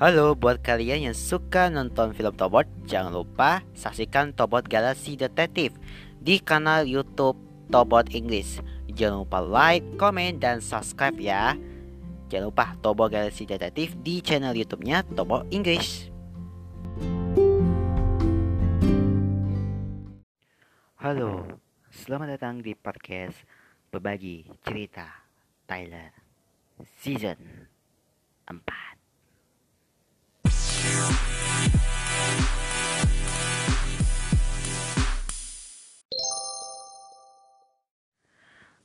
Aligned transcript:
Halo 0.00 0.32
buat 0.32 0.64
kalian 0.64 1.12
yang 1.12 1.12
suka 1.12 1.68
nonton 1.68 2.16
film 2.16 2.32
Tobot, 2.32 2.64
jangan 2.88 3.20
lupa 3.20 3.60
saksikan 3.76 4.32
Tobot 4.32 4.64
Galaxy 4.64 5.12
Detektif 5.12 5.76
di 6.16 6.40
kanal 6.40 6.88
YouTube 6.88 7.36
Tobot 7.68 8.08
English. 8.16 8.64
Jangan 8.96 9.28
lupa 9.28 9.44
like, 9.44 9.84
komen, 10.00 10.40
dan 10.40 10.64
subscribe 10.64 11.20
ya. 11.20 11.52
Jangan 12.32 12.48
lupa 12.48 12.72
Tobot 12.80 13.12
Galaxy 13.12 13.44
Detektif 13.44 13.92
di 14.00 14.24
channel 14.24 14.56
YouTube-nya 14.56 15.04
Tobot 15.12 15.44
English. 15.52 16.08
Halo, 20.96 21.44
selamat 21.92 22.40
datang 22.40 22.64
di 22.64 22.72
podcast 22.72 23.36
Berbagi 23.92 24.48
Cerita 24.64 25.28
Tyler 25.68 26.08
Season 27.04 27.68
4. 28.48 28.89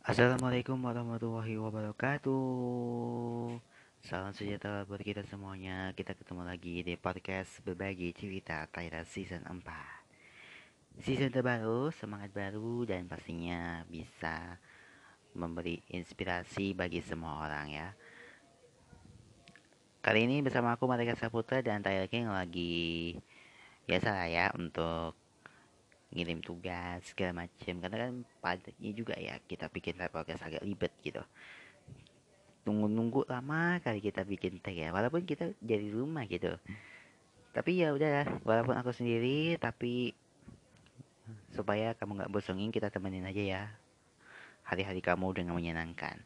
Assalamualaikum 0.05 0.77
warahmatullahi 0.79 1.57
wabarakatuh. 1.57 3.75
Salam 4.05 4.37
sejahtera 4.37 4.85
buat 4.85 5.01
kita 5.01 5.25
semuanya. 5.25 5.89
Kita 5.97 6.13
ketemu 6.13 6.45
lagi 6.45 6.85
di 6.85 6.93
podcast 6.93 7.57
Berbagi 7.65 8.13
Cerita 8.13 8.69
Tyra 8.69 9.01
Season 9.01 9.41
4 9.41 11.01
Season 11.01 11.33
terbaru, 11.33 11.89
semangat 11.89 12.29
baru 12.31 12.85
Dan 12.85 13.09
pastinya 13.09 13.81
bisa 13.89 14.61
memberi 15.33 15.81
inspirasi 15.89 16.77
bagi 16.77 17.01
semua 17.01 17.43
orang 17.43 17.67
ya 17.73 17.87
Kali 20.05 20.29
ini 20.29 20.45
bersama 20.45 20.77
aku 20.77 20.85
Marika 20.85 21.17
Saputra 21.17 21.65
dan 21.65 21.81
Tyler 21.81 22.05
King 22.05 22.29
lagi 22.29 23.17
Biasa 23.89 24.13
lah 24.13 24.29
ya 24.29 24.45
untuk 24.53 25.17
ngirim 26.13 26.45
tugas 26.45 27.01
segala 27.09 27.41
macam 27.41 27.81
karena 27.81 27.97
kan 27.97 28.13
padatnya 28.37 28.91
juga 28.93 29.17
ya 29.17 29.41
kita 29.49 29.65
bikin 29.73 29.97
podcast 30.13 30.45
agak 30.45 30.61
ribet 30.61 30.93
gitu. 31.01 31.25
Tunggu-nunggu 32.69 33.25
lama 33.25 33.81
kali 33.81 33.97
kita 33.97 34.21
bikin 34.29 34.61
tag 34.61 34.77
ya. 34.77 34.93
Walaupun 34.93 35.25
kita 35.25 35.57
jadi 35.57 35.89
rumah 35.89 36.29
gitu. 36.29 36.53
Tapi 37.57 37.81
ya 37.81 37.89
udah 37.89 38.45
walaupun 38.45 38.77
aku 38.77 38.93
sendiri 38.93 39.57
tapi 39.57 40.13
supaya 41.49 41.97
kamu 41.97 42.21
nggak 42.21 42.29
bosongin 42.29 42.69
kita 42.69 42.93
temenin 42.93 43.25
aja 43.25 43.41
ya. 43.41 43.63
Hari-hari 44.69 45.01
kamu 45.01 45.33
dengan 45.33 45.57
menyenangkan. 45.57 46.21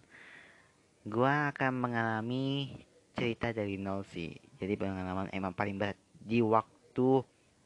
Gua 1.08 1.56
akan 1.56 1.80
mengalami 1.80 2.76
cerita 3.20 3.48
dari 3.52 3.76
nol 3.76 4.02
sih 4.08 4.32
jadi 4.58 4.80
pengalaman 4.80 5.30
emang 5.36 5.52
paling 5.52 5.76
berat 5.76 6.00
di 6.20 6.40
waktu 6.40 7.24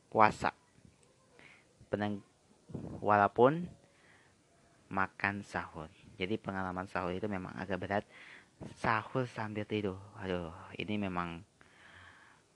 puasa 0.09 0.53
penang 1.93 2.21
walaupun 3.01 3.69
makan 4.93 5.41
sahur. 5.41 5.89
Jadi 6.21 6.37
pengalaman 6.37 6.85
sahur 6.85 7.13
itu 7.13 7.25
memang 7.25 7.53
agak 7.57 7.81
berat. 7.81 8.05
Sahur 8.77 9.25
sambil 9.25 9.65
tidur. 9.65 9.97
Aduh, 10.21 10.53
ini 10.77 11.01
memang 11.01 11.41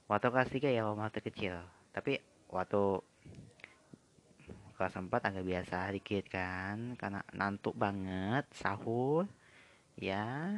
waktu 0.06 0.30
kelas 0.30 0.50
3 0.54 0.70
ya 0.70 0.86
waktu 0.86 1.18
kecil. 1.18 1.58
Tapi 1.90 2.22
waktu 2.50 3.02
kelas 4.78 4.94
4 4.94 5.10
agak 5.10 5.44
biasa 5.44 5.90
dikit 5.90 6.30
kan 6.30 6.94
karena 6.94 7.26
nantuk 7.34 7.74
banget 7.74 8.46
sahur 8.54 9.26
ya 9.98 10.54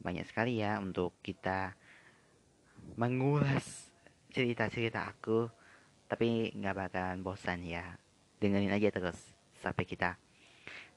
banyak 0.00 0.24
sekali 0.24 0.60
ya 0.60 0.80
untuk 0.80 1.16
kita 1.20 1.76
mengulas 2.96 3.92
cerita-cerita 4.32 5.06
aku. 5.06 5.48
Tapi 6.10 6.50
nggak 6.56 6.76
bakalan 6.76 7.20
bosan 7.22 7.62
ya. 7.62 7.96
Dengerin 8.40 8.74
aja 8.74 8.88
terus 8.90 9.18
sampai 9.60 9.84
kita 9.86 10.16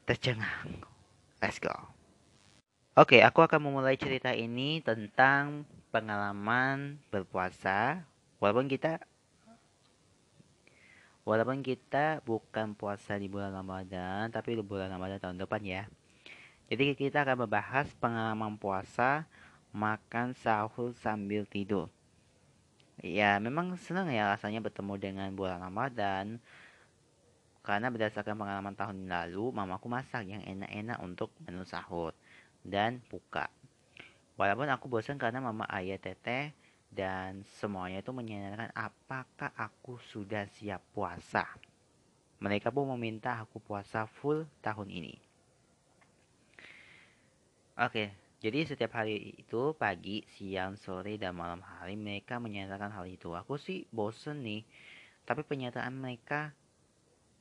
tercengang. 0.07 0.81
Let's 1.43 1.59
go. 1.59 1.75
Oke 2.95 3.19
aku 3.21 3.43
akan 3.43 3.69
memulai 3.69 3.99
cerita 3.99 4.31
ini 4.31 4.79
tentang 4.79 5.67
pengalaman 5.91 6.97
berpuasa. 7.11 8.07
Walaupun 8.41 8.71
kita 8.71 9.03
walaupun 11.23 11.63
kita 11.63 12.19
bukan 12.27 12.75
puasa 12.75 13.15
di 13.15 13.31
bulan 13.31 13.55
Ramadan 13.55 14.27
tapi 14.27 14.59
di 14.59 14.63
bulan 14.63 14.91
Ramadan 14.91 15.23
tahun 15.23 15.39
depan 15.39 15.63
ya 15.63 15.83
jadi 16.73 16.97
kita 16.97 17.21
akan 17.21 17.45
membahas 17.45 17.87
pengalaman 18.01 18.57
puasa 18.57 19.29
makan 19.69 20.33
sahur 20.33 20.97
sambil 20.97 21.45
tidur 21.45 21.93
Ya, 23.01 23.41
memang 23.41 23.73
senang 23.81 24.13
ya 24.13 24.29
rasanya 24.29 24.61
bertemu 24.61 24.93
dengan 25.01 25.27
bulan 25.33 25.59
Ramadan. 25.59 26.37
Karena 27.59 27.91
berdasarkan 27.91 28.35
pengalaman 28.35 28.75
tahun 28.75 29.07
lalu, 29.07 29.49
mamaku 29.55 29.87
masak 29.87 30.27
yang 30.27 30.43
enak-enak 30.43 30.99
untuk 31.03 31.31
menu 31.41 31.63
sahur 31.63 32.15
dan 32.61 33.03
buka. 33.07 33.47
Walaupun 34.35 34.67
aku 34.67 34.91
bosan 34.91 35.15
karena 35.15 35.39
mama 35.39 35.67
ayah 35.71 35.99
teteh 35.99 36.51
dan 36.91 37.47
semuanya 37.57 38.03
itu 38.03 38.11
menyanyikan 38.11 38.69
apakah 38.75 39.49
aku 39.55 39.99
sudah 40.11 40.47
siap 40.59 40.83
puasa. 40.91 41.47
Mereka 42.43 42.71
pun 42.71 42.91
meminta 42.93 43.39
aku 43.39 43.63
puasa 43.63 44.07
full 44.07 44.43
tahun 44.59 44.91
ini. 44.91 45.32
Oke, 47.73 48.13
jadi 48.37 48.69
setiap 48.69 49.01
hari 49.01 49.33
itu 49.33 49.73
pagi, 49.73 50.21
siang, 50.37 50.77
sore, 50.77 51.17
dan 51.17 51.33
malam 51.33 51.57
hari 51.57 51.97
mereka 51.97 52.37
menyatakan 52.37 52.93
hal 52.93 53.09
itu. 53.09 53.33
Aku 53.33 53.57
sih 53.57 53.89
bosen 53.89 54.45
nih, 54.45 54.61
tapi 55.25 55.41
pernyataan 55.41 55.89
mereka 55.97 56.53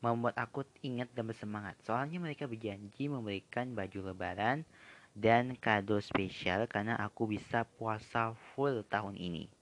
membuat 0.00 0.32
aku 0.40 0.64
ingat 0.80 1.12
dan 1.12 1.28
bersemangat. 1.28 1.76
Soalnya 1.84 2.16
mereka 2.16 2.48
berjanji 2.48 3.12
memberikan 3.12 3.76
baju 3.76 4.08
lebaran 4.08 4.64
dan 5.12 5.52
kado 5.52 6.00
spesial 6.00 6.64
karena 6.64 6.96
aku 6.96 7.28
bisa 7.28 7.68
puasa 7.68 8.32
full 8.56 8.88
tahun 8.88 9.20
ini. 9.20 9.52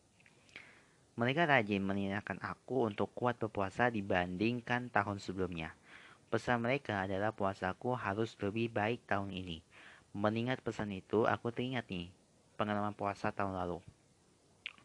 Mereka 1.19 1.50
rajin 1.50 1.82
mengingatkan 1.82 2.38
aku 2.38 2.87
untuk 2.87 3.10
kuat 3.10 3.42
berpuasa 3.42 3.91
dibandingkan 3.91 4.87
tahun 4.94 5.19
sebelumnya. 5.19 5.75
Pesan 6.31 6.62
mereka 6.62 7.10
adalah 7.10 7.34
puasaku 7.34 7.98
harus 7.98 8.38
lebih 8.38 8.70
baik 8.70 9.02
tahun 9.10 9.34
ini. 9.34 9.66
Mengingat 10.10 10.59
pesan 10.59 10.91
itu, 10.91 11.22
aku 11.26 11.54
teringat 11.54 11.87
nih 11.87 12.10
pengalaman 12.59 12.93
puasa 12.93 13.31
tahun 13.31 13.54
lalu. 13.54 13.78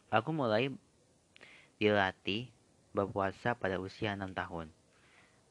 Aku 0.08 0.30
mulai 0.30 0.70
dilatih 1.82 2.46
berpuasa 2.94 3.58
pada 3.58 3.76
usia 3.82 4.14
6 4.14 4.32
tahun. 4.32 4.70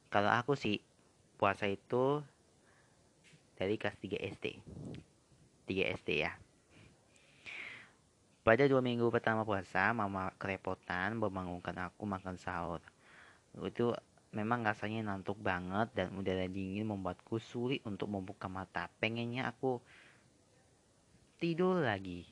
Kalau 0.10 0.32
aku 0.32 0.56
sih 0.56 0.80
puasa 1.36 1.68
itu 1.68 2.24
dari 3.60 3.76
kelas 3.76 4.00
3 4.00 4.16
SD. 4.16 4.46
3 5.68 5.94
SD 6.02 6.10
ya. 6.24 6.34
Pada 8.46 8.70
dua 8.70 8.78
minggu 8.78 9.10
pertama 9.10 9.42
puasa, 9.42 9.90
mama 9.92 10.30
kerepotan 10.38 11.18
membangunkan 11.18 11.74
aku 11.90 12.06
makan 12.06 12.38
sahur. 12.38 12.78
Itu 13.58 13.98
memang 14.34 14.66
rasanya 14.66 15.06
ngantuk 15.12 15.38
banget 15.38 15.94
dan 15.94 16.16
udara 16.18 16.48
dingin 16.50 16.88
membuatku 16.90 17.38
sulit 17.38 17.84
untuk 17.86 18.10
membuka 18.10 18.50
mata. 18.50 18.90
Pengennya 18.98 19.52
aku 19.52 19.84
tidur 21.38 21.84
lagi. 21.84 22.26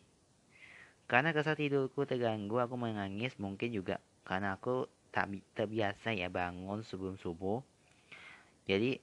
Karena 1.05 1.35
rasa 1.35 1.53
tidurku 1.53 2.07
terganggu, 2.07 2.57
aku 2.57 2.79
menangis 2.79 3.35
mungkin 3.37 3.69
juga 3.69 3.99
karena 4.23 4.55
aku 4.55 4.87
tak 5.13 5.29
terbiasa 5.53 6.15
ya 6.15 6.31
bangun 6.31 6.81
sebelum 6.81 7.19
subuh. 7.21 7.61
Jadi 8.65 8.97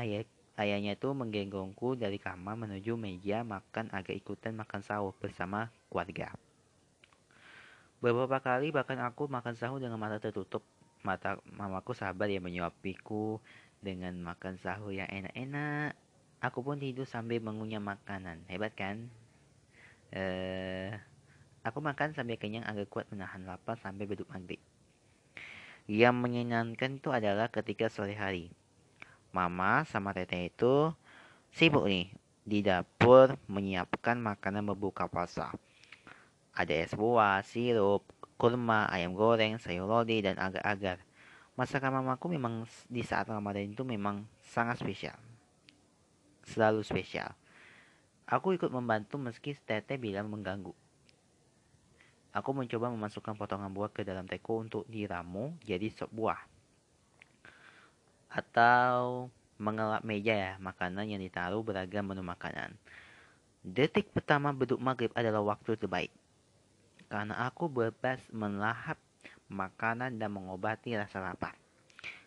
ayah 0.00 0.26
ayahnya 0.56 0.96
itu 0.96 1.12
menggenggongku 1.12 2.00
dari 2.00 2.16
kamar 2.16 2.56
menuju 2.56 2.96
meja 2.96 3.44
makan 3.44 3.92
agar 3.92 4.16
ikutan 4.16 4.56
makan 4.56 4.80
sahur 4.82 5.12
bersama 5.20 5.68
keluarga. 5.92 6.32
Beberapa 8.00 8.40
kali 8.40 8.72
bahkan 8.72 9.00
aku 9.00 9.28
makan 9.28 9.56
sahur 9.56 9.80
dengan 9.80 10.00
mata 10.00 10.20
tertutup 10.20 10.64
mata 11.06 11.38
mamaku 11.54 11.94
sabar 11.94 12.26
ya 12.26 12.42
menyuapiku 12.42 13.38
dengan 13.78 14.18
makan 14.18 14.58
sahur 14.58 14.90
yang 14.90 15.06
enak-enak. 15.06 15.94
Aku 16.42 16.66
pun 16.66 16.82
tidur 16.82 17.06
sambil 17.06 17.38
mengunyah 17.38 17.78
makanan. 17.78 18.42
Hebat 18.50 18.74
kan? 18.74 19.06
Eh, 20.10 20.90
aku 21.62 21.78
makan 21.78 22.10
sambil 22.18 22.34
kenyang 22.34 22.66
agar 22.66 22.90
kuat 22.90 23.06
menahan 23.14 23.46
lapar 23.46 23.78
sampai 23.78 24.10
beduk 24.10 24.26
maghrib. 24.26 24.58
Yang 25.86 26.16
menyenangkan 26.18 26.98
itu 26.98 27.14
adalah 27.14 27.46
ketika 27.46 27.86
sore 27.86 28.18
hari. 28.18 28.50
Mama 29.30 29.86
sama 29.86 30.10
teteh 30.10 30.50
itu 30.50 30.90
sibuk 31.54 31.86
nih 31.86 32.10
di 32.42 32.62
dapur 32.62 33.38
menyiapkan 33.46 34.18
makanan 34.18 34.66
berbuka 34.66 35.06
puasa. 35.06 35.54
Ada 36.56 36.88
es 36.88 36.92
buah, 36.96 37.44
sirup, 37.44 38.06
kurma, 38.36 38.88
ayam 38.92 39.16
goreng, 39.16 39.56
sayur 39.56 39.88
lodeh, 39.88 40.20
dan 40.20 40.36
agar-agar. 40.36 41.00
Masakan 41.56 42.04
mamaku 42.04 42.36
memang 42.36 42.68
di 42.88 43.00
saat 43.00 43.28
Ramadan 43.32 43.72
itu 43.72 43.80
memang 43.80 44.28
sangat 44.44 44.80
spesial. 44.80 45.16
Selalu 46.44 46.84
spesial. 46.84 47.32
Aku 48.28 48.52
ikut 48.52 48.68
membantu 48.68 49.16
meski 49.16 49.56
teteh 49.56 49.96
bilang 49.96 50.28
mengganggu. 50.28 50.76
Aku 52.36 52.52
mencoba 52.52 52.92
memasukkan 52.92 53.32
potongan 53.32 53.72
buah 53.72 53.88
ke 53.88 54.04
dalam 54.04 54.28
teko 54.28 54.60
untuk 54.60 54.84
diramu 54.92 55.56
jadi 55.64 55.88
sop 55.88 56.12
buah. 56.12 56.36
Atau 58.28 59.32
mengelap 59.56 60.04
meja 60.04 60.36
ya, 60.36 60.52
makanan 60.60 61.08
yang 61.08 61.24
ditaruh 61.24 61.64
beragam 61.64 62.04
menu 62.04 62.20
makanan. 62.20 62.76
Detik 63.64 64.12
pertama 64.12 64.52
beduk 64.52 64.76
maghrib 64.76 65.08
adalah 65.16 65.40
waktu 65.40 65.80
terbaik. 65.80 66.12
Karena 67.06 67.46
aku 67.46 67.70
bebas 67.70 68.18
melahap 68.34 68.98
makanan 69.46 70.18
dan 70.18 70.30
mengobati 70.34 70.98
rasa 70.98 71.22
lapar. 71.22 71.54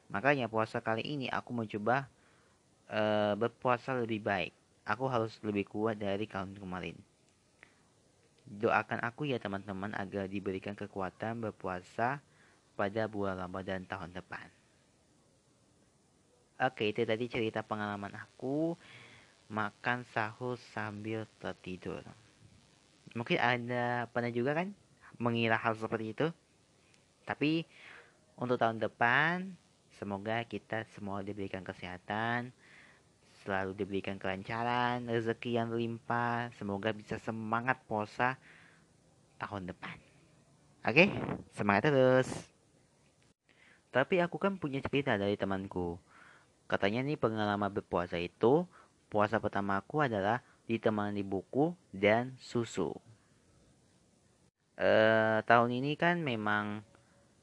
Makanya 0.10 0.48
puasa 0.48 0.80
kali 0.80 1.04
ini 1.06 1.28
aku 1.30 1.52
mencoba 1.54 2.08
uh, 2.90 3.36
berpuasa 3.36 3.94
lebih 3.94 4.24
baik. 4.24 4.54
Aku 4.88 5.06
harus 5.06 5.38
lebih 5.46 5.70
kuat 5.70 6.02
dari 6.02 6.26
tahun 6.26 6.58
kemarin. 6.58 6.98
Doakan 8.50 9.06
aku 9.06 9.30
ya 9.30 9.38
teman-teman 9.38 9.94
agar 9.94 10.26
diberikan 10.26 10.74
kekuatan 10.74 11.38
berpuasa 11.46 12.18
pada 12.74 13.06
bulan 13.06 13.38
Ramadan 13.38 13.86
tahun 13.86 14.18
depan. 14.18 14.50
Oke, 16.60 16.90
itu 16.90 17.06
tadi 17.06 17.30
cerita 17.30 17.62
pengalaman 17.62 18.18
aku 18.18 18.74
makan 19.54 20.04
sahur 20.10 20.58
sambil 20.74 21.30
tertidur. 21.38 22.02
Mungkin 23.20 23.36
ada 23.36 24.08
pernah 24.08 24.32
juga 24.32 24.56
kan 24.56 24.72
mengira 25.20 25.60
hal 25.60 25.76
seperti 25.76 26.16
itu. 26.16 26.28
Tapi 27.28 27.68
untuk 28.40 28.56
tahun 28.56 28.80
depan 28.80 29.60
semoga 30.00 30.40
kita 30.48 30.88
semua 30.96 31.20
diberikan 31.20 31.60
kesehatan, 31.60 32.56
selalu 33.44 33.76
diberikan 33.76 34.16
kelancaran, 34.16 35.04
rezeki 35.12 35.60
yang 35.60 35.76
limpah, 35.76 36.48
semoga 36.56 36.96
bisa 36.96 37.20
semangat 37.20 37.84
puasa 37.92 38.40
tahun 39.36 39.76
depan. 39.76 40.00
Oke, 40.88 41.12
semangat 41.52 41.92
terus. 41.92 42.32
Tapi 43.92 44.24
aku 44.24 44.40
kan 44.40 44.56
punya 44.56 44.80
cerita 44.80 45.20
dari 45.20 45.36
temanku. 45.36 46.00
Katanya 46.72 47.04
nih 47.04 47.20
pengalaman 47.20 47.68
berpuasa 47.68 48.16
itu, 48.16 48.64
puasa 49.12 49.44
pertama 49.44 49.76
aku 49.76 50.00
adalah 50.00 50.40
ditemani 50.72 51.26
buku 51.26 51.76
dan 51.92 52.40
susu. 52.40 52.94
Eh, 54.80 55.44
tahun 55.44 55.76
ini 55.76 56.00
kan 56.00 56.24
memang 56.24 56.80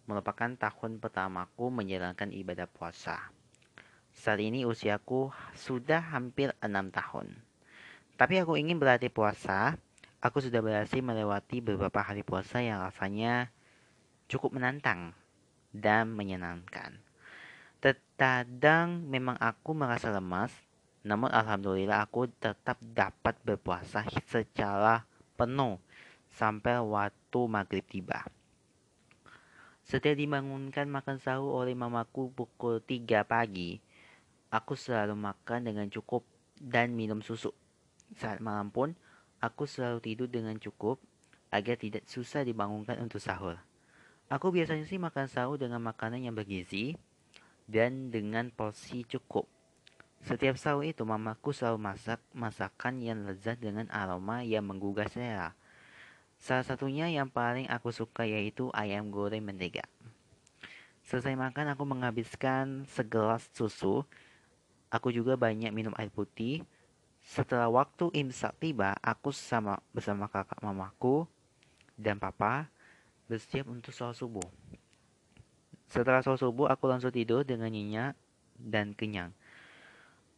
merupakan 0.08 0.48
tahun 0.56 0.96
pertamaku 0.96 1.68
menjalankan 1.68 2.32
ibadah 2.32 2.64
puasa. 2.64 3.28
Saat 4.16 4.40
ini 4.40 4.64
usiaku 4.64 5.28
sudah 5.52 6.00
hampir 6.00 6.56
enam 6.64 6.88
tahun. 6.88 7.36
Tapi 8.16 8.40
aku 8.40 8.56
ingin 8.56 8.80
berlatih 8.80 9.12
puasa. 9.12 9.76
Aku 10.24 10.40
sudah 10.40 10.64
berhasil 10.64 10.96
melewati 11.04 11.60
beberapa 11.60 12.00
hari 12.00 12.24
puasa 12.24 12.64
yang 12.64 12.80
rasanya 12.80 13.52
cukup 14.32 14.56
menantang 14.56 15.12
dan 15.76 16.08
menyenangkan. 16.16 16.96
Terkadang 17.84 19.04
memang 19.04 19.36
aku 19.36 19.76
merasa 19.76 20.08
lemas, 20.08 20.56
namun 21.04 21.28
alhamdulillah 21.28 22.00
aku 22.00 22.32
tetap 22.40 22.80
dapat 22.80 23.36
berpuasa 23.44 24.08
secara 24.24 25.04
penuh 25.36 25.76
sampai 26.36 26.76
waktu 26.84 27.40
maghrib 27.48 27.82
tiba. 27.88 28.28
Setelah 29.86 30.18
dibangunkan 30.18 30.84
makan 30.90 31.16
sahur 31.16 31.62
oleh 31.64 31.72
mamaku 31.72 32.28
pukul 32.34 32.84
3 32.84 33.24
pagi, 33.24 33.80
aku 34.52 34.76
selalu 34.76 35.16
makan 35.16 35.72
dengan 35.72 35.86
cukup 35.88 36.26
dan 36.60 36.92
minum 36.92 37.24
susu. 37.24 37.54
Saat 38.18 38.44
malam 38.44 38.68
pun, 38.68 38.92
aku 39.40 39.64
selalu 39.64 40.02
tidur 40.04 40.28
dengan 40.28 40.58
cukup 40.60 41.00
agar 41.54 41.78
tidak 41.78 42.04
susah 42.10 42.42
dibangunkan 42.42 42.98
untuk 42.98 43.22
sahur. 43.22 43.56
Aku 44.26 44.50
biasanya 44.50 44.82
sih 44.90 44.98
makan 44.98 45.30
sahur 45.30 45.54
dengan 45.54 45.78
makanan 45.78 46.26
yang 46.26 46.34
bergizi 46.34 46.98
dan 47.70 48.10
dengan 48.10 48.50
porsi 48.50 49.06
cukup. 49.06 49.46
Setiap 50.26 50.58
sahur 50.58 50.82
itu 50.82 51.06
mamaku 51.06 51.54
selalu 51.54 51.78
masak 51.78 52.18
masakan 52.34 52.98
yang 52.98 53.22
lezat 53.22 53.62
dengan 53.62 53.86
aroma 53.94 54.42
yang 54.42 54.66
menggugah 54.66 55.06
selera. 55.06 55.54
Salah 56.36 56.64
satunya 56.64 57.08
yang 57.10 57.26
paling 57.26 57.66
aku 57.72 57.90
suka 57.90 58.24
yaitu 58.28 58.70
ayam 58.76 59.08
goreng 59.10 59.42
mentega. 59.42 59.84
Selesai 61.06 61.38
makan 61.38 61.72
aku 61.74 61.82
menghabiskan 61.86 62.86
segelas 62.90 63.46
susu 63.54 64.02
Aku 64.96 65.10
juga 65.10 65.34
banyak 65.34 65.74
minum 65.74 65.92
air 65.98 66.08
putih. 66.08 66.62
Setelah 67.26 67.66
waktu 67.66 68.06
imsak 68.14 68.54
tiba, 68.62 68.94
aku 69.02 69.34
sama 69.34 69.82
bersama 69.90 70.30
kakak 70.30 70.62
mamaku 70.62 71.26
dan 71.98 72.22
papa 72.22 72.70
bersiap 73.26 73.66
untuk 73.66 73.90
sholat 73.90 74.14
subuh. 74.14 74.46
Setelah 75.90 76.22
sholat 76.22 76.38
subuh, 76.38 76.70
aku 76.70 76.86
langsung 76.86 77.10
tidur 77.10 77.42
dengan 77.42 77.66
nyenyak 77.66 78.14
dan 78.54 78.94
kenyang. 78.94 79.34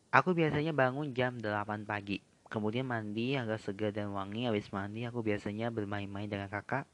Aku 0.09 0.33
biasanya 0.33 0.73
bangun 0.73 1.13
jam 1.13 1.37
8 1.37 1.85
pagi. 1.85 2.25
Kemudian 2.49 2.89
mandi 2.89 3.37
agak 3.37 3.61
segar 3.61 3.93
dan 3.93 4.13
wangi. 4.17 4.49
Habis 4.49 4.73
mandi, 4.73 5.05
aku 5.05 5.21
biasanya 5.21 5.69
bermain-main 5.69 6.29
dengan 6.29 6.49
kakak. 6.49 6.89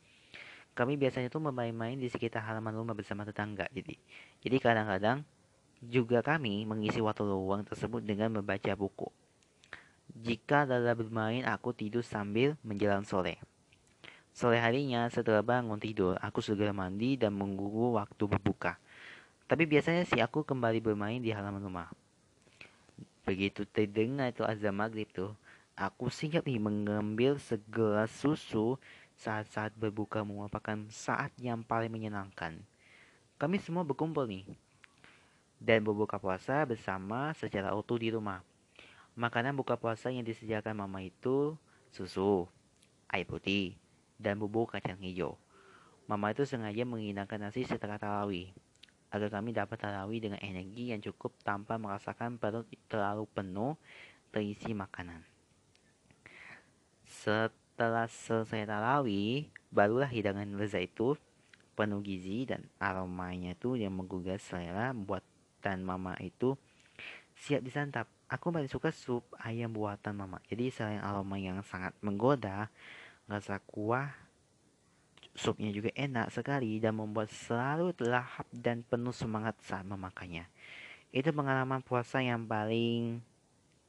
Kami 0.74 0.98
biasanya 0.98 1.30
tuh 1.30 1.38
bermain-main 1.38 1.94
di 1.94 2.10
sekitar 2.10 2.42
halaman 2.42 2.74
rumah 2.74 2.98
bersama 2.98 3.22
tetangga. 3.22 3.70
Jadi, 3.70 3.94
jadi 4.42 4.56
kadang-kadang 4.58 5.22
juga 5.78 6.18
kami 6.26 6.66
mengisi 6.66 6.98
waktu 6.98 7.22
luang 7.22 7.62
tersebut 7.62 8.02
dengan 8.02 8.34
membaca 8.34 8.74
buku. 8.74 9.06
Jika 10.10 10.66
dalam 10.66 10.98
bermain, 10.98 11.46
aku 11.46 11.70
tidur 11.70 12.02
sambil 12.02 12.58
menjelang 12.66 13.06
sore. 13.06 13.38
Sore 14.34 14.58
harinya 14.58 15.06
setelah 15.06 15.46
bangun 15.46 15.78
tidur, 15.78 16.18
aku 16.18 16.42
segera 16.42 16.74
mandi 16.74 17.14
dan 17.14 17.38
menunggu 17.38 17.94
waktu 17.94 18.26
berbuka. 18.26 18.74
Tapi 19.46 19.70
biasanya 19.70 20.02
sih 20.02 20.18
aku 20.18 20.42
kembali 20.42 20.82
bermain 20.82 21.22
di 21.22 21.30
halaman 21.30 21.62
rumah. 21.62 21.88
Begitu 23.22 23.62
terdengar 23.70 24.34
itu 24.34 24.42
azan 24.42 24.74
maghrib 24.74 25.06
tuh, 25.14 25.38
aku 25.74 26.06
singkat 26.06 26.46
nih 26.46 26.62
mengambil 26.62 27.34
segelas 27.42 28.10
susu 28.14 28.78
saat-saat 29.18 29.74
berbuka 29.74 30.22
merupakan 30.22 30.78
saat 30.90 31.34
yang 31.38 31.66
paling 31.66 31.90
menyenangkan. 31.90 32.62
Kami 33.38 33.58
semua 33.58 33.82
berkumpul 33.82 34.26
nih, 34.30 34.46
dan 35.58 35.82
berbuka 35.82 36.18
puasa 36.22 36.62
bersama 36.62 37.34
secara 37.34 37.74
utuh 37.74 37.98
di 37.98 38.14
rumah. 38.14 38.42
Makanan 39.14 39.54
buka 39.54 39.78
puasa 39.78 40.10
yang 40.10 40.26
disediakan 40.26 40.86
mama 40.86 41.02
itu 41.02 41.54
susu, 41.90 42.46
air 43.10 43.26
putih, 43.26 43.78
dan 44.18 44.38
bubuk 44.38 44.74
kacang 44.74 44.98
hijau. 45.02 45.38
Mama 46.06 46.30
itu 46.30 46.46
sengaja 46.46 46.82
menghidangkan 46.86 47.50
nasi 47.50 47.66
setelah 47.66 47.98
tarawih, 47.98 48.50
agar 49.10 49.30
kami 49.30 49.54
dapat 49.54 49.78
tarawih 49.78 50.18
dengan 50.22 50.38
energi 50.42 50.90
yang 50.94 51.02
cukup 51.02 51.34
tanpa 51.42 51.78
merasakan 51.78 52.38
perut 52.38 52.66
terlalu 52.90 53.26
penuh 53.30 53.78
terisi 54.34 54.74
makanan. 54.74 55.33
Setelah 57.24 58.04
selesai 58.04 58.68
tarawih, 58.68 59.48
barulah 59.72 60.04
hidangan 60.12 60.44
lezat 60.60 60.92
itu 60.92 61.16
penuh 61.72 62.04
gizi 62.04 62.44
dan 62.44 62.68
aromanya 62.76 63.56
itu 63.56 63.80
yang 63.80 63.96
menggugah 63.96 64.36
selera 64.36 64.92
buatan 64.92 65.80
mama 65.80 66.12
itu 66.20 66.52
siap 67.32 67.64
disantap. 67.64 68.12
Aku 68.28 68.52
paling 68.52 68.68
suka 68.68 68.92
sup 68.92 69.24
ayam 69.40 69.72
buatan 69.72 70.12
mama. 70.12 70.36
Jadi 70.52 70.68
selain 70.68 71.00
aroma 71.00 71.40
yang 71.40 71.64
sangat 71.64 71.96
menggoda, 72.04 72.68
rasa 73.24 73.56
kuah 73.56 74.12
supnya 75.32 75.72
juga 75.72 75.96
enak 75.96 76.28
sekali 76.28 76.76
dan 76.76 76.92
membuat 76.92 77.32
selalu 77.32 77.96
lahap 78.04 78.44
dan 78.52 78.84
penuh 78.84 79.16
semangat 79.16 79.56
saat 79.64 79.88
memakannya. 79.88 80.44
Itu 81.08 81.32
pengalaman 81.32 81.80
puasa 81.80 82.20
yang 82.20 82.44
paling 82.44 83.24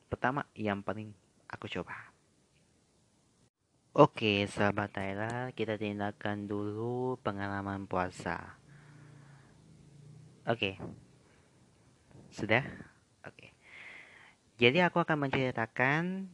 pertama 0.08 0.48
yang 0.56 0.80
paling 0.80 1.12
aku 1.52 1.68
coba. 1.68 2.15
Oke, 3.96 4.44
sahabat 4.52 4.92
Tyler, 4.92 5.56
kita 5.56 5.80
tindakan 5.80 6.52
dulu 6.52 7.16
pengalaman 7.24 7.88
puasa. 7.88 8.60
Oke, 10.44 10.76
sudah? 12.28 12.60
Oke. 13.24 13.56
Jadi 14.60 14.84
aku 14.84 15.00
akan 15.00 15.16
menceritakan 15.32 16.28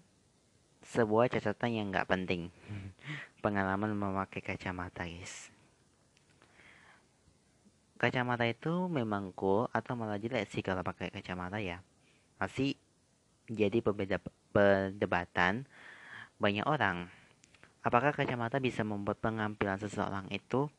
sebuah 0.89 1.29
catatan 1.29 1.69
yang 1.77 1.93
nggak 1.93 2.09
penting. 2.09 2.49
Pengalaman 3.45 3.93
memakai 3.93 4.41
kacamata, 4.41 5.05
guys. 5.05 5.53
Kacamata 8.01 8.49
itu 8.49 8.89
memang 8.89 9.37
cool 9.37 9.69
atau 9.69 9.93
malah 9.93 10.17
jelek 10.17 10.49
sih 10.49 10.65
kalau 10.65 10.81
pakai 10.81 11.13
kacamata 11.13 11.61
ya. 11.61 11.85
Masih 12.41 12.73
jadi 13.45 13.85
perbeda 13.85 14.17
perdebatan 14.49 15.69
banyak 16.41 16.65
orang. 16.65 17.20
Apakah 17.81 18.13
kacamata 18.13 18.61
bisa 18.61 18.85
membuat 18.85 19.17
pengampilan 19.17 19.81
seseorang 19.81 20.29
itu 20.29 20.69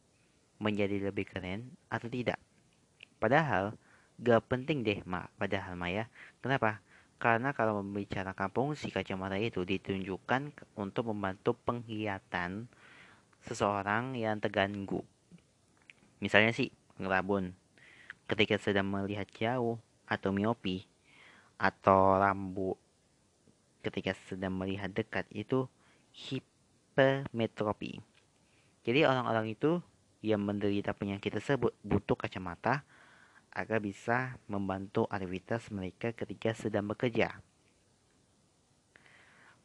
menjadi 0.62 1.10
lebih 1.10 1.26
keren 1.26 1.74
atau 1.90 2.06
tidak? 2.06 2.38
Padahal 3.18 3.74
gak 4.22 4.46
penting 4.46 4.86
deh 4.86 5.02
mak 5.02 5.34
padahal 5.34 5.74
Maya 5.74 6.06
kenapa 6.38 6.78
karena 7.18 7.50
kalau 7.50 7.82
membicarakan 7.82 8.50
fungsi 8.54 8.94
kacamata 8.94 9.34
itu 9.34 9.66
ditunjukkan 9.66 10.54
untuk 10.78 11.10
membantu 11.10 11.58
penglihatan 11.58 12.70
seseorang 13.46 14.14
yang 14.14 14.38
terganggu. 14.38 15.02
Misalnya 16.22 16.54
sih 16.54 16.70
ngerabun 17.02 17.54
ketika 18.30 18.58
sedang 18.58 18.86
melihat 18.90 19.26
jauh 19.34 19.78
atau 20.06 20.30
miopi 20.30 20.86
atau 21.58 22.18
rambu 22.18 22.78
ketika 23.82 24.14
sedang 24.30 24.54
melihat 24.54 24.94
dekat 24.94 25.26
itu 25.34 25.66
hipermetropi. 26.92 28.04
Jadi 28.84 29.00
orang-orang 29.08 29.56
itu 29.56 29.80
yang 30.20 30.44
menderita 30.44 30.92
penyakit 30.92 31.40
tersebut 31.40 31.72
butuh 31.80 32.20
kacamata 32.20 32.84
agar 33.48 33.80
bisa 33.80 34.36
membantu 34.44 35.08
aktivitas 35.08 35.72
mereka 35.72 36.12
ketika 36.12 36.52
sedang 36.52 36.84
bekerja. 36.92 37.40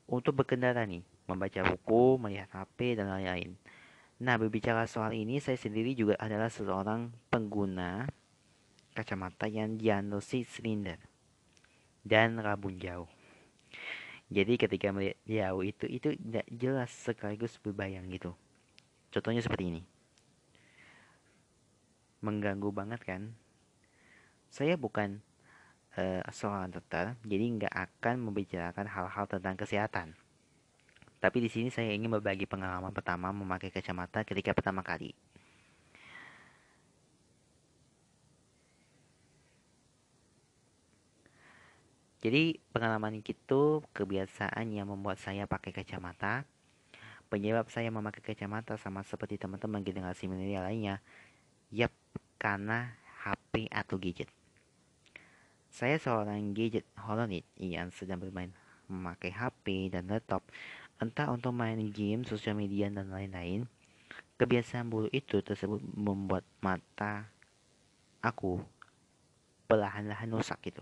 Untuk 0.08 0.40
berkendara 0.40 0.88
nih, 0.88 1.04
membaca 1.28 1.60
buku, 1.68 2.16
melihat 2.16 2.48
HP, 2.56 2.96
dan 2.96 3.12
lain-lain. 3.12 3.60
Nah, 4.24 4.40
berbicara 4.40 4.88
soal 4.88 5.12
ini, 5.12 5.44
saya 5.44 5.60
sendiri 5.60 5.92
juga 5.92 6.16
adalah 6.16 6.48
seorang 6.48 7.12
pengguna 7.28 8.08
kacamata 8.96 9.52
yang 9.52 9.76
diagnosis 9.76 10.48
silinder 10.48 10.98
dan 12.08 12.40
rabun 12.40 12.80
jauh. 12.80 13.17
Jadi 14.28 14.60
ketika 14.60 14.92
melihat 14.92 15.18
jauh 15.24 15.64
itu 15.64 15.86
itu 15.88 16.08
tidak 16.20 16.48
jelas 16.52 16.92
sekaligus 16.92 17.56
berbayang 17.64 18.12
gitu. 18.12 18.36
Contohnya 19.08 19.40
seperti 19.40 19.72
ini. 19.72 19.82
Mengganggu 22.20 22.68
banget 22.76 23.00
kan? 23.08 23.32
Saya 24.52 24.76
bukan 24.76 25.24
uh, 25.96 26.22
seorang 26.28 26.72
dokter, 26.76 27.16
jadi 27.24 27.46
nggak 27.56 27.74
akan 27.74 28.16
membicarakan 28.28 28.88
hal-hal 28.88 29.26
tentang 29.32 29.56
kesehatan. 29.56 30.12
Tapi 31.18 31.38
di 31.42 31.50
sini 31.50 31.72
saya 31.72 31.96
ingin 31.96 32.14
berbagi 32.14 32.46
pengalaman 32.46 32.94
pertama 32.94 33.34
memakai 33.34 33.72
kacamata 33.74 34.22
ketika 34.28 34.54
pertama 34.54 34.84
kali. 34.84 35.16
Jadi 42.18 42.58
pengalaman 42.74 43.22
itu 43.22 43.86
kebiasaan 43.94 44.74
yang 44.74 44.90
membuat 44.90 45.22
saya 45.22 45.46
pakai 45.46 45.70
kacamata. 45.70 46.50
Penyebab 47.30 47.70
saya 47.70 47.94
memakai 47.94 48.26
kacamata 48.26 48.74
sama 48.82 49.06
seperti 49.06 49.38
teman-teman 49.38 49.86
generasi 49.86 50.26
milenial 50.26 50.66
lainnya. 50.66 50.98
Yap, 51.70 51.94
karena 52.42 52.98
HP 53.22 53.70
atau 53.70 54.02
gadget. 54.02 54.34
Saya 55.70 56.02
seorang 56.02 56.58
gadget 56.58 56.90
holonit 56.98 57.46
yang 57.54 57.94
sedang 57.94 58.18
bermain 58.18 58.50
memakai 58.90 59.30
HP 59.30 59.94
dan 59.94 60.10
laptop 60.10 60.42
entah 60.98 61.30
untuk 61.30 61.54
main 61.54 61.78
game, 61.94 62.26
sosial 62.26 62.58
media, 62.58 62.90
dan 62.90 63.14
lain-lain. 63.14 63.70
Kebiasaan 64.42 64.90
buruk 64.90 65.14
itu 65.14 65.38
tersebut 65.46 65.86
membuat 65.94 66.42
mata 66.66 67.30
aku 68.26 68.58
perlahan-lahan 69.70 70.34
rusak 70.34 70.58
gitu 70.66 70.82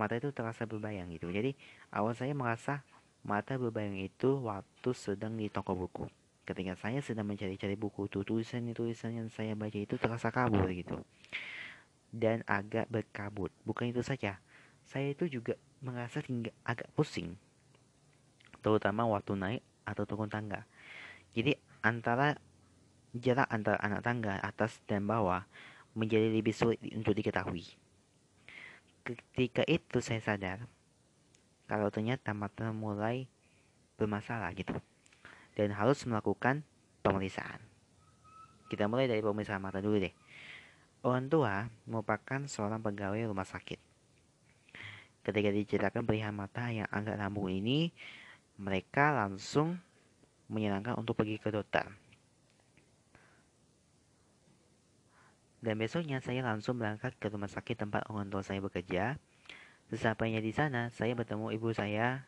mata 0.00 0.16
itu 0.16 0.32
terasa 0.32 0.64
berbayang 0.64 1.12
gitu. 1.12 1.28
Jadi 1.28 1.52
awal 1.92 2.16
saya 2.16 2.32
merasa 2.32 2.80
mata 3.20 3.60
berbayang 3.60 4.00
itu 4.00 4.40
waktu 4.40 4.90
sedang 4.96 5.36
di 5.36 5.52
toko 5.52 5.76
buku. 5.76 6.08
Ketika 6.48 6.72
saya 6.80 7.04
sedang 7.04 7.28
mencari-cari 7.28 7.76
buku 7.76 8.08
itu 8.08 8.24
tulisan-tulisan 8.24 9.12
yang 9.12 9.28
saya 9.28 9.52
baca 9.52 9.76
itu 9.76 10.00
terasa 10.00 10.32
kabur 10.32 10.64
gitu. 10.72 11.04
Dan 12.08 12.40
agak 12.48 12.88
berkabut. 12.88 13.52
Bukan 13.68 13.92
itu 13.92 14.00
saja 14.00 14.40
saya 14.88 15.14
itu 15.14 15.30
juga 15.30 15.54
merasa 15.84 16.18
tinggal 16.18 16.56
agak 16.66 16.90
pusing. 16.98 17.38
Terutama 18.58 19.06
waktu 19.06 19.38
naik 19.38 19.62
atau 19.86 20.02
turun 20.08 20.26
tangga. 20.26 20.66
Jadi 21.30 21.54
antara 21.84 22.34
jarak 23.14 23.46
antara 23.46 23.78
anak 23.78 24.02
tangga 24.02 24.42
atas 24.42 24.82
dan 24.90 25.06
bawah 25.06 25.46
menjadi 25.94 26.30
lebih 26.30 26.54
sulit 26.54 26.78
untuk 26.94 27.14
diketahui 27.14 27.66
ketika 29.02 29.64
itu 29.64 29.98
saya 30.04 30.20
sadar 30.20 30.64
kalau 31.70 31.88
ternyata 31.88 32.34
mata 32.34 32.74
mulai 32.74 33.30
bermasalah 34.00 34.50
gitu 34.56 34.74
dan 35.54 35.70
harus 35.76 36.02
melakukan 36.08 36.64
pemeriksaan. 37.04 37.60
Kita 38.70 38.86
mulai 38.86 39.10
dari 39.10 39.20
pemeriksaan 39.20 39.60
mata 39.60 39.82
dulu 39.82 39.98
deh. 39.98 40.14
Orang 41.04 41.32
tua 41.32 41.68
merupakan 41.88 42.44
seorang 42.44 42.80
pegawai 42.80 43.28
rumah 43.28 43.48
sakit. 43.48 43.80
Ketika 45.20 45.48
diceritakan 45.52 46.04
perihal 46.08 46.32
mata 46.32 46.72
yang 46.72 46.88
agak 46.88 47.20
lambung 47.20 47.52
ini, 47.52 47.92
mereka 48.56 49.12
langsung 49.12 49.76
menyenangkan 50.48 50.96
untuk 50.96 51.16
pergi 51.16 51.36
ke 51.36 51.52
dokter. 51.52 51.88
Dan 55.60 55.76
besoknya 55.76 56.24
saya 56.24 56.40
langsung 56.40 56.80
berangkat 56.80 57.20
ke 57.20 57.28
rumah 57.28 57.48
sakit 57.48 57.84
tempat 57.84 58.08
orang 58.08 58.32
tua 58.32 58.40
saya 58.40 58.64
bekerja. 58.64 59.20
Sesampainya 59.92 60.40
di 60.40 60.56
sana, 60.56 60.88
saya 60.88 61.12
bertemu 61.12 61.52
ibu 61.52 61.68
saya. 61.76 62.24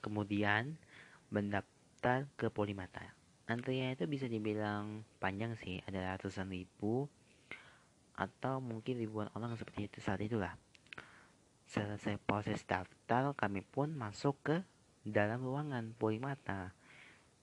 Kemudian 0.00 0.80
mendaftar 1.28 2.24
ke 2.40 2.48
Polimata. 2.48 3.12
Antriannya 3.44 4.00
itu 4.00 4.08
bisa 4.08 4.24
dibilang 4.30 5.04
panjang 5.20 5.52
sih, 5.60 5.84
ada 5.84 6.16
ratusan 6.16 6.48
ribu 6.48 7.10
atau 8.12 8.60
mungkin 8.60 9.00
ribuan 9.00 9.28
orang 9.32 9.56
seperti 9.56 9.88
itu 9.88 9.98
saat 10.00 10.20
itulah. 10.20 10.56
Selesai 11.68 12.20
proses 12.22 12.60
daftar, 12.68 13.32
kami 13.32 13.64
pun 13.64 13.96
masuk 13.96 14.36
ke 14.44 14.56
dalam 15.02 15.42
ruangan 15.42 15.96
Polimata 15.96 16.76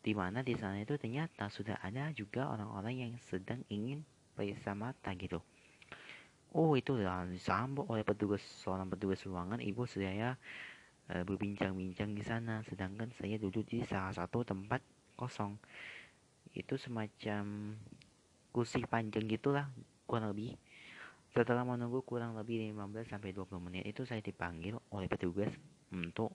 di 0.10 0.18
mana 0.18 0.42
di 0.42 0.58
sana 0.58 0.82
itu 0.82 0.98
ternyata 0.98 1.54
sudah 1.54 1.78
ada 1.86 2.10
juga 2.18 2.50
orang-orang 2.50 3.06
yang 3.06 3.14
sedang 3.30 3.62
ingin 3.70 4.02
periksa 4.34 4.74
mata 4.74 5.14
gitu. 5.14 5.38
Oh 6.58 6.74
itu 6.74 6.98
disambut 6.98 7.86
oleh 7.86 8.02
petugas 8.02 8.42
seorang 8.66 8.90
petugas 8.90 9.22
ruangan. 9.22 9.62
Ibu 9.62 9.86
saya 9.86 10.34
e, 11.06 11.22
berbincang-bincang 11.22 12.18
di 12.18 12.26
sana. 12.26 12.66
Sedangkan 12.66 13.14
saya 13.22 13.38
duduk 13.38 13.70
di 13.70 13.86
salah 13.86 14.10
satu 14.10 14.42
tempat 14.42 14.82
kosong. 15.14 15.62
Itu 16.58 16.82
semacam 16.82 17.78
kursi 18.50 18.82
panjang 18.90 19.30
gitulah 19.30 19.70
kurang 20.10 20.34
lebih. 20.34 20.58
Setelah 21.38 21.62
menunggu 21.62 22.02
kurang 22.02 22.34
lebih 22.34 22.74
15 22.74 23.14
sampai 23.14 23.30
20 23.30 23.62
menit 23.62 23.86
itu 23.86 24.10
saya 24.10 24.26
dipanggil 24.26 24.74
oleh 24.90 25.06
petugas 25.06 25.54
untuk 25.94 26.34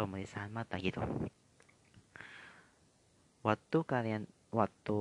pemeriksaan 0.00 0.48
mata 0.48 0.80
gitu 0.80 1.04
waktu 3.44 3.78
kalian 3.84 4.24
waktu 4.48 4.98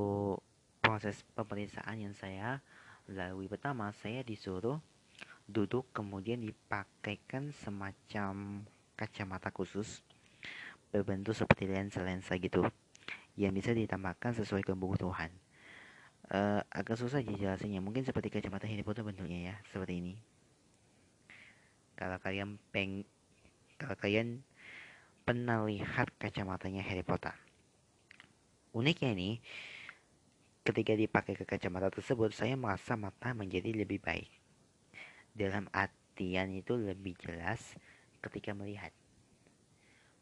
proses 0.84 1.24
pemeriksaan 1.32 1.96
yang 2.04 2.12
saya 2.12 2.60
lalui 3.08 3.48
pertama 3.48 3.96
saya 4.04 4.20
disuruh 4.20 4.84
duduk 5.48 5.88
kemudian 5.96 6.44
dipakaikan 6.44 7.56
semacam 7.64 8.68
kacamata 9.00 9.48
khusus 9.56 10.04
berbentuk 10.92 11.32
seperti 11.40 11.72
lensa-lensa 11.72 12.36
gitu 12.36 12.68
yang 13.40 13.56
bisa 13.56 13.74
ditambahkan 13.74 14.38
sesuai 14.38 14.62
kebutuhan. 14.62 15.34
Uh, 16.30 16.62
agak 16.72 16.96
susah 16.96 17.20
dijelasinnya. 17.20 17.84
Mungkin 17.84 18.06
seperti 18.06 18.30
kacamata 18.32 18.70
Harry 18.70 18.86
Potter 18.86 19.04
bentuknya 19.04 19.52
ya 19.52 19.56
seperti 19.74 20.00
ini. 20.00 20.14
Kalau 21.98 22.20
kalian 22.22 22.62
peng 22.72 23.04
kalau 23.76 23.98
kalian 24.00 24.46
pernah 25.28 25.66
lihat 25.66 26.14
kacamatanya 26.22 26.86
Harry 26.86 27.04
Potter 27.04 27.34
Uniknya 28.74 29.14
ini, 29.14 29.38
ketika 30.66 30.98
dipakai 30.98 31.38
ke 31.38 31.46
kacamata 31.46 31.94
tersebut, 31.94 32.34
saya 32.34 32.58
merasa 32.58 32.98
mata 32.98 33.30
menjadi 33.38 33.70
lebih 33.70 34.02
baik. 34.02 34.30
Dalam 35.38 35.70
artian 35.70 36.50
itu 36.50 36.74
lebih 36.74 37.14
jelas 37.22 37.78
ketika 38.26 38.58
melihat. 38.58 38.90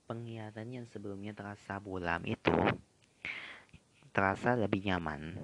Penglihatan 0.03 0.67
yang 0.67 0.86
sebelumnya 0.91 1.31
terasa 1.31 1.79
buram 1.79 2.27
itu 2.27 2.51
terasa 4.12 4.60
lebih 4.60 4.84
nyaman. 4.84 5.39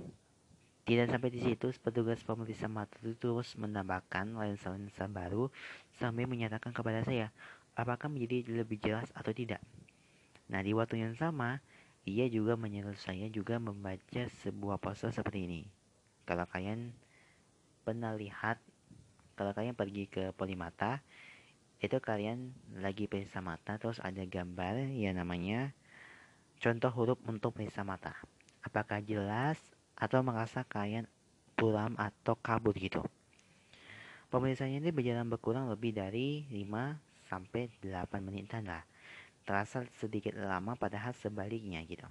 Tidak 0.84 1.08
sampai 1.08 1.32
di 1.32 1.40
situ, 1.40 1.72
petugas 1.80 2.20
pemeriksa 2.24 2.68
mata 2.68 2.96
itu 3.00 3.16
terus 3.16 3.56
menambahkan 3.56 4.36
lensa-lensa 4.36 5.08
baru 5.08 5.48
sambil 5.96 6.28
menyatakan 6.28 6.76
kepada 6.76 7.04
saya 7.08 7.32
apakah 7.76 8.12
menjadi 8.12 8.64
lebih 8.64 8.84
jelas 8.84 9.08
atau 9.16 9.32
tidak. 9.32 9.64
Nah, 10.52 10.60
di 10.64 10.72
waktu 10.76 11.04
yang 11.04 11.16
sama, 11.16 11.60
ia 12.08 12.32
juga 12.32 12.56
menyuruh 12.56 12.96
saya 12.96 13.28
juga 13.28 13.60
membaca 13.60 14.24
sebuah 14.40 14.80
poster 14.80 15.12
seperti 15.12 15.44
ini. 15.44 15.62
Kalau 16.24 16.48
kalian 16.48 16.96
pernah 17.84 18.16
lihat, 18.16 18.64
kalau 19.36 19.52
kalian 19.52 19.76
pergi 19.76 20.08
ke 20.08 20.32
Polimata, 20.32 21.04
itu 21.84 22.00
kalian 22.00 22.56
lagi 22.80 23.12
periksa 23.12 23.44
mata, 23.44 23.76
terus 23.76 24.00
ada 24.00 24.24
gambar 24.24 24.88
yang 24.96 25.20
namanya 25.20 25.76
contoh 26.64 26.90
huruf 26.96 27.20
untuk 27.28 27.60
periksa 27.60 27.84
mata. 27.84 28.16
Apakah 28.64 29.04
jelas 29.04 29.60
atau 30.00 30.24
merasa 30.24 30.64
kalian 30.64 31.06
puram 31.58 31.98
atau 32.00 32.38
kabut 32.40 32.78
gitu. 32.78 33.04
Pemeriksaan 34.30 34.78
ini 34.78 34.94
berjalan 34.94 35.26
berkurang 35.26 35.66
lebih 35.68 35.96
dari 35.96 36.46
5 36.54 37.00
sampai 37.28 37.72
8 37.82 38.22
menitan 38.22 38.70
lah. 38.70 38.86
Terasa 39.48 39.88
sedikit 39.96 40.36
lama 40.36 40.76
padahal 40.76 41.16
sebaliknya 41.16 41.80
gitu. 41.88 42.04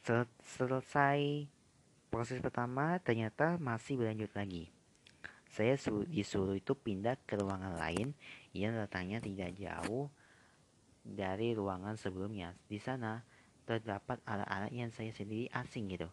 Sel 0.00 0.24
selesai 0.56 1.44
proses 2.08 2.40
pertama 2.40 2.96
ternyata 3.04 3.60
masih 3.60 4.00
berlanjut 4.00 4.32
lagi. 4.32 4.72
Saya 5.52 5.76
disuruh 6.08 6.56
itu 6.56 6.72
pindah 6.72 7.20
ke 7.28 7.36
ruangan 7.36 7.76
lain 7.76 8.16
yang 8.56 8.74
letaknya 8.74 9.20
tidak 9.20 9.52
jauh 9.54 10.08
dari 11.04 11.52
ruangan 11.52 12.00
sebelumnya. 12.00 12.56
Di 12.64 12.80
sana 12.80 13.20
terdapat 13.68 14.24
alat-alat 14.24 14.72
yang 14.72 14.90
saya 14.90 15.12
sendiri 15.12 15.52
asing 15.52 15.92
gitu. 15.92 16.08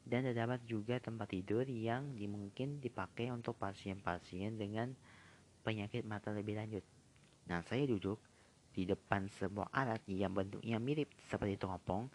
Dan 0.00 0.24
terdapat 0.24 0.64
juga 0.64 0.96
tempat 0.96 1.28
tidur 1.28 1.68
yang 1.68 2.16
dimungkin 2.16 2.80
dipakai 2.80 3.28
untuk 3.28 3.60
pasien-pasien 3.60 4.56
dengan 4.56 4.96
penyakit 5.60 6.08
mata 6.08 6.32
lebih 6.32 6.56
lanjut. 6.56 6.82
Nah, 7.46 7.60
saya 7.66 7.84
duduk 7.84 8.18
di 8.70 8.86
depan 8.86 9.26
sebuah 9.26 9.74
alat 9.74 10.02
yang 10.06 10.34
bentuknya 10.34 10.78
mirip 10.78 11.10
seperti 11.28 11.58
teropong. 11.58 12.06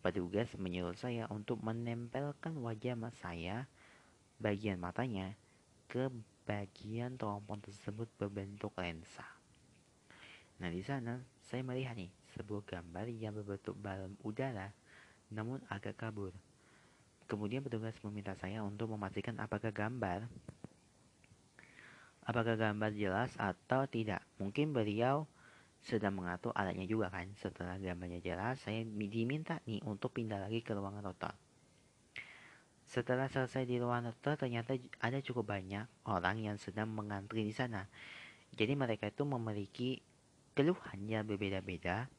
Petugas 0.00 0.48
menyuruh 0.56 0.96
saya 0.96 1.28
untuk 1.28 1.60
menempelkan 1.60 2.56
wajah 2.64 2.96
saya 3.20 3.68
bagian 4.40 4.80
matanya 4.80 5.36
ke 5.84 6.08
bagian 6.48 7.20
teropong 7.20 7.60
tersebut 7.60 8.08
berbentuk 8.16 8.72
lensa. 8.80 9.28
Nah, 10.60 10.72
di 10.72 10.80
sana 10.80 11.20
saya 11.44 11.60
melihat 11.60 11.96
nih 11.96 12.08
sebuah 12.32 12.64
gambar 12.64 13.06
yang 13.12 13.36
berbentuk 13.36 13.76
balon 13.76 14.16
udara 14.24 14.72
namun 15.28 15.60
agak 15.68 16.00
kabur. 16.00 16.32
Kemudian 17.28 17.62
petugas 17.62 17.94
meminta 18.02 18.34
saya 18.34 18.64
untuk 18.64 18.90
memastikan 18.90 19.38
apakah 19.38 19.70
gambar 19.70 20.26
apakah 22.26 22.54
gambar 22.54 22.90
jelas 22.94 23.32
atau 23.40 23.90
tidak. 23.90 24.22
Mungkin 24.38 24.70
beliau 24.70 25.26
sedang 25.80 26.20
mengatur 26.20 26.52
alatnya 26.52 26.84
juga 26.84 27.08
kan. 27.08 27.32
Setelah 27.40 27.80
gambarnya 27.80 28.20
jelas, 28.20 28.60
saya 28.60 28.84
diminta 28.84 29.60
nih 29.64 29.80
untuk 29.88 30.12
pindah 30.12 30.36
lagi 30.36 30.60
ke 30.60 30.76
ruangan 30.76 31.04
dokter. 31.04 31.32
Setelah 32.90 33.30
selesai 33.30 33.70
di 33.70 33.78
ruang 33.78 34.02
dokter, 34.02 34.34
ternyata 34.34 34.74
ada 34.98 35.22
cukup 35.22 35.54
banyak 35.54 35.86
orang 36.10 36.42
yang 36.42 36.58
sedang 36.58 36.90
mengantri 36.90 37.46
di 37.46 37.54
sana. 37.54 37.86
Jadi 38.50 38.74
mereka 38.74 39.06
itu 39.06 39.22
memiliki 39.22 40.02
keluhan 40.58 41.06
yang 41.06 41.22
berbeda-beda. 41.22 42.10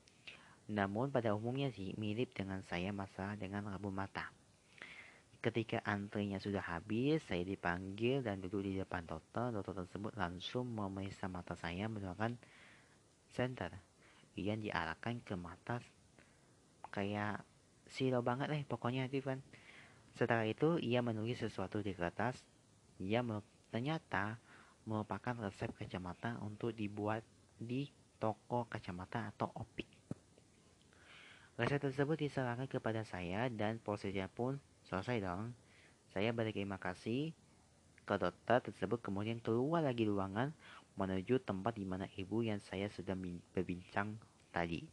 Namun 0.72 1.12
pada 1.12 1.36
umumnya 1.36 1.68
sih 1.76 1.92
mirip 2.00 2.32
dengan 2.32 2.64
saya 2.64 2.96
masalah 2.96 3.36
dengan 3.36 3.68
rabu 3.68 3.92
mata. 3.92 4.32
Ketika 5.44 5.84
antrinya 5.84 6.40
sudah 6.40 6.64
habis, 6.64 7.20
saya 7.28 7.44
dipanggil 7.44 8.24
dan 8.24 8.40
duduk 8.40 8.64
di 8.64 8.80
depan 8.80 9.04
dokter. 9.04 9.52
Dokter 9.52 9.84
tersebut 9.84 10.16
langsung 10.16 10.72
memeriksa 10.72 11.28
mata 11.28 11.58
saya 11.60 11.92
menggunakan 11.92 12.40
senter 13.32 13.72
yang 14.36 14.60
diarahkan 14.64 15.20
ke 15.24 15.36
mata 15.36 15.84
kayak 16.92 17.44
silo 17.88 18.20
banget 18.24 18.52
deh 18.52 18.64
pokoknya 18.68 19.08
itu 19.08 19.24
kan. 19.24 19.40
Setelah 20.12 20.44
itu, 20.44 20.76
ia 20.84 21.00
menulis 21.00 21.40
sesuatu 21.40 21.80
di 21.80 21.96
kertas. 21.96 22.36
Ia 23.00 23.24
ternyata 23.72 24.38
merupakan 24.84 25.48
resep 25.48 25.72
kacamata 25.72 26.36
untuk 26.44 26.76
dibuat 26.76 27.24
di 27.56 27.88
toko 28.20 28.68
kacamata 28.68 29.32
atau 29.32 29.48
opik. 29.56 29.88
Resep 31.56 31.80
tersebut 31.80 32.20
diserahkan 32.20 32.68
kepada 32.68 33.08
saya 33.08 33.48
dan 33.48 33.80
prosesnya 33.80 34.28
pun 34.28 34.60
selesai 34.84 35.24
dong. 35.24 35.56
Saya 36.12 36.36
berterima 36.36 36.76
kasih 36.76 37.32
ke 38.04 38.16
dokter 38.20 38.60
tersebut 38.60 39.00
kemudian 39.00 39.40
keluar 39.40 39.80
lagi 39.80 40.04
ruangan 40.04 40.52
menuju 41.00 41.42
tempat 41.44 41.78
di 41.78 41.86
mana 41.88 42.08
ibu 42.20 42.44
yang 42.44 42.60
saya 42.60 42.92
sedang 42.92 43.22
berbincang 43.56 44.20
tadi. 44.52 44.84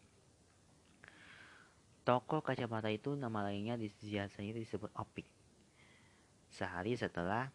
Toko 2.07 2.40
kacamata 2.40 2.88
itu 2.88 3.12
nama 3.12 3.44
lainnya 3.44 3.77
biasanya 3.77 4.57
disebut 4.57 4.88
opik. 4.96 5.29
Sehari 6.49 6.96
setelah 6.96 7.53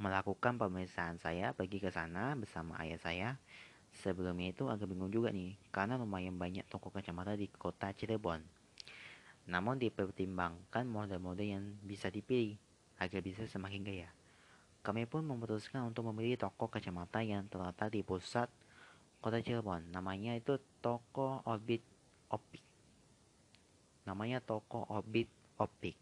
melakukan 0.00 0.58
pemeriksaan 0.58 1.20
saya 1.22 1.54
pergi 1.54 1.78
ke 1.78 1.92
sana 1.92 2.34
bersama 2.34 2.74
ayah 2.82 2.98
saya. 2.98 3.28
Sebelumnya 3.90 4.54
itu 4.54 4.66
agak 4.70 4.86
bingung 4.86 5.10
juga 5.10 5.34
nih, 5.34 5.58
karena 5.74 5.98
lumayan 5.98 6.38
banyak 6.38 6.62
toko 6.70 6.94
kacamata 6.94 7.34
di 7.34 7.50
kota 7.50 7.90
Cirebon. 7.90 8.42
Namun 9.50 9.82
dipertimbangkan 9.82 10.86
model-model 10.86 11.46
yang 11.46 11.64
bisa 11.82 12.06
dipilih 12.06 12.54
agar 13.02 13.20
bisa 13.22 13.46
semakin 13.50 13.82
gaya. 13.82 14.10
Kami 14.80 15.04
pun 15.04 15.22
memutuskan 15.24 15.84
untuk 15.88 16.08
memilih 16.12 16.40
toko 16.40 16.72
kacamata 16.72 17.20
yang 17.20 17.44
terletak 17.52 17.92
di 17.92 18.00
pusat 18.00 18.48
kota 19.20 19.40
Cirebon. 19.44 19.92
Namanya 19.92 20.32
itu 20.32 20.56
Toko 20.80 21.44
Orbit 21.44 21.84
Opik 22.32 22.70
namanya 24.10 24.42
toko 24.42 24.82
Orbit 24.90 25.30
Optik. 25.60 25.94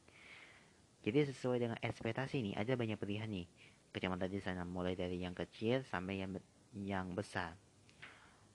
Jadi 1.04 1.28
sesuai 1.28 1.58
dengan 1.60 1.78
ekspektasi 1.84 2.40
nih, 2.40 2.54
ada 2.56 2.72
banyak 2.72 2.96
pilihan 2.96 3.28
nih. 3.28 3.46
Kacamata 3.92 4.24
di 4.24 4.40
sana 4.40 4.64
mulai 4.64 4.96
dari 4.96 5.20
yang 5.20 5.36
kecil 5.36 5.84
sampai 5.84 6.24
yang 6.24 6.32
yang 6.72 7.06
besar. 7.12 7.52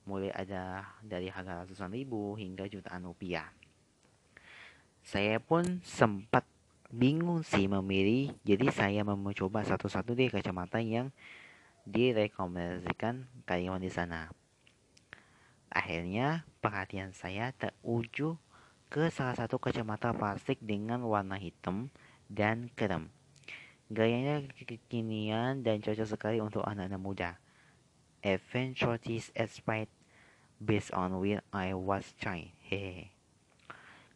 Mulai 0.10 0.34
ada 0.36 0.84
dari 1.00 1.32
harga 1.32 1.64
ratusan 1.64 1.94
ribu 1.94 2.36
hingga 2.36 2.68
jutaan 2.68 3.08
rupiah. 3.08 3.48
Saya 5.04 5.40
pun 5.40 5.84
sempat 5.84 6.44
bingung 6.94 7.42
sih 7.42 7.66
memilih, 7.66 8.38
jadi 8.46 8.70
saya 8.70 9.02
mencoba 9.02 9.66
satu-satu 9.66 10.14
deh 10.14 10.30
kacamata 10.30 10.78
yang 10.78 11.10
direkomendasikan 11.90 13.26
karyawan 13.50 13.82
di 13.82 13.90
sana. 13.90 14.30
Akhirnya 15.74 16.46
perhatian 16.62 17.18
saya 17.18 17.50
teruju 17.58 18.38
ke 18.94 19.10
salah 19.10 19.34
satu 19.34 19.58
kacamata 19.58 20.14
plastik 20.14 20.62
dengan 20.62 21.02
warna 21.10 21.34
hitam 21.42 21.90
dan 22.30 22.70
krem. 22.78 23.10
Gayanya 23.90 24.46
kekinian 24.54 25.66
dan 25.66 25.82
cocok 25.82 26.06
sekali 26.06 26.38
untuk 26.38 26.62
anak-anak 26.62 27.02
muda. 27.02 27.32
Adventures 28.22 29.34
aspect 29.34 29.90
based 30.62 30.94
on 30.94 31.18
where 31.18 31.42
I 31.50 31.74
was 31.74 32.14
child. 32.22 32.54
Hehe. 32.70 33.23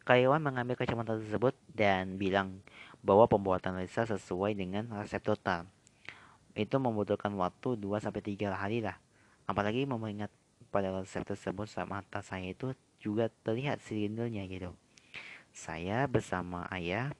Karyawan 0.08 0.40
mengambil 0.40 0.72
kacamata 0.72 1.20
tersebut 1.20 1.52
dan 1.68 2.16
bilang 2.16 2.64
bahwa 3.04 3.28
pembuatan 3.28 3.76
lensa 3.76 4.08
sesuai 4.08 4.56
dengan 4.56 4.88
resep 4.96 5.20
total. 5.20 5.68
Itu 6.56 6.80
membutuhkan 6.80 7.28
waktu 7.36 7.76
2-3 7.76 8.48
hari 8.56 8.80
lah. 8.80 8.96
Apalagi 9.44 9.84
mengingat 9.84 10.32
pada 10.72 10.96
resep 10.96 11.28
tersebut 11.28 11.68
mata 11.84 12.24
saya 12.24 12.56
itu 12.56 12.72
juga 13.04 13.28
terlihat 13.44 13.84
silindernya 13.84 14.48
gitu. 14.48 14.72
Saya 15.52 16.08
bersama 16.08 16.64
ayah 16.72 17.12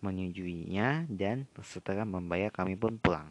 menyetujuinya 0.00 1.04
dan 1.12 1.44
setelah 1.60 2.08
membayar 2.08 2.48
kami 2.48 2.80
pun 2.80 2.96
pulang. 2.96 3.28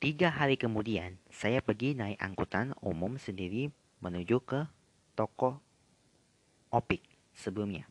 Tiga 0.00 0.32
hari 0.32 0.56
kemudian, 0.56 1.20
saya 1.28 1.60
pergi 1.60 1.92
naik 1.92 2.16
angkutan 2.16 2.72
umum 2.80 3.20
sendiri 3.20 3.68
menuju 4.00 4.40
ke 4.40 4.64
toko 5.12 5.60
Opik 6.72 7.15
sebelumnya. 7.36 7.84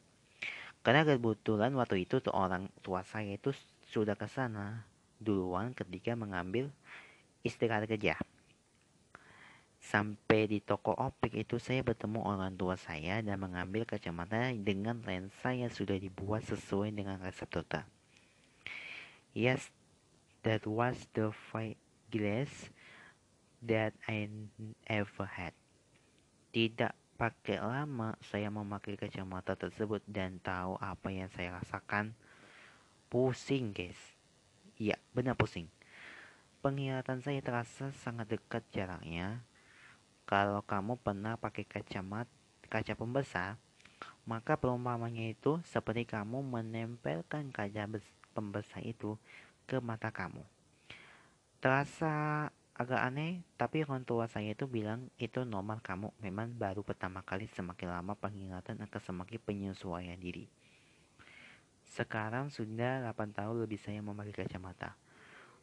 Karena 0.82 1.06
kebetulan 1.06 1.74
waktu 1.78 2.06
itu 2.06 2.22
tuh 2.22 2.34
orang 2.34 2.70
tua 2.82 3.02
saya 3.06 3.38
itu 3.38 3.54
sudah 3.90 4.18
ke 4.18 4.26
sana 4.30 4.86
duluan 5.22 5.74
ketika 5.74 6.18
mengambil 6.18 6.70
istirahat 7.46 7.86
kerja. 7.90 8.18
Sampai 9.86 10.50
di 10.50 10.66
toko 10.66 10.98
optik 10.98 11.38
itu 11.38 11.62
saya 11.62 11.86
bertemu 11.86 12.26
orang 12.26 12.58
tua 12.58 12.74
saya 12.74 13.22
dan 13.22 13.38
mengambil 13.38 13.86
kacamata 13.86 14.50
dengan 14.58 14.98
lensa 15.06 15.54
yang 15.54 15.70
sudah 15.70 15.94
dibuat 16.02 16.42
sesuai 16.50 16.90
dengan 16.90 17.22
resep 17.22 17.46
dokter. 17.54 17.86
Yes, 19.38 19.70
that 20.42 20.66
was 20.66 21.06
the 21.14 21.30
five 21.54 21.78
glass 22.10 22.50
that 23.62 23.94
I 24.10 24.26
ever 24.90 25.30
had. 25.30 25.54
Tidak 26.50 27.05
pakai 27.16 27.64
lama 27.64 28.16
saya 28.28 28.52
memakai 28.52 29.00
kacamata 29.00 29.56
tersebut 29.56 30.04
dan 30.08 30.40
tahu 30.44 30.76
apa 30.84 31.08
yang 31.12 31.32
saya 31.32 31.56
rasakan. 31.60 32.12
Pusing 33.08 33.72
guys. 33.72 34.00
Iya, 34.76 35.00
benar 35.16 35.40
pusing. 35.40 35.72
Penglihatan 36.60 37.24
saya 37.24 37.40
terasa 37.40 37.96
sangat 38.04 38.36
dekat 38.36 38.66
jaraknya 38.76 39.40
kalau 40.26 40.66
kamu 40.66 40.98
pernah 41.00 41.38
pakai 41.38 41.64
kacamata 41.64 42.34
kaca 42.66 42.98
pembesar, 42.98 43.62
maka 44.26 44.58
perumpamannya 44.58 45.38
itu 45.38 45.62
seperti 45.70 46.10
kamu 46.10 46.42
menempelkan 46.42 47.54
kaca 47.54 47.86
pembesar 48.34 48.82
itu 48.82 49.16
ke 49.70 49.78
mata 49.78 50.10
kamu. 50.10 50.42
Terasa 51.62 52.50
agak 52.76 53.00
aneh, 53.00 53.42
tapi 53.56 53.88
orang 53.88 54.04
tua 54.04 54.28
saya 54.28 54.52
itu 54.52 54.68
bilang 54.68 55.08
itu 55.16 55.48
normal 55.48 55.80
kamu 55.80 56.12
memang 56.20 56.52
baru 56.60 56.84
pertama 56.84 57.24
kali 57.24 57.48
semakin 57.56 57.88
lama 57.96 58.14
pengingatan 58.20 58.84
akan 58.84 59.02
semakin 59.02 59.40
penyesuaian 59.40 60.20
diri. 60.20 60.52
Sekarang 61.88 62.52
sudah 62.52 63.00
8 63.08 63.32
tahun 63.32 63.56
lebih 63.64 63.80
saya 63.80 64.04
memakai 64.04 64.46
kacamata. 64.46 65.00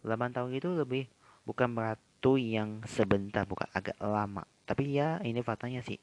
8 0.01 0.33
tahun 0.33 0.51
itu 0.57 0.72
lebih 0.72 1.05
bukan 1.42 1.75
batu 1.75 2.38
yang 2.38 2.81
sebentar 2.87 3.42
bukan 3.42 3.66
agak 3.75 3.98
lama 3.98 4.46
tapi 4.62 4.94
ya 4.94 5.18
ini 5.27 5.42
faktanya 5.42 5.83
sih 5.83 5.98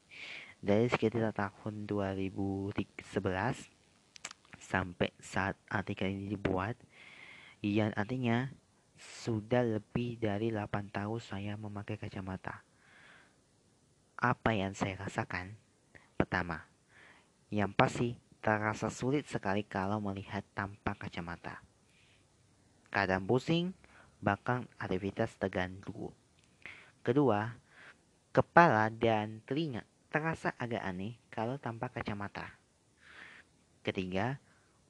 dari 0.60 0.84
sekitar 0.92 1.32
tahun 1.32 1.88
2011 1.88 2.84
sampai 4.60 5.08
saat 5.16 5.56
artikel 5.72 6.12
ini 6.12 6.36
dibuat 6.36 6.76
yang 7.64 7.88
artinya 7.96 8.52
sudah 9.00 9.64
lebih 9.64 10.20
dari 10.20 10.52
8 10.52 10.92
tahun 10.92 11.20
saya 11.24 11.56
memakai 11.56 11.96
kacamata 11.96 12.60
apa 14.20 14.52
yang 14.52 14.76
saya 14.76 15.00
rasakan 15.00 15.56
pertama 16.20 16.68
yang 17.48 17.72
pasti 17.72 18.20
terasa 18.44 18.92
sulit 18.92 19.24
sekali 19.24 19.64
kalau 19.64 19.96
melihat 19.96 20.44
tanpa 20.52 20.92
kacamata. 20.92 21.64
Kadang 22.92 23.24
pusing, 23.24 23.72
bahkan 24.20 24.68
aktivitas 24.76 25.40
terganggu. 25.40 26.12
Kedua, 27.00 27.56
kepala 28.36 28.92
dan 28.92 29.40
telinga 29.48 29.88
terasa 30.12 30.52
agak 30.60 30.84
aneh 30.84 31.16
kalau 31.32 31.56
tanpa 31.56 31.88
kacamata. 31.88 32.60
Ketiga, 33.80 34.36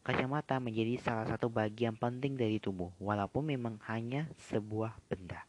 kacamata 0.00 0.56
menjadi 0.58 0.96
salah 1.00 1.26
satu 1.28 1.52
bagian 1.52 1.96
penting 1.96 2.36
dari 2.36 2.56
tubuh, 2.56 2.90
walaupun 2.98 3.48
memang 3.48 3.76
hanya 3.88 4.28
sebuah 4.50 4.96
benda. 5.06 5.44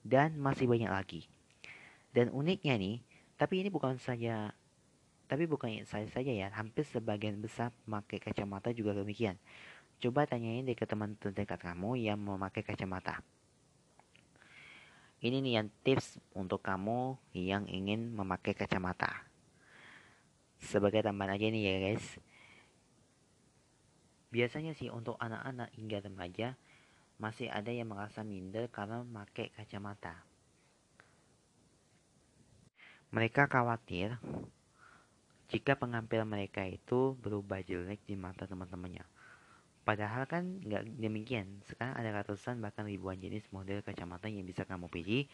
Dan 0.00 0.40
masih 0.40 0.70
banyak 0.70 0.88
lagi. 0.88 1.28
Dan 2.10 2.32
uniknya 2.32 2.78
nih, 2.80 2.96
tapi 3.36 3.60
ini 3.62 3.68
bukan 3.68 4.00
saja 4.00 4.52
tapi 5.30 5.46
bukan 5.46 5.86
saya 5.86 6.10
saja 6.10 6.34
ya, 6.34 6.50
hampir 6.50 6.82
sebagian 6.82 7.38
besar 7.38 7.70
memakai 7.86 8.18
kacamata 8.18 8.74
juga 8.74 8.98
demikian. 8.98 9.38
Coba 10.02 10.26
tanyain 10.26 10.66
deh 10.66 10.74
ke 10.74 10.82
teman 10.90 11.14
terdekat 11.14 11.54
kamu 11.62 12.02
yang 12.02 12.18
memakai 12.18 12.66
kacamata. 12.66 13.22
Ini 15.22 15.38
nih 15.38 15.62
yang 15.62 15.68
tips 15.86 16.18
untuk 16.34 16.66
kamu 16.66 17.14
yang 17.30 17.70
ingin 17.70 18.10
memakai 18.10 18.58
kacamata. 18.58 19.22
Sebagai 20.58 21.06
tambahan 21.06 21.38
aja 21.38 21.46
nih 21.46 21.62
ya 21.62 21.74
guys. 21.78 22.18
Biasanya 24.30 24.78
sih 24.78 24.90
untuk 24.94 25.18
anak-anak 25.18 25.74
hingga 25.74 26.06
remaja 26.06 26.54
masih 27.18 27.50
ada 27.50 27.68
yang 27.74 27.90
merasa 27.90 28.22
minder 28.22 28.70
karena 28.70 29.02
memakai 29.02 29.50
kacamata. 29.52 30.22
Mereka 33.10 33.50
khawatir 33.50 34.14
jika 35.50 35.74
pengampilan 35.74 36.30
mereka 36.30 36.62
itu 36.62 37.18
berubah 37.18 37.58
jelek 37.66 37.98
di 38.06 38.14
mata 38.14 38.46
teman-temannya. 38.46 39.02
Padahal 39.82 40.30
kan 40.30 40.62
nggak 40.62 40.86
demikian. 41.02 41.58
Sekarang 41.66 41.98
ada 41.98 42.22
ratusan 42.22 42.62
bahkan 42.62 42.86
ribuan 42.86 43.18
jenis 43.18 43.42
model 43.50 43.82
kacamata 43.82 44.30
yang 44.30 44.46
bisa 44.46 44.62
kamu 44.62 44.86
pilih 44.86 45.26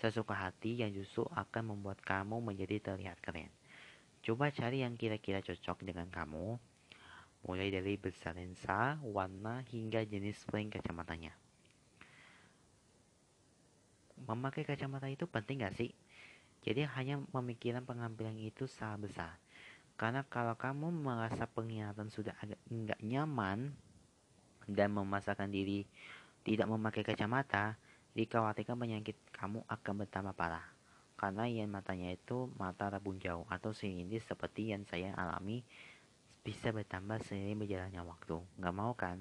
sesuka 0.00 0.32
hati 0.32 0.80
yang 0.80 0.94
justru 0.96 1.28
akan 1.36 1.76
membuat 1.76 2.00
kamu 2.00 2.40
menjadi 2.40 2.80
terlihat 2.80 3.20
keren. 3.20 3.52
Coba 4.24 4.48
cari 4.48 4.80
yang 4.80 4.96
kira-kira 4.96 5.44
cocok 5.44 5.84
dengan 5.84 6.08
kamu, 6.08 6.56
mulai 7.46 7.70
dari 7.70 7.94
besar 7.94 8.34
lensa, 8.34 8.98
warna, 9.04 9.62
hingga 9.70 10.02
jenis 10.02 10.42
frame 10.48 10.72
kacamatanya. 10.74 11.34
Memakai 14.18 14.66
kacamata 14.66 15.06
itu 15.06 15.30
penting 15.30 15.62
gak 15.62 15.78
sih? 15.78 15.94
Jadi 16.66 16.82
hanya 16.98 17.22
memikirkan 17.30 17.86
pengambilan 17.86 18.34
itu 18.34 18.66
sangat 18.66 19.08
besar. 19.08 19.32
Karena 19.98 20.26
kalau 20.26 20.54
kamu 20.54 20.90
merasa 20.90 21.46
penglihatan 21.46 22.10
sudah 22.10 22.34
agak 22.38 22.58
enggak 22.70 23.00
nyaman 23.02 23.74
dan 24.66 24.94
memasakkan 24.94 25.50
diri 25.50 25.86
tidak 26.46 26.70
memakai 26.70 27.02
kacamata, 27.02 27.74
dikhawatirkan 28.14 28.78
penyakit 28.78 29.18
kamu 29.34 29.62
akan 29.66 29.94
bertambah 30.02 30.34
parah. 30.38 30.66
Karena 31.18 31.50
yang 31.50 31.74
matanya 31.74 32.14
itu 32.14 32.46
mata 32.54 32.86
rabun 32.86 33.18
jauh 33.18 33.42
atau 33.50 33.74
sinindis 33.74 34.22
seperti 34.22 34.70
yang 34.70 34.86
saya 34.86 35.10
alami 35.18 35.66
bisa 36.48 36.72
bertambah 36.72 37.20
seiring 37.28 37.60
berjalannya 37.60 38.00
waktu. 38.08 38.40
Nggak 38.56 38.72
mau 38.72 38.96
kan? 38.96 39.20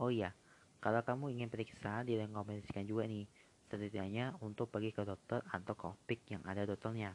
Oh 0.00 0.08
iya, 0.08 0.32
kalau 0.80 1.04
kamu 1.04 1.36
ingin 1.36 1.52
periksa 1.52 2.00
direkomendasikan 2.00 2.88
juga 2.88 3.04
nih, 3.04 3.28
setidaknya 3.68 4.32
untuk 4.40 4.72
pergi 4.72 4.96
ke 4.96 5.04
dokter 5.04 5.44
atau 5.52 5.76
ke 5.76 5.84
optik 5.84 6.24
yang 6.32 6.40
ada 6.48 6.64
dokternya. 6.64 7.12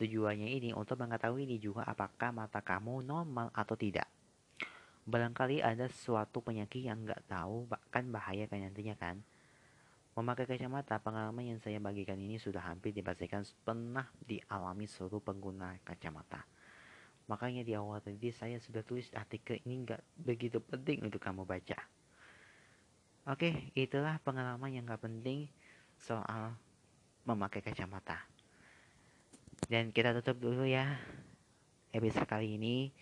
Tujuannya 0.00 0.48
ini 0.56 0.72
untuk 0.72 0.96
mengetahui 0.96 1.44
ini 1.44 1.60
juga 1.60 1.84
apakah 1.84 2.32
mata 2.32 2.64
kamu 2.64 3.04
normal 3.04 3.52
atau 3.52 3.76
tidak. 3.76 4.08
Barangkali 5.04 5.60
ada 5.60 5.84
suatu 5.92 6.40
penyakit 6.40 6.80
yang 6.80 7.04
nggak 7.04 7.28
tahu, 7.28 7.68
bahkan 7.68 8.08
bahaya 8.08 8.48
kan 8.48 8.64
nantinya 8.64 8.96
kan. 8.96 9.20
Memakai 10.16 10.48
kacamata, 10.48 10.96
pengalaman 10.96 11.44
yang 11.44 11.60
saya 11.60 11.76
bagikan 11.76 12.16
ini 12.16 12.40
sudah 12.40 12.64
hampir 12.64 12.96
dipastikan 12.96 13.44
pernah 13.68 14.08
dialami 14.24 14.88
seluruh 14.88 15.20
pengguna 15.20 15.76
kacamata. 15.84 16.55
Makanya 17.26 17.66
di 17.66 17.74
awal 17.74 17.98
tadi 17.98 18.30
saya 18.30 18.62
sudah 18.62 18.86
tulis 18.86 19.10
artikel 19.14 19.58
ini 19.66 19.82
nggak 19.82 20.02
begitu 20.22 20.62
penting 20.62 21.02
untuk 21.02 21.18
kamu 21.18 21.42
baca. 21.42 21.78
Oke, 23.26 23.74
itulah 23.74 24.22
pengalaman 24.22 24.70
yang 24.70 24.86
nggak 24.86 25.02
penting 25.02 25.50
soal 25.98 26.54
memakai 27.26 27.58
kacamata. 27.58 28.22
Dan 29.66 29.90
kita 29.90 30.14
tutup 30.14 30.38
dulu 30.38 30.62
ya 30.62 30.94
episode 31.90 32.30
kali 32.30 32.54
ini. 32.54 32.94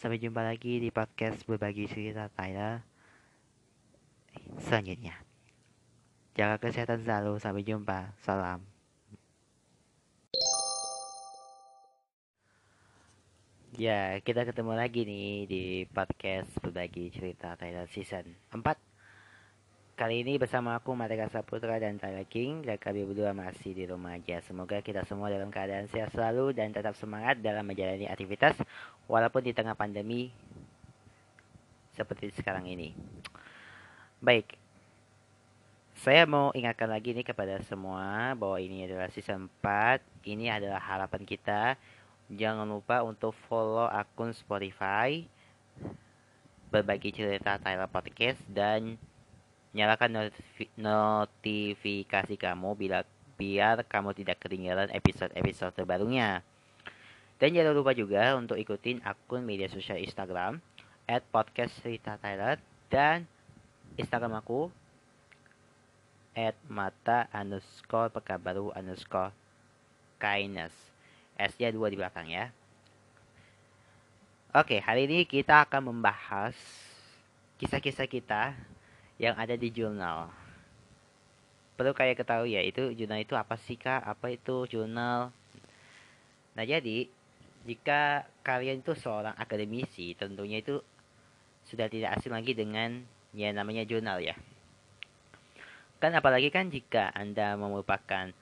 Sampai 0.00 0.16
jumpa 0.16 0.40
lagi 0.40 0.80
di 0.80 0.88
podcast 0.88 1.44
berbagi 1.44 1.84
cerita 1.84 2.32
Tyler 2.32 2.80
selanjutnya. 4.64 5.12
Jaga 6.32 6.56
kesehatan 6.56 7.04
selalu. 7.04 7.36
Sampai 7.36 7.66
jumpa. 7.66 8.16
Salam. 8.24 8.69
Ya, 13.78 14.18
kita 14.26 14.42
ketemu 14.42 14.74
lagi 14.74 15.06
nih 15.06 15.46
di 15.46 15.62
podcast 15.86 16.50
berbagi 16.58 17.06
cerita 17.14 17.54
Tyler 17.54 17.86
season 17.94 18.26
4. 18.50 18.66
Kali 19.94 20.26
ini 20.26 20.42
bersama 20.42 20.74
aku 20.74 20.90
Marika 20.98 21.30
Saputra 21.30 21.78
dan 21.78 21.94
Tyler 21.94 22.26
King 22.26 22.66
dan 22.66 22.82
kami 22.82 23.06
berdua 23.06 23.30
masih 23.30 23.70
di 23.70 23.86
rumah 23.86 24.18
aja. 24.18 24.42
Semoga 24.42 24.82
kita 24.82 25.06
semua 25.06 25.30
dalam 25.30 25.54
keadaan 25.54 25.86
sehat 25.86 26.10
selalu 26.10 26.50
dan 26.50 26.74
tetap 26.74 26.98
semangat 26.98 27.38
dalam 27.38 27.62
menjalani 27.62 28.10
aktivitas 28.10 28.58
walaupun 29.06 29.46
di 29.46 29.54
tengah 29.54 29.78
pandemi 29.78 30.34
seperti 31.94 32.34
sekarang 32.34 32.66
ini. 32.66 32.90
Baik, 34.18 34.50
saya 35.94 36.26
mau 36.26 36.50
ingatkan 36.58 36.90
lagi 36.90 37.14
nih 37.14 37.22
kepada 37.22 37.62
semua 37.70 38.34
bahwa 38.34 38.58
ini 38.58 38.90
adalah 38.90 39.14
season 39.14 39.46
4. 39.62 40.26
Ini 40.26 40.58
adalah 40.58 40.82
harapan 40.82 41.22
kita. 41.22 41.78
Jangan 42.30 42.66
lupa 42.70 43.02
untuk 43.02 43.34
follow 43.50 43.90
akun 43.90 44.30
Spotify 44.30 45.26
berbagi 46.70 47.10
cerita 47.10 47.58
Tyler 47.58 47.90
Podcast 47.90 48.38
dan 48.46 48.94
Nyalakan 49.70 50.34
notifikasi 50.74 52.34
kamu 52.34 52.74
bila 52.74 53.06
biar 53.38 53.86
kamu 53.86 54.18
tidak 54.18 54.42
ketinggalan 54.42 54.90
episode-episode 54.90 55.78
terbarunya. 55.78 56.42
Dan 57.38 57.54
jangan 57.54 57.78
lupa 57.78 57.94
juga 57.94 58.34
untuk 58.34 58.58
ikutin 58.58 58.98
akun 59.06 59.46
media 59.46 59.70
sosial 59.70 60.02
Instagram 60.02 60.58
at 61.06 61.22
podcast 61.30 61.70
cerita 61.78 62.18
Thailand 62.18 62.58
dan 62.90 63.30
Instagram 63.94 64.42
aku 64.42 64.74
at 66.34 66.58
mata 66.66 67.30
underscore 67.30 68.10
pekabaru 68.10 68.74
underscore 68.74 69.30
kindness. 70.18 70.89
S-nya 71.48 71.72
dua 71.72 71.88
di 71.88 71.96
belakang 71.96 72.28
ya. 72.28 72.52
Oke, 74.50 74.82
hari 74.82 75.06
ini 75.06 75.22
kita 75.24 75.62
akan 75.62 75.94
membahas 75.94 76.58
kisah-kisah 77.62 78.10
kita 78.10 78.52
yang 79.16 79.38
ada 79.38 79.54
di 79.54 79.70
jurnal. 79.70 80.26
Perlu 81.78 81.94
kayak 81.94 82.18
ketahui 82.18 82.58
ya, 82.58 82.62
itu 82.66 82.90
jurnal 82.92 83.22
itu 83.22 83.38
apa 83.38 83.54
sih 83.56 83.78
kak? 83.78 84.02
Apa 84.02 84.34
itu 84.34 84.66
jurnal? 84.66 85.30
Nah 86.58 86.64
jadi, 86.66 87.06
jika 87.62 88.26
kalian 88.42 88.82
itu 88.82 88.92
seorang 88.98 89.38
akademisi, 89.38 90.18
tentunya 90.18 90.58
itu 90.60 90.82
sudah 91.70 91.86
tidak 91.86 92.18
asing 92.18 92.34
lagi 92.34 92.56
dengan 92.56 93.06
yang 93.30 93.54
namanya 93.54 93.86
jurnal 93.86 94.18
ya. 94.18 94.34
Kan 96.02 96.16
apalagi 96.16 96.50
kan 96.50 96.72
jika 96.72 97.12
Anda 97.14 97.54
merupakan 97.54 98.32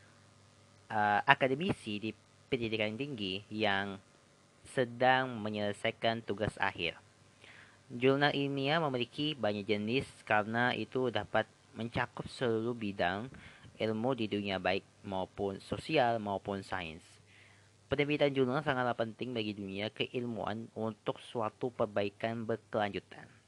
uh, 0.89 1.21
akademisi 1.27 2.01
di 2.01 2.11
pendidikan 2.49 2.97
tinggi 2.97 3.45
yang 3.53 4.01
sedang 4.75 5.39
menyelesaikan 5.41 6.25
tugas 6.25 6.53
akhir. 6.61 6.97
Jurnal 7.89 8.37
ilmiah 8.37 8.81
memiliki 8.81 9.33
banyak 9.33 9.65
jenis 9.65 10.05
karena 10.29 10.77
itu 10.77 11.09
dapat 11.09 11.49
mencakup 11.73 12.29
seluruh 12.29 12.77
bidang 12.77 13.33
ilmu 13.81 14.13
di 14.19 14.29
dunia 14.29 14.61
baik 14.61 14.85
maupun 15.07 15.61
sosial 15.65 16.21
maupun 16.21 16.61
sains. 16.61 17.05
Penerbitan 17.89 18.29
jurnal 18.37 18.61
sangatlah 18.61 18.93
penting 18.93 19.33
bagi 19.33 19.57
dunia 19.57 19.89
keilmuan 19.89 20.69
untuk 20.77 21.17
suatu 21.25 21.73
perbaikan 21.73 22.45
berkelanjutan. 22.45 23.39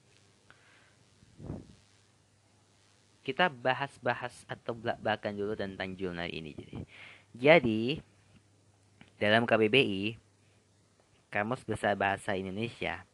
kita 3.21 3.53
bahas-bahas 3.53 4.33
atau 4.49 4.73
belak-belakan 4.75 5.33
dulu 5.37 5.53
tentang 5.55 5.95
jurnal 5.95 6.27
ini. 6.27 6.57
Jadi, 6.57 6.79
jadi 7.37 7.83
dalam 9.21 9.45
KBBI, 9.45 10.17
Kamus 11.29 11.61
Besar 11.69 11.93
Bahasa 11.93 12.33
Indonesia, 12.33 13.05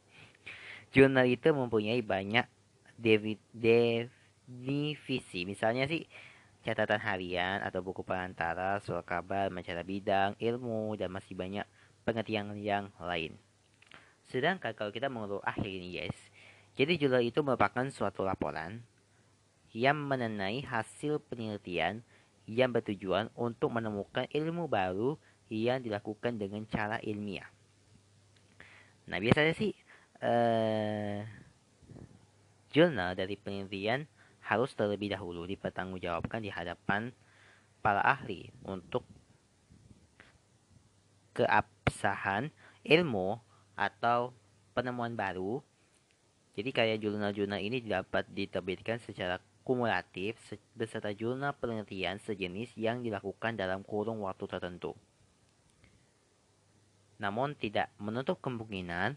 jurnal 0.94 1.26
itu 1.26 1.50
mempunyai 1.50 1.98
banyak 1.98 2.46
definisi. 2.94 4.06
Misalnya 5.42 5.90
sih 5.90 6.06
catatan 6.62 7.02
harian 7.02 7.58
atau 7.58 7.82
buku 7.82 8.06
perantara, 8.06 8.78
surat 8.86 9.02
kabar, 9.02 9.50
majalah 9.50 9.82
bidang, 9.82 10.38
ilmu, 10.38 10.94
dan 10.94 11.10
masih 11.10 11.34
banyak 11.34 11.66
pengertian 12.06 12.54
yang 12.54 12.94
lain. 13.02 13.34
Sedangkan 14.30 14.78
kalau 14.78 14.94
kita 14.94 15.10
menurut 15.10 15.42
akhir 15.42 15.66
ini 15.66 15.98
guys, 15.98 16.18
jadi 16.78 16.94
jurnal 16.94 17.26
itu 17.26 17.42
merupakan 17.42 17.82
suatu 17.90 18.22
laporan 18.22 18.78
yang 19.74 19.98
mengenai 19.98 20.62
hasil 20.62 21.18
penelitian 21.26 22.06
yang 22.46 22.70
bertujuan 22.70 23.26
untuk 23.34 23.74
menemukan 23.74 24.30
ilmu 24.30 24.70
baru 24.70 25.18
yang 25.50 25.82
dilakukan 25.82 26.38
dengan 26.38 26.66
cara 26.66 26.98
ilmiah. 27.02 27.46
Nah, 29.06 29.22
biasanya 29.22 29.54
sih 29.54 29.70
eh, 30.18 31.22
jurnal 32.74 33.14
dari 33.14 33.38
penelitian 33.38 34.04
harus 34.42 34.74
terlebih 34.74 35.10
dahulu 35.14 35.46
dipertanggungjawabkan 35.46 36.42
di 36.42 36.50
hadapan 36.50 37.10
para 37.82 38.02
ahli 38.02 38.50
untuk 38.66 39.02
keabsahan 41.34 42.50
ilmu 42.82 43.38
atau 43.76 44.32
penemuan 44.72 45.14
baru. 45.14 45.60
Jadi 46.56 46.72
kayak 46.72 47.04
jurnal-jurnal 47.04 47.60
ini 47.60 47.84
dapat 47.84 48.24
diterbitkan 48.32 48.96
secara 49.04 49.36
kumulatif 49.60 50.38
beserta 50.72 51.12
jurnal 51.12 51.52
penelitian 51.58 52.16
sejenis 52.22 52.72
yang 52.80 53.04
dilakukan 53.04 53.60
dalam 53.60 53.84
kurung 53.84 54.24
waktu 54.24 54.48
tertentu. 54.48 54.96
Namun 57.16 57.56
tidak 57.56 57.92
menutup 57.96 58.38
kemungkinan 58.40 59.16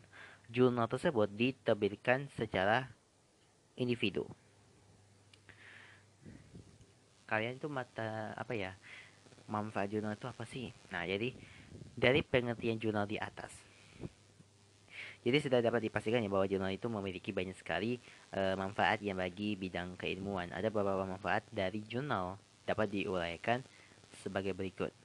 jurnal 0.49 0.89
tersebut 0.89 1.29
diterbitkan 1.33 2.31
secara 2.33 2.89
individu. 3.77 4.25
Kalian 7.29 7.61
itu 7.61 7.69
mata 7.69 8.33
apa 8.33 8.57
ya? 8.57 8.73
Manfaat 9.45 9.93
jurnal 9.93 10.17
itu 10.17 10.25
apa 10.25 10.43
sih? 10.49 10.73
Nah, 10.89 11.05
jadi 11.05 11.33
dari 11.93 12.25
pengertian 12.25 12.81
jurnal 12.81 13.05
di 13.05 13.21
atas 13.21 13.69
jadi 15.19 15.37
sudah 15.43 15.59
dapat 15.59 15.83
dipastikan 15.83 16.23
ya 16.23 16.31
bahwa 16.31 16.47
jurnal 16.47 16.71
itu 16.71 16.87
memiliki 16.87 17.35
banyak 17.35 17.59
sekali 17.59 17.99
e, 18.31 18.41
manfaat 18.55 19.03
yang 19.03 19.19
bagi 19.19 19.59
bidang 19.59 19.99
keilmuan. 19.99 20.47
Ada 20.55 20.71
beberapa 20.71 21.03
manfaat 21.03 21.43
dari 21.51 21.83
jurnal 21.83 22.39
dapat 22.63 22.87
diuraikan 22.87 23.59
sebagai 24.23 24.55
berikut. 24.55 24.95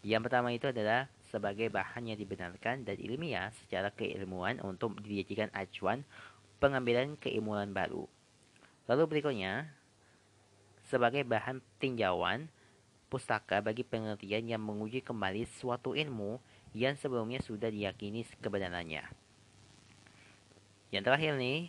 Yang 0.00 0.22
pertama 0.24 0.48
itu 0.56 0.72
adalah 0.72 1.12
sebagai 1.28 1.68
bahan 1.68 2.12
yang 2.12 2.18
dibenarkan 2.18 2.84
dan 2.88 2.96
ilmiah 2.96 3.52
secara 3.64 3.92
keilmuan 3.92 4.60
untuk 4.64 4.96
dijadikan 5.04 5.52
acuan 5.52 6.02
pengambilan 6.58 7.14
keilmuan 7.20 7.70
baru. 7.70 8.08
Lalu 8.88 9.04
berikutnya, 9.06 9.68
sebagai 10.88 11.22
bahan 11.28 11.60
tinjauan 11.76 12.48
pustaka 13.12 13.60
bagi 13.60 13.84
pengertian 13.84 14.48
yang 14.48 14.60
menguji 14.64 15.04
kembali 15.04 15.44
suatu 15.48 15.92
ilmu 15.92 16.40
yang 16.76 16.96
sebelumnya 16.96 17.40
sudah 17.40 17.68
diyakini 17.72 18.24
kebenarannya. 18.40 19.04
Yang 20.88 21.02
terakhir 21.04 21.32
nih, 21.36 21.68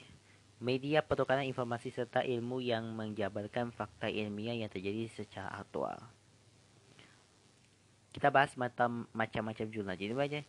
media 0.63 1.03
pertukaran 1.03 1.47
informasi 1.47 1.91
serta 1.91 2.23
ilmu 2.23 2.63
yang 2.63 2.95
menjabarkan 2.95 3.71
fakta 3.75 4.07
ilmiah 4.07 4.55
yang 4.55 4.71
terjadi 4.71 5.11
secara 5.11 5.51
aktual. 5.59 5.99
Kita 8.19 8.35
bahas 8.35 8.51
macam-macam 9.15 9.65
jurnal. 9.71 9.95
Jadi 9.95 10.11
banyak 10.11 10.43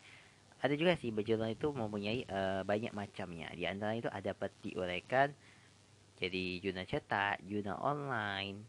ada 0.60 0.74
juga 0.76 0.98
sih 0.98 1.14
jurnal 1.14 1.54
itu 1.54 1.70
mempunyai 1.70 2.26
uh, 2.26 2.66
banyak 2.66 2.90
macamnya. 2.90 3.48
Di 3.54 3.64
antara 3.64 3.94
itu 3.94 4.10
ada 4.10 4.34
dapat 4.34 4.50
diuraikan 4.60 5.30
jadi 6.20 6.60
jurnal 6.60 6.84
cetak, 6.84 7.40
jurnal 7.48 7.80
online, 7.80 8.60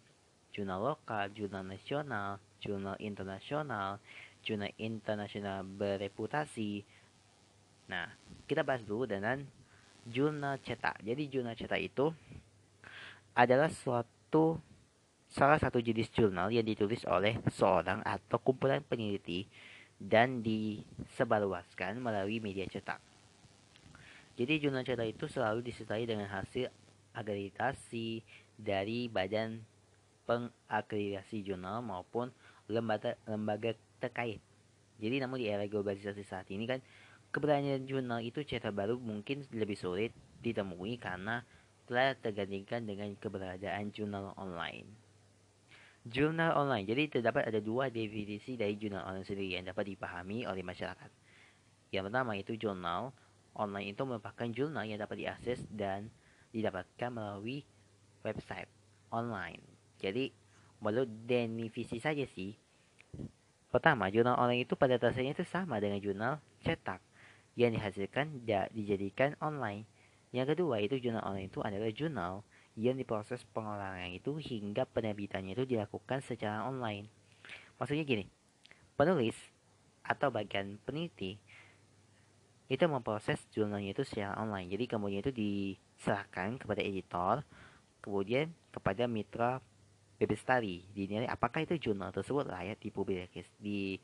jurnal 0.56 0.80
lokal, 0.96 1.28
jurnal 1.36 1.68
nasional, 1.68 2.40
jurnal 2.64 2.96
internasional, 3.04 4.00
jurnal 4.40 4.72
internasional 4.80 5.68
bereputasi. 5.68 6.88
Nah, 7.92 8.08
kita 8.48 8.64
bahas 8.64 8.88
dulu 8.88 9.04
dengan 9.04 9.44
jurnal 10.08 10.64
cetak. 10.64 11.04
Jadi 11.04 11.28
jurnal 11.28 11.60
cetak 11.60 11.84
itu 11.84 12.16
adalah 13.36 13.68
suatu 13.68 14.56
salah 15.32 15.56
satu 15.56 15.80
jenis 15.80 16.12
jurnal 16.12 16.52
yang 16.52 16.68
ditulis 16.68 17.08
oleh 17.08 17.40
seorang 17.48 18.04
atau 18.04 18.36
kumpulan 18.44 18.84
peneliti 18.84 19.48
dan 19.96 20.44
disebarluaskan 20.44 22.04
melalui 22.04 22.44
media 22.44 22.68
cetak. 22.68 23.00
Jadi 24.36 24.60
jurnal 24.60 24.84
cetak 24.84 25.08
itu 25.08 25.32
selalu 25.32 25.64
disertai 25.64 26.04
dengan 26.04 26.28
hasil 26.28 26.68
akreditasi 27.16 28.20
dari 28.60 29.08
badan 29.08 29.64
pengakreditasi 30.28 31.48
jurnal 31.48 31.80
maupun 31.80 32.28
lembaga 32.68 33.16
lembaga 33.24 33.72
terkait. 34.04 34.44
Jadi 35.00 35.16
namun 35.24 35.40
di 35.40 35.48
era 35.48 35.64
globalisasi 35.64 36.28
saat 36.28 36.48
ini 36.52 36.68
kan 36.68 36.84
keberadaan 37.32 37.88
jurnal 37.88 38.20
itu 38.20 38.44
cetak 38.44 38.76
baru 38.76 39.00
mungkin 39.00 39.48
lebih 39.56 39.80
sulit 39.80 40.12
ditemui 40.44 41.00
karena 41.00 41.46
telah 41.88 42.16
tergantikan 42.20 42.84
dengan 42.84 43.16
keberadaan 43.16 43.92
jurnal 43.96 44.36
online. 44.36 45.11
Jurnal 46.02 46.58
online. 46.58 46.90
Jadi 46.90 47.20
terdapat 47.20 47.46
ada 47.50 47.62
dua 47.62 47.94
definisi 47.94 48.58
dari 48.58 48.74
jurnal 48.78 49.06
online 49.06 49.28
sendiri 49.28 49.60
yang 49.60 49.70
dapat 49.70 49.86
dipahami 49.94 50.50
oleh 50.50 50.66
masyarakat. 50.66 51.12
Yang 51.94 52.04
pertama 52.10 52.32
itu 52.34 52.58
jurnal 52.58 53.14
online 53.54 53.94
itu 53.94 54.02
merupakan 54.08 54.48
jurnal 54.50 54.88
yang 54.88 54.98
dapat 54.98 55.22
diakses 55.22 55.62
dan 55.70 56.10
didapatkan 56.50 57.10
melalui 57.14 57.62
website 58.26 58.72
online. 59.14 59.62
Jadi 60.02 60.34
menurut 60.82 61.10
definisi 61.30 62.02
saja 62.02 62.26
sih 62.26 62.58
Pertama, 63.72 64.12
jurnal 64.12 64.36
online 64.36 64.68
itu 64.68 64.76
pada 64.76 65.00
dasarnya 65.00 65.32
itu 65.32 65.48
sama 65.48 65.80
dengan 65.80 66.04
jurnal 66.04 66.44
cetak 66.60 67.00
yang 67.56 67.72
dihasilkan 67.72 68.44
dan 68.44 68.68
dijadikan 68.76 69.32
online. 69.40 69.88
Yang 70.36 70.56
kedua, 70.60 70.84
itu 70.84 71.00
jurnal 71.00 71.24
online 71.24 71.48
itu 71.48 71.64
adalah 71.64 71.88
jurnal 71.96 72.44
yang 72.80 72.96
diproses 72.96 73.44
pengolahan 73.52 74.16
itu 74.16 74.40
hingga 74.40 74.88
penerbitannya 74.88 75.58
itu 75.58 75.76
dilakukan 75.76 76.24
secara 76.24 76.64
online. 76.64 77.12
Maksudnya 77.76 78.08
gini, 78.08 78.26
penulis 78.96 79.36
atau 80.02 80.32
bagian 80.32 80.80
peneliti 80.88 81.36
itu 82.72 82.86
memproses 82.88 83.44
jurnalnya 83.52 83.92
itu 83.92 84.08
secara 84.08 84.40
online. 84.40 84.72
Jadi 84.72 84.88
kemudian 84.88 85.20
itu 85.20 85.36
diserahkan 85.36 86.56
kepada 86.56 86.80
editor, 86.80 87.44
kemudian 88.00 88.56
kepada 88.72 89.04
mitra 89.12 89.60
Bebestari 90.22 90.86
dinilai 90.94 91.26
apakah 91.26 91.66
itu 91.66 91.82
jurnal 91.82 92.14
tersebut 92.14 92.46
layak 92.46 92.78
dipublikasi 92.78 93.42
di 93.58 93.98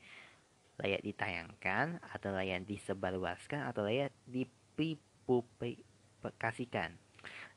layak 0.74 1.06
ditayangkan 1.06 2.02
atau 2.10 2.34
layak 2.34 2.66
disebarluaskan 2.66 3.70
atau 3.70 3.86
layak 3.86 4.10
dipublikasikan 4.26 6.98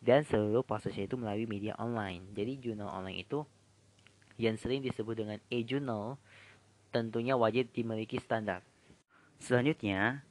dan 0.01 0.25
seluruh 0.25 0.65
prosesnya 0.65 1.05
itu 1.05 1.15
melalui 1.15 1.45
media 1.45 1.77
online. 1.77 2.33
Jadi 2.33 2.57
jurnal 2.57 2.89
online 2.89 3.21
itu 3.21 3.45
yang 4.41 4.57
sering 4.57 4.81
disebut 4.81 5.13
dengan 5.13 5.37
e-journal 5.53 6.17
tentunya 6.89 7.37
wajib 7.37 7.69
dimiliki 7.69 8.17
standar. 8.17 8.65
Selanjutnya 9.37 10.25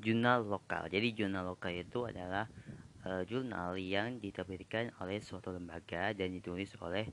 jurnal 0.00 0.48
lokal. 0.48 0.88
Jadi 0.88 1.12
jurnal 1.12 1.52
lokal 1.52 1.76
itu 1.76 2.08
adalah 2.08 2.48
uh, 3.04 3.22
jurnal 3.28 3.76
yang 3.76 4.16
diterbitkan 4.16 4.96
oleh 4.96 5.20
suatu 5.20 5.52
lembaga 5.52 6.16
dan 6.16 6.32
ditulis 6.32 6.72
oleh 6.80 7.12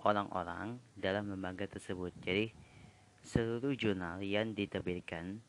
orang-orang 0.00 0.80
dalam 0.96 1.28
lembaga 1.28 1.68
tersebut. 1.68 2.16
Jadi 2.24 2.48
seluruh 3.20 3.76
jurnal 3.76 4.24
yang 4.24 4.56
diterbitkan 4.56 5.44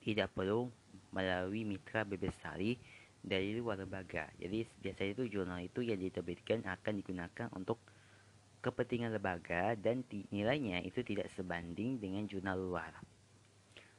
tidak 0.00 0.32
perlu 0.32 0.72
melalui 1.12 1.68
mitra 1.68 2.08
Bebestari 2.08 2.80
dari 3.26 3.58
luar 3.58 3.82
lembaga. 3.82 4.30
Jadi 4.38 4.62
biasanya 4.78 5.10
itu 5.18 5.24
jurnal 5.26 5.60
itu 5.66 5.82
yang 5.82 5.98
diterbitkan 5.98 6.62
akan 6.62 6.92
digunakan 7.02 7.50
untuk 7.58 7.82
kepentingan 8.62 9.10
lembaga 9.18 9.74
dan 9.74 10.06
nilainya 10.30 10.86
itu 10.86 11.02
tidak 11.02 11.26
sebanding 11.34 11.98
dengan 11.98 12.22
jurnal 12.30 12.54
luar. 12.54 12.94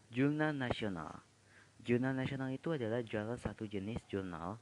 Jurnal 0.08 0.56
nasional. 0.56 1.20
Jurnal 1.84 2.16
nasional 2.16 2.56
itu 2.56 2.72
adalah 2.72 3.04
salah 3.04 3.36
satu 3.36 3.68
jenis 3.68 4.00
jurnal 4.08 4.56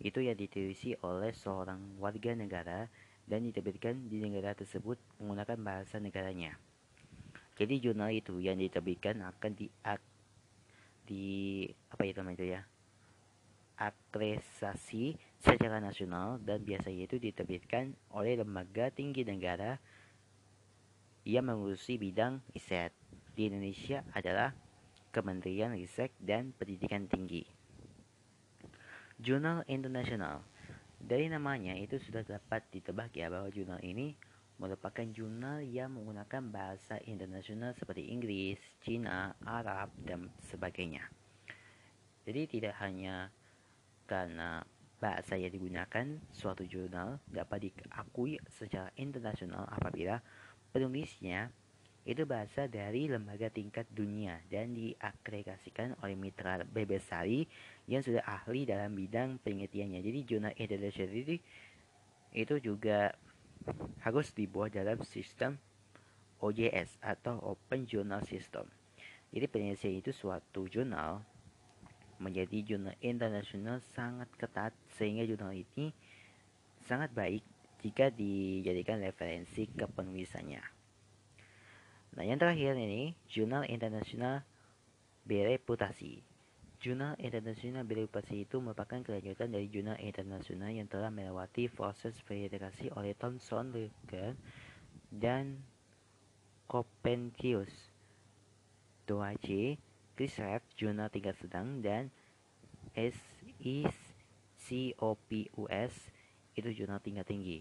itu 0.00 0.24
yang 0.24 0.36
ditulisi 0.36 0.96
oleh 1.04 1.32
seorang 1.36 2.00
warga 2.00 2.32
negara 2.32 2.88
dan 3.28 3.44
diterbitkan 3.44 4.08
di 4.08 4.20
negara 4.24 4.56
tersebut 4.56 4.96
menggunakan 5.20 5.56
bahasa 5.60 6.00
negaranya. 6.00 6.56
Jadi 7.56 7.80
jurnal 7.80 8.12
itu 8.12 8.36
yang 8.40 8.60
diterbitkan 8.60 9.24
akan 9.24 9.52
di 9.56 9.68
di 11.06 11.24
apa 11.88 12.02
itu 12.04 12.20
namanya 12.20 12.36
itu 12.36 12.46
ya? 12.52 12.60
Akreditasi 13.76 15.16
secara 15.40 15.78
nasional 15.78 16.40
dan 16.40 16.64
biasanya 16.64 17.06
itu 17.06 17.16
diterbitkan 17.20 17.92
oleh 18.12 18.40
lembaga 18.40 18.88
tinggi 18.88 19.22
negara 19.22 19.76
yang 21.28 21.48
mengurusi 21.48 22.00
bidang 22.00 22.40
riset. 22.56 22.96
Di 23.36 23.52
Indonesia 23.52 24.00
adalah 24.16 24.56
Kementerian 25.12 25.76
Riset 25.76 26.12
dan 26.20 26.56
Pendidikan 26.56 27.08
Tinggi. 27.08 27.44
Jurnal 29.16 29.64
Internasional 29.68 30.44
Dari 30.96 31.28
namanya 31.28 31.76
itu 31.76 32.00
sudah 32.00 32.24
dapat 32.24 32.64
ditebak 32.72 33.12
ya 33.12 33.28
bahwa 33.28 33.52
jurnal 33.52 33.80
ini 33.84 34.16
merupakan 34.56 35.04
jurnal 35.12 35.60
yang 35.60 35.92
menggunakan 35.92 36.48
bahasa 36.48 36.96
internasional 37.04 37.76
seperti 37.76 38.08
Inggris, 38.08 38.56
Cina, 38.80 39.36
Arab, 39.44 39.92
dan 40.00 40.32
sebagainya. 40.48 41.04
Jadi 42.24 42.42
tidak 42.48 42.80
hanya 42.80 43.28
karena 44.06 44.62
bahasa 44.96 45.36
yang 45.36 45.52
digunakan, 45.52 46.06
suatu 46.32 46.64
jurnal 46.64 47.20
dapat 47.28 47.68
diakui 47.68 48.40
secara 48.48 48.88
internasional 48.96 49.68
apabila 49.68 50.22
penulisnya 50.72 51.52
itu 52.06 52.22
bahasa 52.22 52.70
dari 52.70 53.10
lembaga 53.10 53.50
tingkat 53.50 53.82
dunia 53.90 54.38
dan 54.46 54.70
diakreditasikan 54.78 55.98
oleh 56.06 56.14
mitra 56.14 56.62
Bebesari 56.62 57.50
yang 57.90 57.98
sudah 57.98 58.22
ahli 58.22 58.62
dalam 58.62 58.94
bidang 58.94 59.42
penelitiannya. 59.42 60.00
Jadi 60.06 60.18
jurnal 60.22 60.54
internasional 60.54 61.10
itu, 61.18 61.34
itu 62.30 62.54
juga 62.62 63.10
harus 64.06 64.30
dibuat 64.30 64.78
dalam 64.78 65.02
sistem 65.02 65.58
OJS 66.38 67.02
atau 67.02 67.42
Open 67.42 67.90
Journal 67.90 68.22
System. 68.22 68.70
Jadi 69.34 69.50
penelitian 69.50 69.98
itu 69.98 70.14
suatu 70.14 70.70
jurnal 70.70 71.26
menjadi 72.18 72.62
jurnal 72.64 72.96
internasional 73.04 73.80
sangat 73.92 74.30
ketat 74.40 74.72
sehingga 74.96 75.28
jurnal 75.28 75.52
ini 75.52 75.92
sangat 76.86 77.12
baik 77.12 77.42
jika 77.84 78.08
dijadikan 78.08 79.02
referensi 79.04 79.68
ke 79.68 79.84
penulisannya. 79.84 80.62
Nah, 82.16 82.24
yang 82.24 82.40
terakhir 82.40 82.72
ini 82.80 83.12
jurnal 83.28 83.68
internasional 83.68 84.40
bereputasi. 85.28 86.24
Jurnal 86.80 87.18
internasional 87.20 87.84
bereputasi 87.84 88.48
itu 88.48 88.62
merupakan 88.62 89.02
kelanjutan 89.04 89.52
dari 89.52 89.68
jurnal 89.68 90.00
internasional 90.00 90.72
yang 90.72 90.88
telah 90.88 91.12
melewati 91.12 91.68
proses 91.68 92.16
verifikasi 92.24 92.88
oleh 92.96 93.12
Thomson 93.12 93.74
Reuters 93.74 94.38
dan 95.12 95.60
Copernicus. 96.64 97.96
2C 99.06 99.78
CRISPR 100.16 100.64
jurnal 100.80 101.12
tingkat 101.12 101.36
sedang 101.36 101.84
dan 101.84 102.08
SICOPUS 104.56 105.94
itu 106.56 106.68
jurnal 106.72 107.04
tingkat 107.04 107.28
tinggi. 107.28 107.60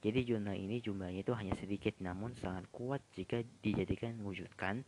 Jadi 0.00 0.28
jurnal 0.28 0.56
ini 0.56 0.80
jumlahnya 0.84 1.24
itu 1.24 1.32
hanya 1.32 1.56
sedikit 1.56 1.96
namun 2.04 2.36
sangat 2.36 2.68
kuat 2.72 3.00
jika 3.16 3.40
dijadikan 3.64 4.20
wujudkan 4.20 4.84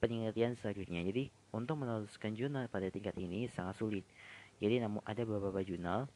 penelitian 0.00 0.56
selanjutnya. 0.60 1.04
Jadi 1.08 1.32
untuk 1.56 1.80
meneruskan 1.80 2.36
jurnal 2.36 2.68
pada 2.68 2.92
tingkat 2.92 3.16
ini 3.16 3.48
sangat 3.48 3.80
sulit. 3.80 4.04
Jadi 4.60 4.76
namun 4.80 5.00
ada 5.08 5.24
beberapa 5.24 5.64
jurnal 5.64 6.08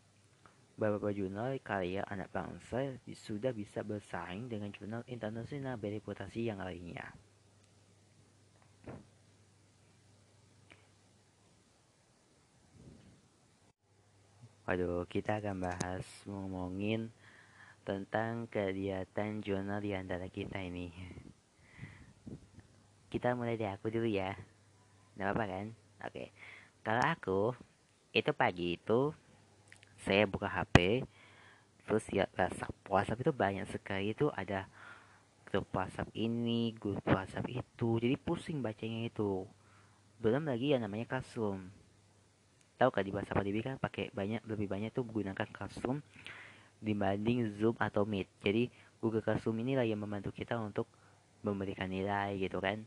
beberapa 0.76 1.08
jurnal 1.08 1.56
karya 1.64 2.04
anak 2.04 2.28
bangsa 2.28 3.00
sudah 3.08 3.56
bisa 3.56 3.80
bersaing 3.80 4.52
dengan 4.52 4.68
jurnal 4.76 5.00
internasional 5.08 5.80
bereputasi 5.80 6.52
yang 6.52 6.60
lainnya. 6.60 7.16
Waduh, 14.66 15.06
kita 15.06 15.38
akan 15.38 15.62
bahas 15.62 16.02
ngomongin 16.26 17.14
tentang 17.86 18.50
kegiatan 18.50 19.38
jurnal 19.38 19.78
di 19.78 19.94
antara 19.94 20.26
kita 20.26 20.58
ini. 20.58 20.90
Kita 23.06 23.38
mulai 23.38 23.54
dari 23.54 23.70
aku 23.70 23.94
dulu 23.94 24.10
ya. 24.10 24.34
Gak 25.14 25.22
apa-apa 25.22 25.44
kan? 25.46 25.66
Oke. 26.02 26.34
Kalau 26.82 26.98
aku, 26.98 27.40
itu 28.10 28.34
pagi 28.34 28.74
itu 28.74 29.14
saya 30.02 30.26
buka 30.26 30.50
HP, 30.50 31.06
terus 31.86 32.02
ya 32.10 32.26
WhatsApp. 32.34 32.74
WhatsApp 32.90 33.22
itu 33.22 33.30
banyak 33.30 33.70
sekali 33.70 34.18
itu 34.18 34.34
ada 34.34 34.66
grup 35.46 35.70
WhatsApp 35.70 36.10
ini, 36.18 36.74
grup 36.74 37.06
WhatsApp 37.06 37.46
itu. 37.54 38.02
Jadi 38.02 38.18
pusing 38.18 38.66
bacanya 38.66 39.06
itu. 39.06 39.46
Belum 40.18 40.42
lagi 40.42 40.74
yang 40.74 40.82
namanya 40.82 41.06
Classroom 41.06 41.85
tahu 42.76 42.90
kan 42.92 43.02
di 43.04 43.12
bahasa 43.12 43.32
Padibi 43.32 43.60
kan 43.64 43.80
pakai 43.80 44.12
banyak 44.12 44.44
lebih 44.46 44.68
banyak 44.70 44.92
tuh 44.92 45.04
menggunakan 45.04 45.48
Classroom 45.52 46.04
dibanding 46.80 47.56
Zoom 47.56 47.74
atau 47.80 48.04
Meet. 48.04 48.28
Jadi 48.44 48.68
Google 49.00 49.24
Classroom 49.24 49.60
inilah 49.60 49.88
yang 49.88 50.00
membantu 50.00 50.32
kita 50.32 50.56
untuk 50.60 50.86
memberikan 51.40 51.88
nilai 51.88 52.36
gitu 52.36 52.60
kan. 52.60 52.84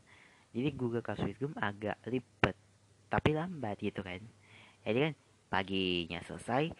Jadi 0.54 0.68
Google 0.74 1.02
Classroom 1.02 1.54
agak 1.58 1.98
ribet 2.06 2.56
tapi 3.10 3.34
lambat 3.34 3.78
gitu 3.82 4.02
kan. 4.06 4.22
Jadi 4.86 4.98
kan 5.10 5.12
paginya 5.50 6.22
selesai 6.22 6.70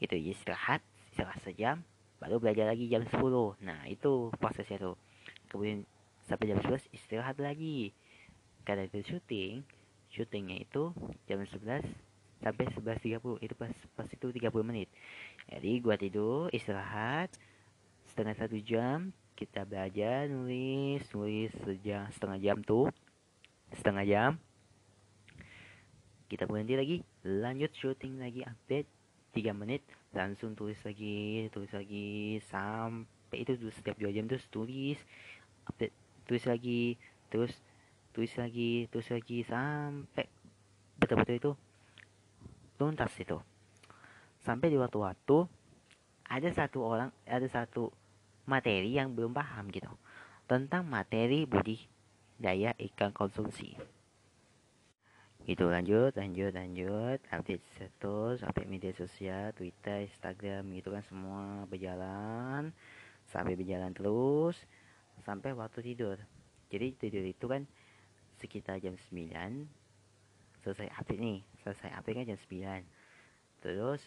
itu 0.00 0.16
istirahat 0.16 0.80
istirahat 1.12 1.42
sejam 1.44 1.76
baru 2.22 2.40
belajar 2.40 2.70
lagi 2.70 2.88
jam 2.88 3.04
10 3.04 3.20
nah 3.60 3.84
itu 3.90 4.32
prosesnya 4.40 4.80
tuh 4.80 4.96
kemudian 5.52 5.84
sampai 6.24 6.54
jam 6.54 6.58
11 6.62 6.94
istirahat 6.94 7.36
lagi 7.42 7.92
karena 8.64 8.88
itu 8.88 9.02
syuting 9.04 9.66
syutingnya 10.10 10.62
itu 10.62 10.90
jam 11.30 11.42
11 11.42 11.86
sampai 12.40 12.64
11.30 12.72 13.44
itu 13.44 13.54
pas 13.54 13.72
pas 13.94 14.08
itu 14.08 14.26
30 14.32 14.50
menit. 14.66 14.88
Jadi 15.46 15.70
gua 15.78 15.94
tidur 15.94 16.48
istirahat 16.50 17.30
setengah 18.10 18.34
satu 18.34 18.58
jam 18.58 19.14
kita 19.38 19.64
belajar 19.64 20.28
nulis 20.28 21.04
nulis 21.14 21.52
sejam 21.64 22.10
setengah 22.12 22.38
jam 22.40 22.56
tuh 22.64 22.90
setengah 23.76 24.04
jam. 24.04 24.30
Kita 26.30 26.46
berhenti 26.46 26.74
lagi 26.78 26.96
lanjut 27.26 27.70
syuting 27.74 28.22
lagi 28.22 28.46
update 28.46 28.88
3 29.34 29.54
menit 29.54 29.82
langsung 30.10 30.58
tulis 30.58 30.78
lagi 30.82 31.46
tulis 31.54 31.70
lagi 31.70 32.42
sampai 32.50 33.46
itu 33.46 33.54
setiap 33.70 33.94
dua 33.94 34.10
jam 34.10 34.26
terus 34.26 34.42
tulis 34.50 34.98
update 35.70 35.94
tulis 36.26 36.44
lagi 36.50 36.98
terus 37.30 37.54
tulis 38.10 38.32
lagi 38.34 38.90
tulis 38.90 39.08
lagi 39.10 39.46
sampai 39.46 40.26
betul-betul 40.98 41.36
itu 41.36 41.52
tuntas 42.80 43.12
itu. 43.20 43.38
Sampai 44.40 44.72
di 44.72 44.80
waktu-waktu 44.80 45.44
ada 46.30 46.48
satu 46.54 46.78
orang 46.80 47.10
ada 47.28 47.44
satu 47.50 47.92
materi 48.48 48.96
yang 48.96 49.12
belum 49.12 49.36
paham 49.36 49.68
gitu 49.70 49.90
tentang 50.50 50.88
materi 50.88 51.44
budi 51.44 51.76
daya 52.40 52.72
ikan 52.74 53.12
konsumsi. 53.12 53.76
Itu 55.44 55.68
lanjut 55.68 56.16
lanjut 56.16 56.52
lanjut. 56.56 57.18
Update 57.30 57.64
status 57.76 58.42
update 58.44 58.70
media 58.70 58.92
sosial 58.96 59.52
twitter 59.52 60.04
instagram 60.04 60.72
gitu 60.72 60.90
kan 60.90 61.04
semua 61.04 61.68
berjalan. 61.68 62.72
Sampai 63.30 63.54
berjalan 63.54 63.92
terus 63.94 64.56
sampai 65.22 65.52
waktu 65.52 65.84
tidur. 65.84 66.16
Jadi 66.72 66.96
tidur 66.96 67.24
itu 67.26 67.46
kan 67.46 67.68
sekitar 68.40 68.80
jam 68.80 68.96
9 68.96 69.68
selesai 70.64 70.88
update 70.96 71.20
nih 71.20 71.40
selesai 71.62 71.92
update 71.94 72.16
kan 72.16 72.26
jam 72.32 72.40
9 72.40 73.62
terus 73.62 74.02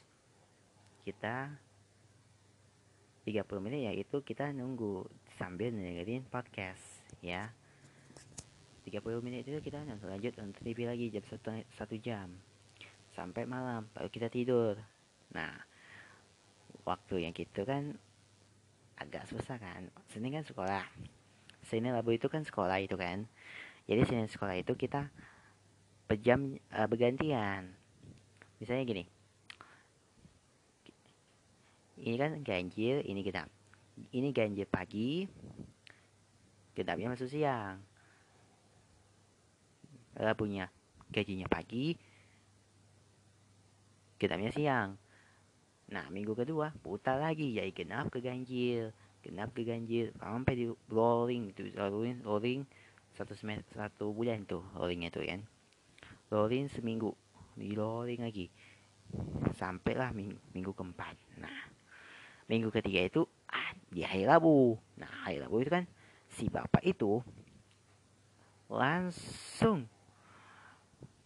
kita 1.05 1.53
30 3.23 3.63
menit 3.63 3.87
yaitu 3.87 4.19
kita 4.19 4.51
nunggu 4.51 5.07
sambil 5.39 5.71
dengerin 5.71 6.27
podcast 6.27 6.83
ya. 7.23 7.55
30 8.83 8.99
menit 9.23 9.47
itu 9.47 9.63
kita 9.63 9.79
lanjut 10.03 10.35
untuk 10.43 10.59
TV 10.59 10.83
lagi 10.83 11.07
jam 11.07 11.23
satu, 11.31 11.55
satu 11.79 11.95
jam. 12.03 12.35
Sampai 13.15 13.47
malam 13.47 13.87
baru 13.95 14.11
kita 14.11 14.27
tidur. 14.27 14.75
Nah 15.31 15.55
waktu 16.83 17.23
yang 17.23 17.31
gitu 17.31 17.63
kan 17.63 17.95
agak 18.99 19.23
susah 19.31 19.55
kan. 19.55 19.87
Senin 20.11 20.35
kan 20.35 20.43
sekolah. 20.43 20.83
Senin 21.63 21.95
Rabu 21.95 22.11
itu 22.11 22.27
kan 22.27 22.43
sekolah 22.43 22.75
itu 22.83 22.99
kan 22.99 23.23
jadi 23.83 24.01
Senin 24.07 24.31
sekolah 24.31 24.55
itu 24.55 24.73
kita 24.79 25.11
pejam 26.07 26.55
uh, 26.71 26.87
bergantian. 26.87 27.75
Misalnya 28.59 28.83
gini. 28.87 29.05
Ini 32.03 32.15
kan 32.19 32.31
ganjil 32.43 33.03
ini 33.05 33.21
genap 33.23 33.47
ini 34.11 34.33
ganjil 34.33 34.65
pagi 34.65 35.29
genapnya 36.73 37.13
masuk 37.13 37.29
siang. 37.29 37.79
Punya 40.35 40.67
gajinya 41.13 41.47
pagi 41.47 41.95
genapnya 44.17 44.51
siang. 44.51 44.89
Nah 45.93 46.05
minggu 46.09 46.33
kedua 46.33 46.73
putar 46.81 47.21
lagi 47.21 47.53
jadi 47.55 47.71
genap 47.71 48.09
ke 48.09 48.19
ganjil 48.19 48.91
genap 49.23 49.55
ke 49.55 49.63
ganjil 49.63 50.11
sampai 50.19 50.53
di 50.59 50.65
rolling 50.91 51.55
itu 51.55 51.71
rolling 51.79 52.19
rolling 52.27 52.67
satu 53.13 53.37
semester 53.37 53.77
satu 53.77 54.09
bulan 54.09 54.41
tuh 54.49 54.65
rollingnya 54.73 55.13
tuh 55.13 55.21
kan. 55.21 55.41
Rolling 56.33 56.65
seminggu. 56.65 57.13
Di 57.53 57.77
rolling 57.77 58.25
lagi. 58.25 58.49
Sampailah 59.53 60.09
minggu, 60.17 60.37
minggu 60.57 60.73
keempat. 60.73 61.13
Nah 61.37 61.69
minggu 62.49 62.73
ketiga 62.73 63.05
itu 63.05 63.21
ah, 63.53 63.77
di 63.93 64.01
hari 64.01 64.25
Rabu. 64.25 64.73
Nah 64.97 65.09
hari 65.25 65.37
Rabu 65.37 65.61
itu 65.61 65.69
kan 65.69 65.85
si 66.33 66.49
bapak 66.49 66.81
itu 66.81 67.21
langsung 68.73 69.85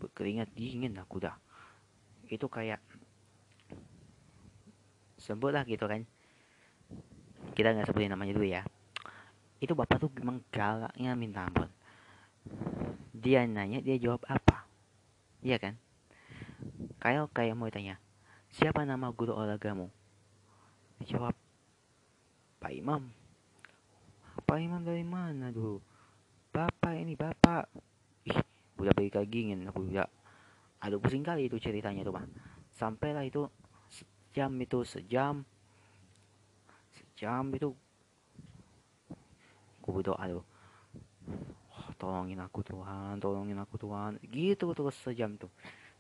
berkeringat 0.04 0.52
dingin 0.52 1.00
aku 1.00 1.24
dah. 1.24 1.40
Itu 2.28 2.52
kayak 2.52 2.84
sebut 5.16 5.56
lah 5.56 5.64
gitu 5.64 5.88
kan. 5.88 6.04
Kita 7.56 7.72
nggak 7.72 7.88
sebutin 7.88 8.12
namanya 8.12 8.36
dulu 8.36 8.48
ya. 8.52 8.68
Itu 9.64 9.72
bapak 9.72 10.04
tuh 10.04 10.12
memang 10.20 10.44
galaknya 10.52 11.16
minta 11.16 11.48
ampun 11.48 11.77
dia 13.28 13.44
nanya 13.44 13.84
dia 13.84 14.00
jawab 14.00 14.24
apa? 14.32 14.64
Iya 15.44 15.60
kan? 15.60 15.76
Kayak 17.04 17.28
kayak 17.36 17.60
mau 17.60 17.68
tanya 17.68 18.00
siapa 18.56 18.88
nama 18.88 19.12
guru 19.12 19.36
olahragamu? 19.36 19.92
Jawab 21.04 21.36
Pak 22.64 22.72
Imam. 22.72 23.12
Pak 24.48 24.58
Imam 24.64 24.80
dari 24.88 25.04
mana 25.04 25.52
dulu 25.52 25.84
Bapak 26.56 26.96
ini 26.96 27.20
bapak. 27.20 27.68
Ih 28.32 28.40
udah 28.80 28.96
balik 28.96 29.20
lagi 29.20 29.52
ingin 29.52 29.68
aku 29.68 29.92
udah 29.92 30.08
aduh 30.80 31.02
pusing 31.04 31.26
kali 31.26 31.52
itu 31.52 31.60
ceritanya 31.60 32.06
tuh 32.08 32.16
mah 32.16 32.26
sampailah 32.80 33.28
itu 33.28 33.44
sejam 33.92 34.56
itu 34.56 34.80
sejam. 34.88 35.44
Sejam 36.96 37.52
itu. 37.52 37.76
Aku 39.84 40.00
berdoa 40.00 40.24
oh, 40.32 40.48
tolongin 41.98 42.40
aku 42.40 42.62
Tuhan 42.62 43.18
tolongin 43.18 43.58
aku 43.58 43.76
Tuhan. 43.82 44.22
Gitu 44.22 44.66
terus 44.72 44.96
sejam 45.02 45.36
tuh. 45.36 45.52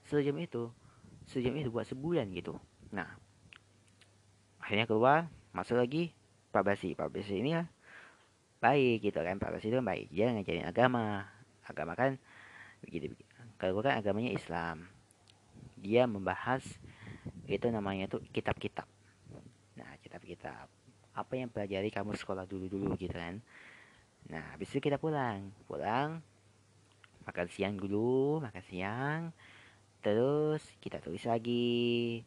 Sejam 0.07 0.37
itu 0.39 0.71
sejam 1.27 1.51
itu 1.59 1.67
buat 1.67 1.83
sebulan 1.83 2.31
gitu. 2.31 2.55
Nah 2.93 3.17
akhirnya 4.63 4.87
keluar 4.87 5.27
masuk 5.51 5.75
lagi 5.75 6.15
Pak 6.53 6.63
Basi. 6.63 6.95
Pak 6.95 7.11
Basi 7.11 7.41
ini 7.41 7.57
ya 7.57 7.67
baik 8.63 9.09
gitu 9.11 9.19
kan. 9.19 9.35
Pak 9.41 9.57
Basi 9.57 9.67
itu 9.67 9.81
baik. 9.81 10.07
Dia 10.13 10.31
ngajarin 10.31 10.69
agama. 10.69 11.27
Agama 11.67 11.99
kan 11.99 12.15
begitu 12.79 13.11
kalau 13.59 13.81
kan 13.81 13.99
agamanya 13.99 14.31
Islam. 14.31 14.87
Dia 15.77 16.05
membahas 16.05 16.63
itu 17.49 17.67
namanya 17.69 18.07
tuh 18.07 18.23
kitab-kitab. 18.31 18.87
Nah 19.75 19.91
kitab-kitab. 19.99 20.69
Apa 21.17 21.33
yang 21.33 21.49
pelajari 21.49 21.89
kamu 21.89 22.13
sekolah 22.13 22.45
dulu-dulu 22.45 22.93
gitu 22.95 23.17
kan 23.17 23.41
nah 24.27 24.43
habis 24.55 24.71
itu 24.71 24.79
kita 24.83 24.99
pulang. 24.99 25.51
Pulang 25.67 26.23
makan 27.27 27.47
siang 27.51 27.75
dulu 27.75 28.39
makan 28.39 28.63
siang. 28.63 29.21
Terus 29.99 30.63
kita 30.79 31.03
tulis 31.03 31.27
lagi. 31.27 32.23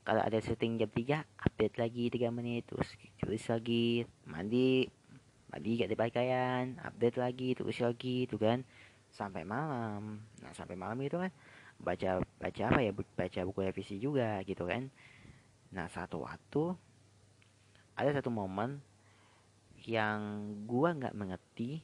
Kalau 0.00 0.24
ada 0.24 0.40
syuting 0.40 0.80
jam 0.80 0.88
3 0.88 1.20
update 1.44 1.76
lagi 1.76 2.08
3 2.08 2.32
menit. 2.32 2.64
Terus 2.64 2.88
tulis 3.20 3.44
lagi 3.52 4.08
mandi. 4.24 4.88
Mandi 5.52 5.70
gak 5.82 5.92
pakaian 5.98 6.80
update 6.80 7.20
lagi 7.20 7.48
tulis 7.52 7.76
lagi 7.84 8.24
itu 8.24 8.40
kan. 8.40 8.64
Sampai 9.12 9.44
malam. 9.44 10.24
Nah 10.40 10.52
sampai 10.56 10.80
malam 10.80 10.96
itu 11.04 11.20
kan. 11.20 11.28
Baca 11.76 12.24
baca 12.40 12.62
apa 12.72 12.80
ya? 12.80 12.92
Baca 12.96 13.40
buku 13.44 13.60
revisi 13.60 14.00
juga 14.00 14.40
gitu 14.48 14.64
kan. 14.64 14.88
Nah 15.76 15.86
satu 15.92 16.24
waktu 16.24 16.72
ada 18.00 18.16
satu 18.16 18.32
momen 18.32 18.80
yang 19.84 20.18
gua 20.68 20.92
nggak 20.92 21.16
mengerti 21.16 21.80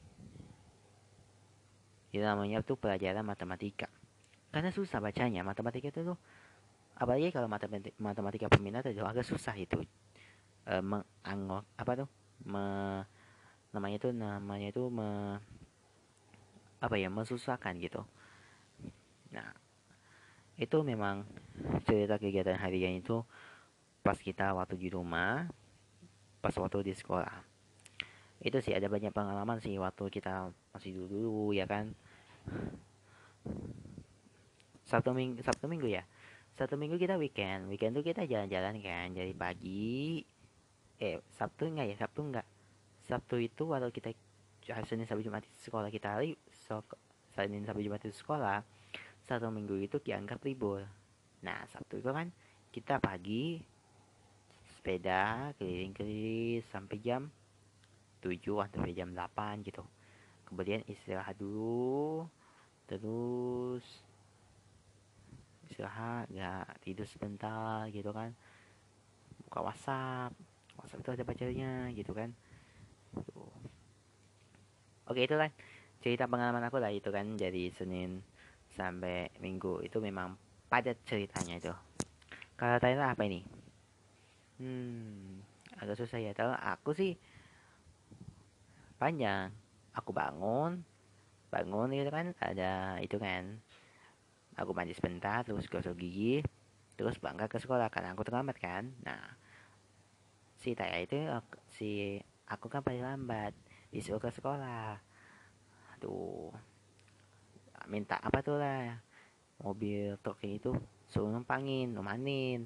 itu 2.13 2.23
namanya 2.23 2.63
tuh 2.63 2.79
pelajaran 2.79 3.21
matematika. 3.21 3.91
Karena 4.49 4.71
susah 4.71 5.03
bacanya. 5.03 5.43
Matematika 5.43 5.91
itu 5.91 6.01
tuh 6.13 6.17
apalagi 6.97 7.29
kalau 7.29 7.45
matematika, 7.45 7.93
matematika 8.01 8.47
peminat 8.49 8.87
itu 8.89 9.03
agak 9.03 9.27
susah 9.27 9.53
itu. 9.59 9.83
E, 10.65 10.73
mengangok 10.81 11.63
apa 11.77 11.91
tuh? 12.05 12.09
Me, 12.47 12.63
namanya 13.75 13.97
itu 14.01 14.09
namanya 14.15 14.67
itu 14.71 14.83
me, 14.87 15.37
apa 16.79 16.95
ya? 16.95 17.11
Mensusahkan 17.11 17.75
gitu. 17.83 18.01
Nah 19.35 19.51
itu 20.57 20.77
memang 20.81 21.21
cerita 21.85 22.17
kegiatan 22.17 22.57
harian 22.57 22.97
itu 22.97 23.21
pas 24.01 24.17
kita 24.17 24.57
waktu 24.57 24.73
di 24.73 24.89
rumah 24.89 25.45
pas 26.41 26.55
waktu 26.57 26.81
di 26.81 26.93
sekolah 26.97 27.56
itu 28.37 28.57
sih 28.61 28.73
ada 28.77 28.85
banyak 28.85 29.09
pengalaman 29.09 29.57
sih 29.57 29.73
waktu 29.81 30.13
kita 30.13 30.53
masih 30.73 30.93
dulu 30.93 31.07
dulu 31.09 31.45
ya 31.57 31.65
kan? 31.65 31.89
Satu 34.85 35.11
minggu 35.11 35.41
satu 35.41 35.65
minggu 35.65 35.89
ya? 35.89 36.05
Satu 36.53 36.77
minggu 36.77 37.01
kita 37.01 37.17
weekend. 37.17 37.65
Weekend 37.69 37.97
tuh 37.97 38.05
kita 38.05 38.29
jalan-jalan 38.29 38.77
kan 38.81 39.07
dari 39.13 39.33
pagi 39.33 40.21
eh 41.01 41.21
sabtu 41.33 41.69
enggak 41.69 41.93
ya? 41.93 41.95
Sabtu 41.97 42.19
enggak? 42.21 42.47
Sabtu 43.09 43.41
itu 43.41 43.65
waktu 43.69 43.89
kita 43.89 44.13
Senin 44.85 45.07
sampai 45.07 45.23
Jumat 45.23 45.47
sekolah 45.63 45.87
kita 45.87 46.19
so, 46.51 46.83
Senin 47.31 47.63
sampai 47.63 47.87
Jumat 47.87 48.03
itu 48.03 48.13
sekolah 48.19 48.59
satu 49.27 49.51
minggu 49.51 49.75
itu 49.83 49.99
dianggap 49.99 50.39
libur. 50.43 50.83
Nah 51.43 51.67
Sabtu 51.71 51.99
itu 51.99 52.09
kan 52.11 52.31
kita 52.71 52.99
pagi 52.99 53.59
sepeda 54.77 55.51
keliling-keliling 55.59 56.63
sampai 56.71 56.97
jam 57.03 57.27
7 58.23 58.39
atau 58.65 58.81
jam 58.91 59.09
8 59.11 59.65
gitu. 59.65 59.83
Kemudian 60.47 60.83
istirahat 60.87 61.35
dulu 61.35 62.27
terus 62.87 63.83
istirahat 65.67 66.31
ya 66.31 66.63
tidur 66.81 67.03
sebentar 67.03 67.87
gitu 67.91 68.09
kan. 68.15 68.31
Buka 69.47 69.59
WhatsApp 69.63 70.31
WhatsApp 70.79 71.01
itu 71.03 71.11
ada 71.13 71.23
bacanya 71.27 71.71
gitu 71.91 72.11
kan. 72.15 72.31
Tuh. 73.17 73.49
oke 75.07 75.17
itu 75.23 75.33
kan 75.33 75.49
cerita 76.03 76.29
pengalaman 76.29 76.61
aku 76.67 76.77
lah 76.77 76.93
itu 76.93 77.09
kan 77.09 77.33
jadi 77.35 77.73
Senin 77.75 78.23
sampai 78.71 79.33
Minggu. 79.43 79.83
Itu 79.83 79.99
memang 79.99 80.37
padat 80.71 81.01
ceritanya 81.07 81.59
itu. 81.59 81.73
Kalau 82.55 82.77
Tyler 82.77 83.09
apa 83.09 83.23
ini? 83.25 83.41
Hmm 84.57 85.57
agak 85.77 85.97
susah 85.97 86.19
ya. 86.21 86.33
Tahu 86.33 86.51
aku 86.53 86.91
sih 86.97 87.13
panjang 88.97 89.53
aku 89.97 90.13
bangun. 90.13 90.81
Bangun 91.47 91.89
itu 91.95 92.11
kan 92.11 92.35
ada 92.37 93.01
itu 93.01 93.17
kan. 93.17 93.57
Aku 94.57 94.73
mandi 94.73 94.93
sebentar 94.97 95.45
terus 95.45 95.69
gosok 95.69 95.97
gigi 95.97 96.41
terus 96.97 97.21
bangga 97.21 97.45
ke 97.45 97.61
sekolah 97.61 97.93
karena 97.93 98.17
aku 98.17 98.25
terlambat 98.25 98.57
kan. 98.57 98.89
Nah 99.05 99.37
si 100.57 100.73
Taya 100.73 100.97
itu 101.05 101.17
si 101.69 102.17
aku 102.49 102.65
kan 102.67 102.81
paling 102.81 103.05
lambat 103.05 103.53
disuruh 103.93 104.21
ke 104.21 104.33
sekolah. 104.33 104.97
Tuh 106.01 106.53
minta 107.87 108.17
apa 108.19 108.41
tuh 108.43 108.57
lah 108.59 108.97
mobil 109.61 110.17
truk 110.21 110.41
itu 110.45 110.73
suruh 111.09 111.29
numpangin 111.29 111.93
numanin. 111.93 112.65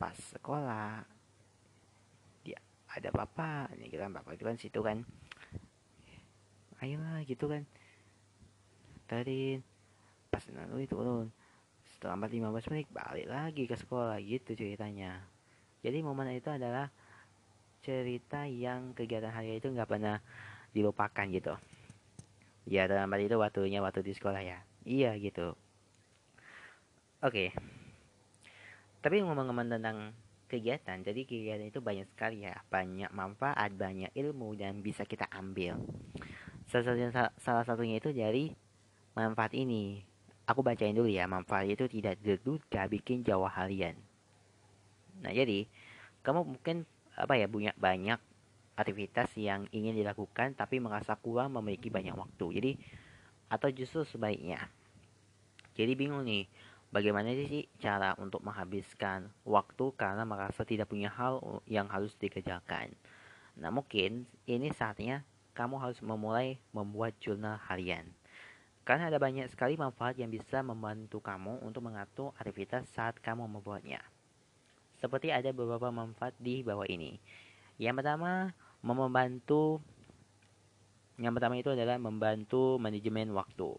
Pas 0.00 0.16
sekolah 0.16 1.04
dia 2.40 2.60
ada 2.88 3.08
bapak 3.12 3.76
ini 3.76 3.92
kan 3.92 4.16
bapak 4.16 4.40
itu 4.40 4.44
kan 4.48 4.56
situ 4.56 4.80
kan 4.80 5.04
ayolah 6.80 7.22
gitu 7.24 7.48
kan. 7.48 7.62
Tadi 9.06 9.60
pas 10.32 10.42
lalu 10.52 10.84
itu 10.84 10.94
turun. 10.98 11.30
Setelah 11.96 12.28
15 12.28 12.70
menit 12.74 12.86
balik 12.92 13.28
lagi 13.30 13.64
ke 13.64 13.76
sekolah 13.78 14.18
gitu 14.20 14.52
ceritanya. 14.52 15.24
Jadi 15.80 16.02
momen 16.02 16.34
itu 16.34 16.50
adalah 16.50 16.90
cerita 17.80 18.44
yang 18.44 18.92
kegiatan 18.92 19.30
hari 19.30 19.62
itu 19.62 19.70
nggak 19.70 19.86
pernah 19.86 20.18
dilupakan 20.74 21.26
gitu. 21.30 21.54
Ya 22.66 22.90
dalam 22.90 23.06
hal 23.06 23.22
itu 23.22 23.38
waktunya 23.38 23.78
waktu 23.78 24.02
di 24.02 24.10
sekolah 24.10 24.42
ya. 24.42 24.58
Iya 24.82 25.14
gitu. 25.22 25.54
Oke. 27.22 27.54
Tapi 29.00 29.22
ngomong-ngomong 29.22 29.70
tentang 29.70 30.10
kegiatan 30.50 30.98
jadi 31.02 31.20
kegiatan 31.22 31.70
itu 31.70 31.78
banyak 31.78 32.10
sekali 32.10 32.42
ya. 32.42 32.58
Banyak 32.66 33.14
manfaat 33.14 33.70
banyak 33.70 34.10
ilmu 34.18 34.58
dan 34.58 34.82
bisa 34.82 35.06
kita 35.06 35.30
ambil 35.30 35.78
salah 36.66 36.84
satunya, 36.84 37.08
salah 37.38 37.64
satunya 37.64 37.96
itu 37.98 38.10
dari 38.10 38.52
manfaat 39.14 39.54
ini 39.54 40.02
aku 40.46 40.62
bacain 40.62 40.94
dulu 40.94 41.08
ya 41.10 41.24
manfaat 41.26 41.70
itu 41.70 41.86
tidak 41.88 42.20
terduga 42.20 42.86
bikin 42.90 43.22
jauh 43.22 43.48
halian 43.48 43.96
nah 45.22 45.32
jadi 45.32 45.64
kamu 46.26 46.58
mungkin 46.58 46.84
apa 47.16 47.38
ya 47.38 47.48
punya 47.48 47.72
banyak 47.78 48.20
aktivitas 48.76 49.32
yang 49.40 49.64
ingin 49.72 49.96
dilakukan 49.96 50.52
tapi 50.52 50.78
merasa 50.78 51.16
kurang 51.16 51.56
memiliki 51.56 51.88
banyak 51.88 52.12
waktu. 52.12 52.46
Jadi 52.60 52.72
atau 53.48 53.68
justru 53.72 54.04
sebaliknya. 54.04 54.60
Jadi 55.76 55.92
bingung 55.96 56.24
nih, 56.24 56.44
bagaimana 56.92 57.32
sih 57.32 57.68
cara 57.80 58.12
untuk 58.20 58.44
menghabiskan 58.44 59.32
waktu 59.44 59.92
karena 59.96 60.24
merasa 60.28 60.64
tidak 60.64 60.92
punya 60.92 61.08
hal 61.12 61.40
yang 61.68 61.88
harus 61.88 62.12
dikerjakan. 62.20 62.92
Nah, 63.56 63.72
mungkin 63.72 64.28
ini 64.44 64.68
saatnya 64.72 65.24
kamu 65.56 65.80
harus 65.80 65.96
memulai 66.04 66.60
membuat 66.76 67.16
jurnal 67.16 67.56
harian. 67.64 68.04
Karena 68.84 69.08
ada 69.08 69.16
banyak 69.16 69.48
sekali 69.48 69.74
manfaat 69.74 70.20
yang 70.20 70.28
bisa 70.28 70.60
membantu 70.60 71.18
kamu 71.18 71.64
untuk 71.64 71.88
mengatur 71.88 72.36
aktivitas 72.36 72.86
saat 72.92 73.16
kamu 73.18 73.48
membuatnya. 73.48 73.98
Seperti 75.00 75.32
ada 75.32 75.50
beberapa 75.50 75.88
manfaat 75.88 76.36
di 76.36 76.60
bawah 76.60 76.86
ini. 76.86 77.18
Yang 77.80 78.04
pertama, 78.04 78.52
membantu 78.84 79.80
yang 81.16 81.32
pertama 81.32 81.56
itu 81.56 81.72
adalah 81.72 81.96
membantu 81.96 82.76
manajemen 82.76 83.32
waktu. 83.32 83.72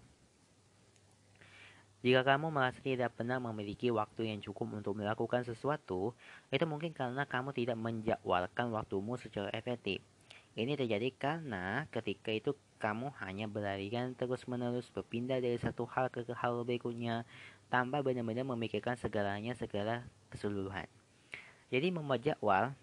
Jika 2.01 2.21
kamu 2.25 2.49
merasa 2.49 2.77
tidak 2.81 3.13
pernah 3.17 3.37
memiliki 3.41 3.89
waktu 3.93 4.29
yang 4.33 4.39
cukup 4.41 4.69
untuk 4.73 4.97
melakukan 4.97 5.45
sesuatu, 5.45 6.13
itu 6.49 6.65
mungkin 6.65 6.93
karena 6.93 7.25
kamu 7.25 7.53
tidak 7.53 7.77
menjadwalkan 7.77 8.73
waktumu 8.73 9.17
secara 9.21 9.49
efektif. 9.53 10.01
Ini 10.57 10.73
terjadi 10.73 11.13
karena 11.13 11.85
ketika 11.93 12.33
itu 12.33 12.57
kamu 12.81 13.13
hanya 13.21 13.45
berlarian 13.45 14.17
terus-menerus 14.17 14.89
berpindah 14.89 15.37
dari 15.37 15.61
satu 15.61 15.85
hal 15.85 16.09
ke 16.09 16.25
hal 16.33 16.65
berikutnya 16.65 17.29
tanpa 17.69 18.01
benar-benar 18.01 18.41
memikirkan 18.41 18.97
segalanya 18.97 19.53
segala 19.53 20.09
keseluruhan. 20.33 20.89
Jadi 21.69 21.93
membuat 21.93 22.25
jadwal 22.25 22.73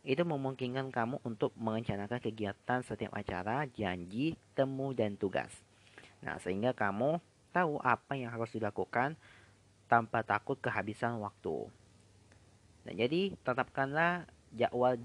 itu 0.00 0.24
memungkinkan 0.24 0.88
kamu 0.88 1.20
untuk 1.20 1.52
merencanakan 1.60 2.24
kegiatan 2.24 2.80
setiap 2.80 3.12
acara, 3.12 3.68
janji, 3.68 4.40
temu, 4.56 4.96
dan 4.96 5.20
tugas. 5.20 5.52
Nah, 6.24 6.40
sehingga 6.40 6.72
kamu 6.72 7.20
tahu 7.52 7.76
apa 7.84 8.16
yang 8.16 8.32
harus 8.32 8.48
dilakukan 8.56 9.12
tanpa 9.92 10.24
takut 10.24 10.56
kehabisan 10.56 11.20
waktu. 11.20 11.68
Nah, 12.88 12.94
jadi 12.96 13.36
tetapkanlah 13.44 14.24
jadwal 14.56 14.96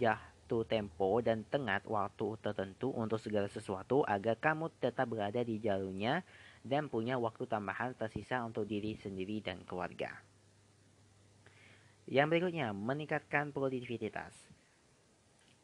jatuh 0.45 0.61
tempo 0.69 1.25
dan 1.25 1.41
tengah 1.49 1.81
waktu 1.89 2.37
tertentu 2.37 2.93
untuk 2.93 3.17
segala 3.17 3.49
sesuatu 3.49 4.05
agar 4.05 4.37
kamu 4.37 4.69
tetap 4.77 5.09
berada 5.09 5.41
di 5.41 5.57
jalurnya 5.57 6.21
dan 6.61 6.85
punya 6.85 7.17
waktu 7.17 7.49
tambahan 7.49 7.97
tersisa 7.97 8.45
untuk 8.45 8.69
diri 8.69 8.93
sendiri 8.93 9.41
dan 9.41 9.65
keluarga. 9.65 10.21
Yang 12.05 12.27
berikutnya, 12.29 12.77
meningkatkan 12.77 13.49
produktivitas. 13.49 14.37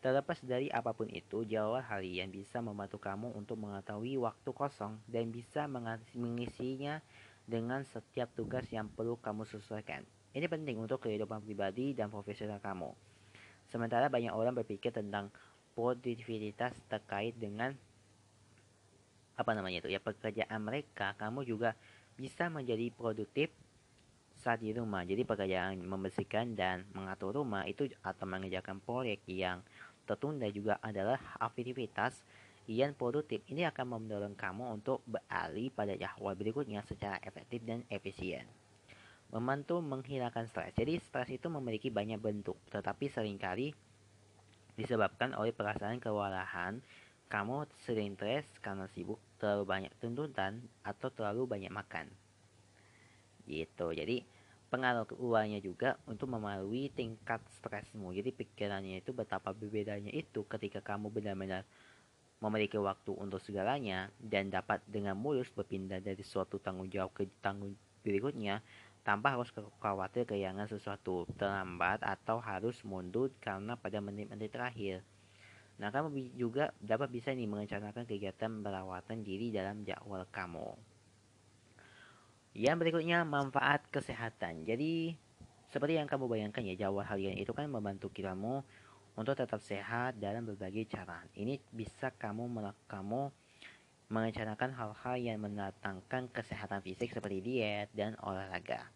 Terlepas 0.01 0.41
dari 0.41 0.73
apa 0.73 0.97
pun 0.97 1.05
itu, 1.13 1.45
jadwal 1.45 1.85
harian 1.85 2.33
bisa 2.33 2.57
membantu 2.57 2.97
kamu 2.97 3.37
untuk 3.37 3.61
mengetahui 3.61 4.17
waktu 4.17 4.49
kosong 4.49 4.97
dan 5.05 5.29
bisa 5.29 5.69
mengisinya 6.17 7.05
dengan 7.45 7.85
setiap 7.85 8.33
tugas 8.33 8.65
yang 8.73 8.89
perlu 8.89 9.13
kamu 9.21 9.45
sesuaikan. 9.45 10.01
Ini 10.33 10.49
penting 10.49 10.81
untuk 10.81 11.05
kehidupan 11.05 11.45
pribadi 11.45 11.93
dan 11.93 12.09
profesional 12.09 12.57
kamu. 12.57 13.10
Sementara 13.71 14.11
banyak 14.11 14.35
orang 14.35 14.51
berpikir 14.51 14.91
tentang 14.91 15.31
produktivitas 15.71 16.75
terkait 16.91 17.31
dengan 17.39 17.71
apa 19.39 19.51
namanya 19.55 19.81
itu 19.81 19.89
ya 19.89 20.03
pekerjaan 20.03 20.59
mereka, 20.61 21.15
kamu 21.15 21.47
juga 21.47 21.73
bisa 22.19 22.51
menjadi 22.51 22.91
produktif 22.93 23.49
saat 24.37 24.59
di 24.59 24.75
rumah. 24.75 25.07
Jadi 25.07 25.23
pekerjaan 25.23 25.79
membersihkan 25.81 26.53
dan 26.53 26.83
mengatur 26.91 27.39
rumah 27.41 27.63
itu 27.63 27.87
atau 28.03 28.25
mengerjakan 28.27 28.83
proyek 28.83 29.23
yang 29.25 29.63
tertunda 30.03 30.51
juga 30.51 30.77
adalah 30.83 31.17
aktivitas 31.39 32.21
yang 32.69 32.93
produktif. 32.93 33.41
Ini 33.47 33.71
akan 33.71 33.97
mendorong 33.97 34.35
kamu 34.37 34.81
untuk 34.81 35.01
beralih 35.07 35.71
pada 35.73 35.97
jadwal 35.97 36.35
berikutnya 36.35 36.83
secara 36.85 37.17
efektif 37.23 37.63
dan 37.65 37.81
efisien. 37.87 38.45
Membantu 39.31 39.79
menghilangkan 39.79 40.43
stres. 40.51 40.75
Jadi 40.75 40.99
stres 40.99 41.31
itu 41.31 41.47
memiliki 41.47 41.87
banyak 41.87 42.19
bentuk, 42.19 42.59
tetapi 42.67 43.07
sering 43.07 43.39
kali 43.39 43.71
disebabkan 44.75 45.31
oleh 45.35 45.55
perasaan 45.55 46.03
kewalahan, 46.03 46.83
kamu 47.31 47.63
sering 47.87 48.19
stres 48.19 48.43
karena 48.59 48.91
sibuk, 48.91 49.23
terlalu 49.39 49.63
banyak 49.63 49.93
tuntutan, 50.03 50.59
atau 50.83 51.07
terlalu 51.15 51.47
banyak 51.47 51.71
makan. 51.71 52.11
Gitu. 53.47 53.87
Jadi 53.95 54.27
pengaruh 54.67 55.07
keluarnya 55.07 55.59
juga 55.59 55.99
untuk 56.07 56.31
melalui 56.31 56.91
tingkat 56.91 57.39
stresmu. 57.55 58.15
Jadi 58.15 58.31
pikirannya 58.35 58.99
itu 58.99 59.11
betapa 59.11 59.51
berbedanya 59.51 60.11
itu 60.11 60.47
ketika 60.47 60.79
kamu 60.79 61.11
benar-benar 61.11 61.63
memiliki 62.41 62.79
waktu 62.79 63.13
untuk 63.13 63.37
segalanya 63.43 64.09
dan 64.17 64.49
dapat 64.49 64.81
dengan 64.89 65.13
mulus 65.13 65.51
berpindah 65.53 66.01
dari 66.01 66.25
suatu 66.25 66.57
tanggung 66.57 66.89
jawab 66.89 67.13
ke 67.13 67.29
tanggung 67.37 67.77
berikutnya 68.01 68.65
tanpa 69.01 69.33
harus 69.33 69.49
khawatir 69.81 70.29
kehilangan 70.29 70.69
sesuatu 70.69 71.25
terlambat 71.37 72.05
atau 72.05 72.37
harus 72.37 72.77
mundur 72.85 73.33
karena 73.41 73.73
pada 73.73 73.97
menit-menit 73.97 74.53
terakhir. 74.53 75.01
Nah, 75.81 75.89
kamu 75.89 76.37
juga 76.37 76.69
dapat 76.77 77.09
bisa 77.09 77.33
nih 77.33 77.49
merencanakan 77.49 78.05
kegiatan 78.05 78.61
perawatan 78.61 79.25
diri 79.25 79.49
dalam 79.49 79.81
jadwal 79.81 80.21
kamu. 80.29 80.77
Yang 82.53 82.77
berikutnya 82.77 83.25
manfaat 83.25 83.89
kesehatan. 83.89 84.61
Jadi 84.69 85.17
seperti 85.73 85.97
yang 85.97 86.05
kamu 86.05 86.29
bayangkan 86.29 86.61
ya 86.61 86.85
jadwal 86.85 87.07
harian 87.07 87.33
itu 87.33 87.49
kan 87.55 87.65
membantu 87.65 88.13
kamu 88.13 88.61
untuk 89.17 89.33
tetap 89.33 89.57
sehat 89.63 90.21
dalam 90.21 90.45
berbagai 90.45 90.85
cara. 90.85 91.25
Ini 91.33 91.57
bisa 91.73 92.13
kamu 92.13 92.51
kamu 92.85 93.33
merencanakan 94.11 94.75
hal-hal 94.75 95.15
yang 95.15 95.39
mendatangkan 95.39 96.27
kesehatan 96.35 96.83
fisik 96.83 97.15
seperti 97.15 97.39
diet 97.39 97.87
dan 97.95 98.19
olahraga. 98.19 98.91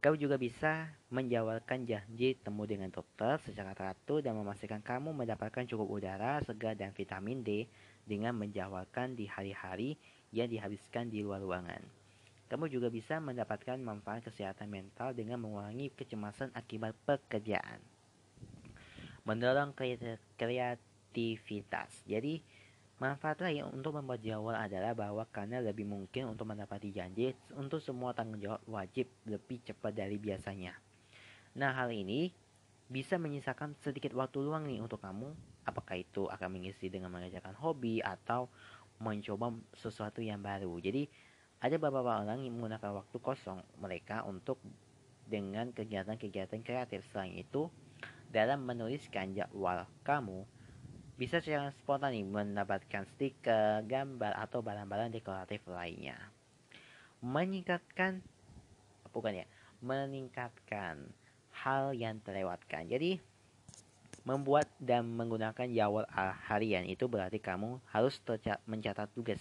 Kamu 0.00 0.16
juga 0.16 0.40
bisa 0.40 0.88
menjawabkan 1.12 1.84
janji 1.84 2.32
temu 2.40 2.64
dengan 2.64 2.88
dokter 2.88 3.36
secara 3.44 3.76
teratur 3.76 4.24
dan 4.24 4.32
memastikan 4.32 4.80
kamu 4.80 5.12
mendapatkan 5.12 5.68
cukup 5.68 5.92
udara, 5.92 6.40
segar, 6.40 6.72
dan 6.72 6.96
vitamin 6.96 7.44
D 7.44 7.68
dengan 8.08 8.32
menjawabkan 8.32 9.12
di 9.12 9.28
hari-hari 9.28 10.00
yang 10.32 10.48
dihabiskan 10.48 11.12
di 11.12 11.20
luar 11.20 11.44
ruangan. 11.44 11.84
Kamu 12.48 12.72
juga 12.72 12.88
bisa 12.88 13.20
mendapatkan 13.20 13.76
manfaat 13.76 14.24
kesehatan 14.24 14.72
mental 14.72 15.12
dengan 15.12 15.36
mengurangi 15.36 15.92
kecemasan 15.92 16.48
akibat 16.56 16.96
pekerjaan. 17.04 17.84
Mendorong 19.28 19.76
kreativitas. 20.40 21.92
Jadi, 22.08 22.40
manfaat 23.00 23.40
lain 23.40 23.64
untuk 23.72 23.96
membuat 23.96 24.20
jadwal 24.20 24.52
adalah 24.52 24.92
bahwa 24.92 25.24
karena 25.32 25.64
lebih 25.64 25.88
mungkin 25.88 26.28
untuk 26.28 26.44
mendapati 26.44 26.92
janji 26.92 27.32
untuk 27.56 27.80
semua 27.80 28.12
tanggung 28.12 28.36
jawab 28.36 28.60
wajib 28.68 29.08
lebih 29.24 29.64
cepat 29.64 29.96
dari 29.96 30.20
biasanya. 30.20 30.76
Nah, 31.56 31.72
hal 31.72 31.90
ini 31.90 32.30
bisa 32.86 33.16
menyisakan 33.16 33.72
sedikit 33.80 34.12
waktu 34.12 34.44
luang 34.44 34.68
nih 34.68 34.84
untuk 34.84 35.00
kamu. 35.00 35.32
Apakah 35.64 35.96
itu 35.96 36.28
akan 36.28 36.60
mengisi 36.60 36.92
dengan 36.92 37.08
mengerjakan 37.08 37.56
hobi 37.56 38.04
atau 38.04 38.52
mencoba 39.00 39.56
sesuatu 39.72 40.20
yang 40.20 40.44
baru. 40.44 40.76
Jadi, 40.76 41.08
ada 41.64 41.76
beberapa 41.80 42.20
orang 42.20 42.44
yang 42.44 42.52
menggunakan 42.52 43.00
waktu 43.00 43.16
kosong 43.16 43.64
mereka 43.80 44.28
untuk 44.28 44.60
dengan 45.24 45.72
kegiatan-kegiatan 45.72 46.60
kreatif. 46.60 47.00
Selain 47.08 47.32
itu, 47.32 47.72
dalam 48.28 48.60
menuliskan 48.68 49.32
jadwal 49.32 49.88
kamu, 50.04 50.44
bisa 51.20 51.44
secara 51.44 51.68
spontan 51.76 52.16
mendapatkan 52.32 53.04
stiker, 53.12 53.84
gambar, 53.84 54.32
atau 54.40 54.64
barang-barang 54.64 55.12
dekoratif 55.12 55.60
lainnya. 55.68 56.16
Meningkatkan, 57.20 58.24
bukan 59.12 59.44
ya, 59.44 59.46
meningkatkan 59.84 61.12
hal 61.52 61.92
yang 61.92 62.16
terlewatkan. 62.24 62.88
Jadi, 62.88 63.20
membuat 64.24 64.72
dan 64.80 65.12
menggunakan 65.12 65.68
jadwal 65.68 66.08
harian 66.48 66.88
itu 66.88 67.04
berarti 67.04 67.36
kamu 67.36 67.76
harus 67.92 68.16
mencatat 68.64 69.12
tugas 69.12 69.40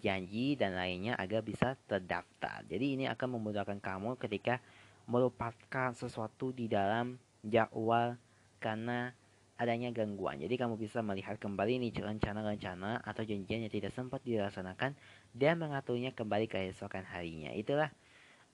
janji, 0.00 0.58
dan 0.58 0.74
lainnya 0.74 1.14
agar 1.14 1.44
bisa 1.44 1.78
terdaftar. 1.86 2.66
Jadi 2.66 2.98
ini 2.98 3.04
akan 3.06 3.38
memudahkan 3.38 3.78
kamu 3.78 4.18
ketika 4.18 4.58
melupakan 5.06 5.92
sesuatu 5.94 6.50
di 6.50 6.66
dalam 6.66 7.20
jadwal 7.44 8.16
karena 8.58 9.12
adanya 9.54 9.94
gangguan. 9.94 10.42
Jadi 10.42 10.58
kamu 10.58 10.74
bisa 10.74 10.98
melihat 10.98 11.38
kembali 11.38 11.78
nih 11.78 12.02
rencana-rencana 12.02 13.06
atau 13.06 13.22
janjian 13.22 13.66
yang 13.66 13.72
tidak 13.72 13.94
sempat 13.94 14.18
dilaksanakan 14.26 14.98
dan 15.30 15.54
mengaturnya 15.62 16.10
kembali 16.10 16.50
keesokan 16.50 17.06
harinya. 17.06 17.54
Itulah 17.54 17.94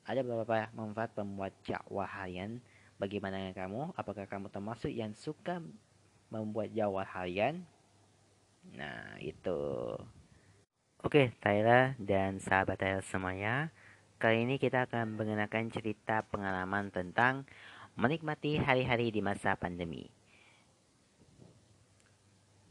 ada 0.05 0.20
beberapa 0.20 0.68
manfaat 0.76 1.16
pembuat 1.16 1.57
jadwal 1.64 2.05
harian. 2.05 2.61
Bagaimana 3.01 3.48
kamu? 3.57 3.96
Apakah 3.96 4.28
kamu 4.28 4.53
termasuk 4.53 4.92
yang 4.92 5.16
suka 5.16 5.64
membuat 6.28 6.68
jadwal 6.76 7.09
harian? 7.09 7.64
Nah, 8.76 9.16
itu. 9.24 9.96
Oke, 11.01 11.32
Tyler 11.40 11.96
dan 11.96 12.36
sahabat 12.44 12.76
Tyler 12.76 13.01
semuanya, 13.01 13.72
kali 14.20 14.44
ini 14.44 14.61
kita 14.61 14.84
akan 14.84 15.16
mengenakan 15.16 15.72
cerita 15.72 16.20
pengalaman 16.28 16.92
tentang 16.92 17.48
menikmati 17.96 18.61
hari-hari 18.61 19.09
di 19.09 19.24
masa 19.24 19.57
pandemi. 19.57 20.20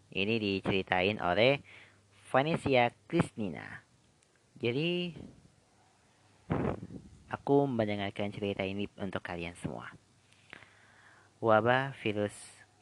Ini 0.10 0.36
diceritain 0.41 1.22
oleh 1.22 1.62
Vanessa 2.30 2.89
Kristina. 3.05 3.86
Jadi, 4.57 5.14
aku 7.30 7.70
mendengarkan 7.70 8.34
cerita 8.34 8.66
ini 8.66 8.89
untuk 8.97 9.22
kalian 9.22 9.55
semua. 9.57 9.89
Wabah 11.39 11.95
virus 12.03 12.36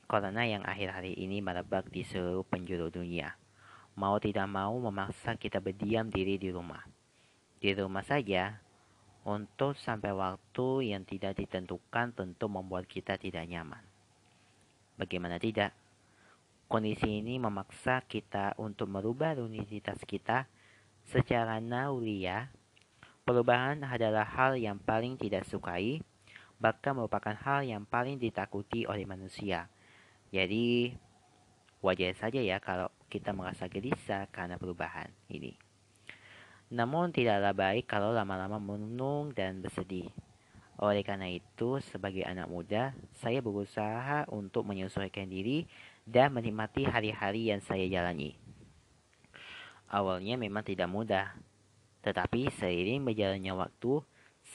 corona 0.10 0.48
yang 0.48 0.66
akhir 0.66 0.96
hari 0.96 1.14
ini 1.14 1.44
merebak 1.44 1.92
di 1.94 2.02
seluruh 2.02 2.48
penjuru 2.48 2.90
dunia 2.90 3.38
mau 3.98 4.22
tidak 4.22 4.46
mau 4.46 4.78
memaksa 4.78 5.34
kita 5.42 5.58
berdiam 5.58 6.08
diri 6.14 6.38
di 6.38 6.54
rumah. 6.54 6.86
di 7.58 7.74
rumah 7.74 8.06
saja 8.06 8.62
untuk 9.26 9.74
sampai 9.82 10.14
waktu 10.14 10.94
yang 10.94 11.02
tidak 11.10 11.34
ditentukan 11.42 12.14
tentu 12.14 12.46
membuat 12.46 12.86
kita 12.86 13.18
tidak 13.18 13.50
nyaman. 13.50 13.82
Bagaimana 14.94 15.42
tidak? 15.42 15.74
Kondisi 16.68 17.24
ini 17.24 17.40
memaksa 17.40 18.04
kita 18.04 18.52
untuk 18.60 18.92
merubah 18.92 19.40
rutinitas 19.40 20.04
kita 20.04 20.52
secara 21.08 21.64
naulia. 21.64 22.52
Perubahan 23.24 23.88
adalah 23.88 24.28
hal 24.28 24.60
yang 24.60 24.76
paling 24.76 25.16
tidak 25.16 25.48
sukai, 25.48 26.04
bahkan 26.60 26.92
merupakan 27.00 27.32
hal 27.40 27.64
yang 27.64 27.88
paling 27.88 28.20
ditakuti 28.20 28.84
oleh 28.84 29.08
manusia. 29.08 29.72
Jadi, 30.28 30.92
wajar 31.80 32.12
saja 32.20 32.44
ya 32.44 32.60
kalau 32.60 32.92
kita 33.08 33.32
merasa 33.32 33.72
gelisah 33.72 34.28
karena 34.28 34.60
perubahan 34.60 35.08
ini. 35.32 35.56
Namun 36.68 37.16
tidaklah 37.16 37.56
baik 37.56 37.88
kalau 37.88 38.12
lama-lama 38.12 38.60
menung 38.60 39.32
dan 39.32 39.64
bersedih. 39.64 40.12
Oleh 40.84 41.02
karena 41.02 41.32
itu, 41.32 41.80
sebagai 41.80 42.28
anak 42.28 42.52
muda, 42.52 42.92
saya 43.24 43.40
berusaha 43.40 44.28
untuk 44.30 44.68
menyesuaikan 44.68 45.32
diri 45.32 45.64
dan 46.08 46.32
menikmati 46.32 46.88
hari-hari 46.88 47.52
yang 47.52 47.60
saya 47.60 47.84
jalani. 47.92 48.40
Awalnya 49.92 50.40
memang 50.40 50.64
tidak 50.64 50.88
mudah, 50.88 51.36
tetapi 52.02 52.48
seiring 52.56 53.04
berjalannya 53.04 53.52
waktu, 53.52 54.00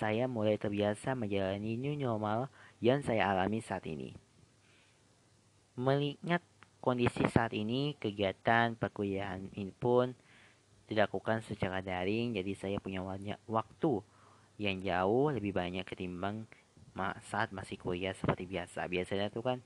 saya 0.00 0.24
mulai 0.24 0.56
terbiasa 0.56 1.12
menjalani 1.12 1.76
new 1.76 1.92
normal 1.92 2.48
yang 2.80 3.04
saya 3.04 3.28
alami 3.28 3.60
saat 3.60 3.84
ini. 3.84 4.16
Melihat 5.76 6.40
kondisi 6.80 7.28
saat 7.28 7.52
ini, 7.52 7.96
kegiatan 8.00 8.72
perkuliahan 8.80 9.52
ini 9.52 9.72
pun 9.76 10.16
dilakukan 10.92 11.40
secara 11.48 11.80
daring 11.80 12.36
jadi 12.36 12.52
saya 12.52 12.76
punya 12.76 13.00
banyak 13.00 13.40
waktu 13.48 14.04
yang 14.60 14.84
jauh 14.84 15.32
lebih 15.32 15.56
banyak 15.56 15.88
ketimbang 15.88 16.44
saat 17.24 17.48
masih 17.56 17.80
kuliah 17.80 18.12
seperti 18.12 18.44
biasa 18.44 18.84
biasanya 18.84 19.32
tuh 19.32 19.40
kan 19.40 19.58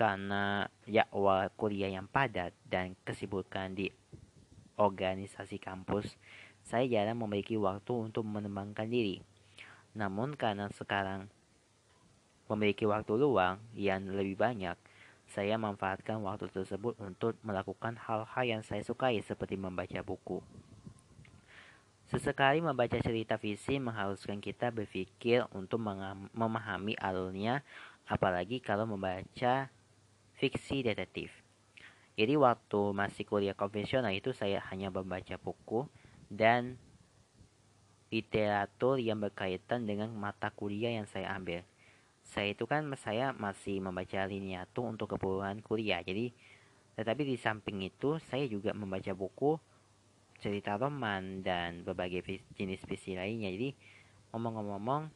karena 0.00 0.64
ya 0.88 1.04
kuliah 1.60 1.92
yang 1.92 2.08
padat 2.08 2.56
dan 2.64 2.96
kesibukan 3.04 3.76
di 3.76 3.92
organisasi 4.80 5.60
kampus 5.60 6.16
saya 6.64 6.88
jarang 6.88 7.20
memiliki 7.20 7.60
waktu 7.60 7.92
untuk 8.08 8.24
mengembangkan 8.24 8.88
diri 8.88 9.20
namun 9.92 10.40
karena 10.40 10.72
sekarang 10.72 11.28
memiliki 12.48 12.88
waktu 12.88 13.12
luang 13.20 13.60
yang 13.76 14.08
lebih 14.08 14.40
banyak 14.40 14.80
saya 15.36 15.60
manfaatkan 15.60 16.16
waktu 16.24 16.48
tersebut 16.48 16.96
untuk 16.96 17.36
melakukan 17.44 17.94
hal-hal 18.00 18.44
yang 18.48 18.62
saya 18.66 18.82
sukai 18.82 19.22
seperti 19.22 19.54
membaca 19.54 20.02
buku. 20.02 20.42
Sesekali 22.10 22.58
membaca 22.58 22.98
cerita 22.98 23.38
visi 23.38 23.78
mengharuskan 23.78 24.42
kita 24.42 24.74
berpikir 24.74 25.46
untuk 25.54 25.78
memahami 26.34 26.98
alurnya, 26.98 27.62
apalagi 28.10 28.58
kalau 28.58 28.90
membaca 28.90 29.70
fiksi 30.40 30.80
detektif. 30.80 31.28
Jadi 32.16 32.34
waktu 32.40 32.96
masih 32.96 33.28
kuliah 33.28 33.52
konvensional 33.52 34.16
itu 34.16 34.32
saya 34.32 34.64
hanya 34.72 34.88
membaca 34.88 35.36
buku 35.36 35.84
dan 36.32 36.80
literatur 38.08 38.96
yang 38.98 39.20
berkaitan 39.20 39.84
dengan 39.84 40.10
mata 40.16 40.48
kuliah 40.50 40.96
yang 40.96 41.06
saya 41.06 41.36
ambil. 41.36 41.60
Saya 42.24 42.56
itu 42.56 42.64
kan 42.64 42.88
saya 42.96 43.36
masih 43.36 43.84
membaca 43.84 44.24
liniatu 44.24 44.80
untuk 44.80 45.12
keperluan 45.14 45.60
kuliah. 45.60 46.00
Jadi 46.00 46.32
tetapi 46.96 47.22
di 47.22 47.36
samping 47.36 47.84
itu 47.84 48.16
saya 48.32 48.48
juga 48.48 48.72
membaca 48.72 49.12
buku 49.12 49.60
cerita 50.40 50.80
roman 50.80 51.44
dan 51.44 51.84
berbagai 51.84 52.40
jenis 52.56 52.80
visi 52.88 53.12
lainnya. 53.12 53.52
Jadi 53.52 53.76
ngomong-ngomong 54.32 55.12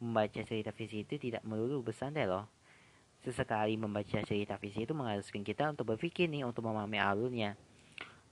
membaca 0.00 0.40
cerita 0.42 0.72
visi 0.74 1.04
itu 1.04 1.20
tidak 1.20 1.44
melulu 1.44 1.84
bersantai 1.84 2.26
loh 2.26 2.61
sesekali 3.22 3.78
membaca 3.78 4.18
cerita 4.26 4.58
visi 4.58 4.82
itu 4.82 4.92
mengharuskan 4.92 5.46
kita 5.46 5.70
untuk 5.70 5.94
berpikir 5.94 6.26
nih 6.26 6.42
untuk 6.42 6.66
memahami 6.66 6.98
alurnya 6.98 7.54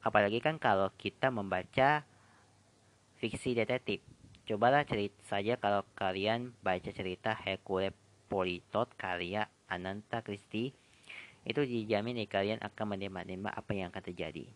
apalagi 0.02 0.42
kan 0.42 0.58
kalau 0.58 0.90
kita 0.98 1.30
membaca 1.30 2.02
fiksi 3.22 3.54
detektif 3.54 4.02
cobalah 4.50 4.82
cerita 4.82 5.18
saja 5.30 5.54
kalau 5.60 5.86
kalian 5.94 6.50
baca 6.64 6.90
cerita 6.90 7.38
Hercules 7.38 7.94
Politot 8.30 8.86
karya 8.94 9.50
Ananta 9.66 10.22
Christie 10.22 10.74
itu 11.42 11.60
dijamin 11.64 12.14
nih 12.20 12.28
kalian 12.28 12.60
akan 12.62 12.96
menembak-nembak 12.96 13.54
apa 13.54 13.70
yang 13.72 13.88
akan 13.90 14.02
terjadi. 14.06 14.46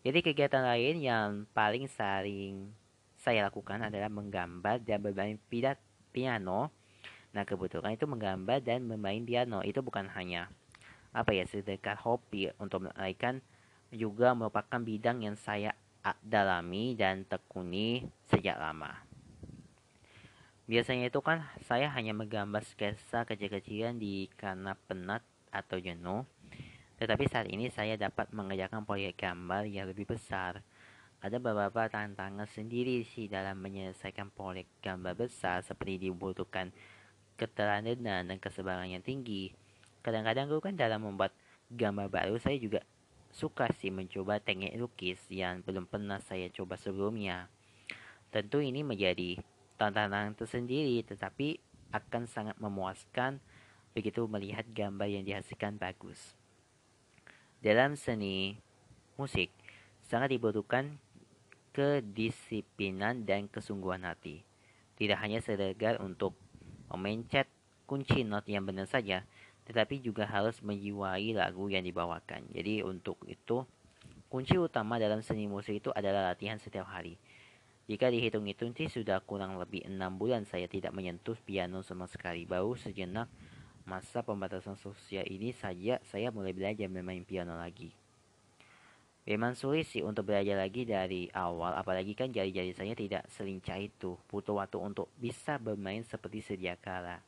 Jadi 0.00 0.18
kegiatan 0.24 0.64
lain 0.64 1.04
yang 1.04 1.28
paling 1.52 1.84
sering 1.86 2.72
saya 3.20 3.46
lakukan 3.46 3.84
adalah 3.84 4.08
menggambar 4.08 4.80
dan 4.80 5.04
bermain 5.04 5.36
piano. 6.10 6.72
Nah 7.30 7.46
kebetulan 7.46 7.94
itu 7.94 8.06
menggambar 8.10 8.58
dan 8.62 8.86
bermain 8.90 9.22
piano 9.22 9.62
itu 9.62 9.78
bukan 9.80 10.10
hanya 10.14 10.50
apa 11.10 11.34
ya 11.34 11.42
sedekat 11.46 11.98
hobi 12.06 12.50
untuk 12.62 12.86
melainkan 12.86 13.42
juga 13.90 14.34
merupakan 14.34 14.78
bidang 14.78 15.26
yang 15.26 15.34
saya 15.34 15.74
dalami 16.22 16.94
dan 16.94 17.26
tekuni 17.26 18.06
sejak 18.30 18.56
lama. 18.56 18.94
Biasanya 20.70 21.10
itu 21.10 21.18
kan 21.18 21.42
saya 21.66 21.90
hanya 21.90 22.14
menggambar 22.14 22.62
sketsa 22.62 23.26
kecil-kecilan 23.26 23.98
di 23.98 24.30
karena 24.38 24.78
penat 24.86 25.26
atau 25.50 25.82
jenuh. 25.82 26.22
Tetapi 27.02 27.26
saat 27.26 27.50
ini 27.50 27.66
saya 27.74 27.98
dapat 27.98 28.30
mengerjakan 28.30 28.86
proyek 28.86 29.18
gambar 29.18 29.66
yang 29.66 29.90
lebih 29.90 30.06
besar. 30.06 30.62
Ada 31.20 31.42
beberapa 31.42 31.90
tantangan 31.90 32.46
sendiri 32.46 33.02
sih 33.02 33.26
dalam 33.26 33.58
menyelesaikan 33.58 34.30
proyek 34.30 34.70
gambar 34.78 35.18
besar 35.18 35.60
seperti 35.66 36.08
dibutuhkan 36.08 36.70
keteladanan 37.40 38.28
dan 38.28 38.36
kesabaran 38.36 38.92
yang 38.92 39.00
tinggi. 39.00 39.56
Kadang-kadang 40.04 40.52
gue 40.52 40.60
kan 40.60 40.76
dalam 40.76 41.08
membuat 41.08 41.32
gambar 41.72 42.12
baru 42.12 42.36
saya 42.36 42.60
juga 42.60 42.84
suka 43.32 43.72
sih 43.80 43.88
mencoba 43.88 44.42
teknik 44.44 44.76
lukis 44.76 45.16
yang 45.32 45.64
belum 45.64 45.88
pernah 45.88 46.20
saya 46.20 46.52
coba 46.52 46.76
sebelumnya. 46.76 47.48
Tentu 48.28 48.60
ini 48.60 48.84
menjadi 48.84 49.40
tantangan 49.80 50.36
tersendiri 50.36 51.00
tetapi 51.00 51.56
akan 51.96 52.28
sangat 52.28 52.60
memuaskan 52.60 53.40
begitu 53.96 54.28
melihat 54.28 54.68
gambar 54.68 55.08
yang 55.08 55.24
dihasilkan 55.24 55.80
bagus. 55.80 56.36
Dalam 57.64 57.96
seni 57.96 58.60
musik 59.16 59.48
sangat 60.04 60.36
dibutuhkan 60.36 61.00
kedisiplinan 61.70 63.24
dan 63.24 63.46
kesungguhan 63.46 64.02
hati. 64.02 64.42
Tidak 64.98 65.16
hanya 65.16 65.40
sekedar 65.40 66.02
untuk 66.02 66.36
memencet 66.90 67.46
kunci 67.86 68.26
not 68.26 68.46
yang 68.50 68.66
benar 68.66 68.86
saja, 68.86 69.22
tetapi 69.66 70.02
juga 70.02 70.26
harus 70.26 70.58
menjiwai 70.62 71.34
lagu 71.34 71.70
yang 71.70 71.86
dibawakan. 71.86 72.46
Jadi 72.50 72.82
untuk 72.82 73.22
itu 73.26 73.62
kunci 74.30 74.58
utama 74.58 74.98
dalam 74.98 75.22
seni 75.22 75.46
musik 75.50 75.82
itu 75.82 75.90
adalah 75.94 76.34
latihan 76.34 76.58
setiap 76.58 76.86
hari. 76.90 77.18
Jika 77.90 78.06
dihitung-hitung 78.06 78.70
sih 78.78 78.86
sudah 78.86 79.18
kurang 79.22 79.58
lebih 79.58 79.82
enam 79.82 80.14
bulan 80.14 80.46
saya 80.46 80.70
tidak 80.70 80.94
menyentuh 80.94 81.34
piano 81.42 81.82
sama 81.82 82.06
sekali. 82.06 82.46
Baru 82.46 82.78
sejenak 82.78 83.26
masa 83.82 84.22
pembatasan 84.22 84.78
sosial 84.78 85.26
ini 85.26 85.50
saja 85.50 85.98
saya 86.06 86.30
mulai 86.30 86.54
belajar 86.54 86.86
bermain 86.86 87.26
piano 87.26 87.58
lagi. 87.58 87.99
Memang 89.30 89.54
sulit 89.54 89.86
sih 89.86 90.02
untuk 90.02 90.26
belajar 90.26 90.58
lagi 90.58 90.82
dari 90.82 91.30
awal, 91.30 91.78
apalagi 91.78 92.18
kan 92.18 92.34
jari-jari 92.34 92.74
saya 92.74 92.98
tidak 92.98 93.30
selincah 93.30 93.78
itu. 93.78 94.18
Butuh 94.26 94.58
waktu 94.58 94.82
untuk 94.82 95.06
bisa 95.22 95.54
bermain 95.54 96.02
seperti 96.02 96.42
sedia 96.42 96.74
kala. 96.74 97.22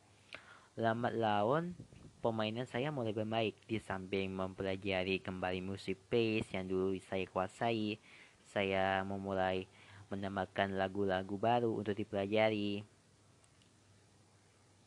Lambat 0.75 1.15
laun, 1.15 1.79
permainan 2.19 2.67
saya 2.67 2.91
mulai 2.91 3.15
berbaik 3.15 3.55
di 3.71 3.79
samping 3.79 4.35
mempelajari 4.35 5.23
kembali 5.23 5.63
musik 5.63 5.95
bass 6.11 6.51
yang 6.51 6.67
dulu 6.67 6.99
saya 7.07 7.23
kuasai. 7.31 8.03
Saya 8.51 9.07
memulai 9.07 9.71
menambahkan 10.11 10.75
lagu-lagu 10.75 11.39
baru 11.39 11.71
untuk 11.71 11.95
dipelajari, 11.95 12.83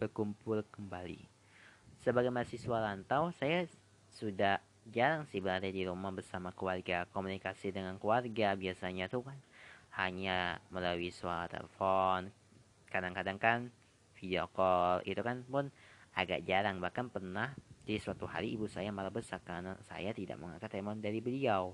berkumpul 0.03 0.68
kembali. 0.68 1.24
Sebagai 2.03 2.28
mahasiswa 2.28 2.91
rantau, 2.91 3.32
saya 3.39 3.63
sudah 4.11 4.59
jarang 4.90 5.26
sih 5.30 5.42
berada 5.42 5.66
di 5.66 5.86
rumah 5.86 6.14
bersama 6.14 6.54
keluarga. 6.54 7.10
Komunikasi 7.10 7.74
dengan 7.74 7.98
keluarga 7.98 8.54
biasanya 8.54 9.10
tuh 9.10 9.26
kan 9.26 9.38
hanya 9.98 10.62
melalui 10.70 11.10
suara 11.10 11.50
telepon. 11.50 12.30
Kadang-kadang 12.90 13.38
kan 13.42 13.60
video 14.20 14.50
call 14.52 15.02
itu 15.08 15.22
kan 15.26 15.42
pun 15.48 15.72
agak 16.14 16.46
jarang. 16.46 16.78
Bahkan 16.82 17.10
pernah 17.10 17.54
di 17.86 17.98
suatu 18.02 18.26
hari 18.26 18.54
ibu 18.58 18.66
saya 18.66 18.90
malah 18.90 19.14
besar 19.14 19.42
karena 19.46 19.78
saya 19.86 20.14
tidak 20.14 20.38
mengangkat 20.38 20.70
telepon 20.70 21.02
dari 21.02 21.22
beliau. 21.22 21.74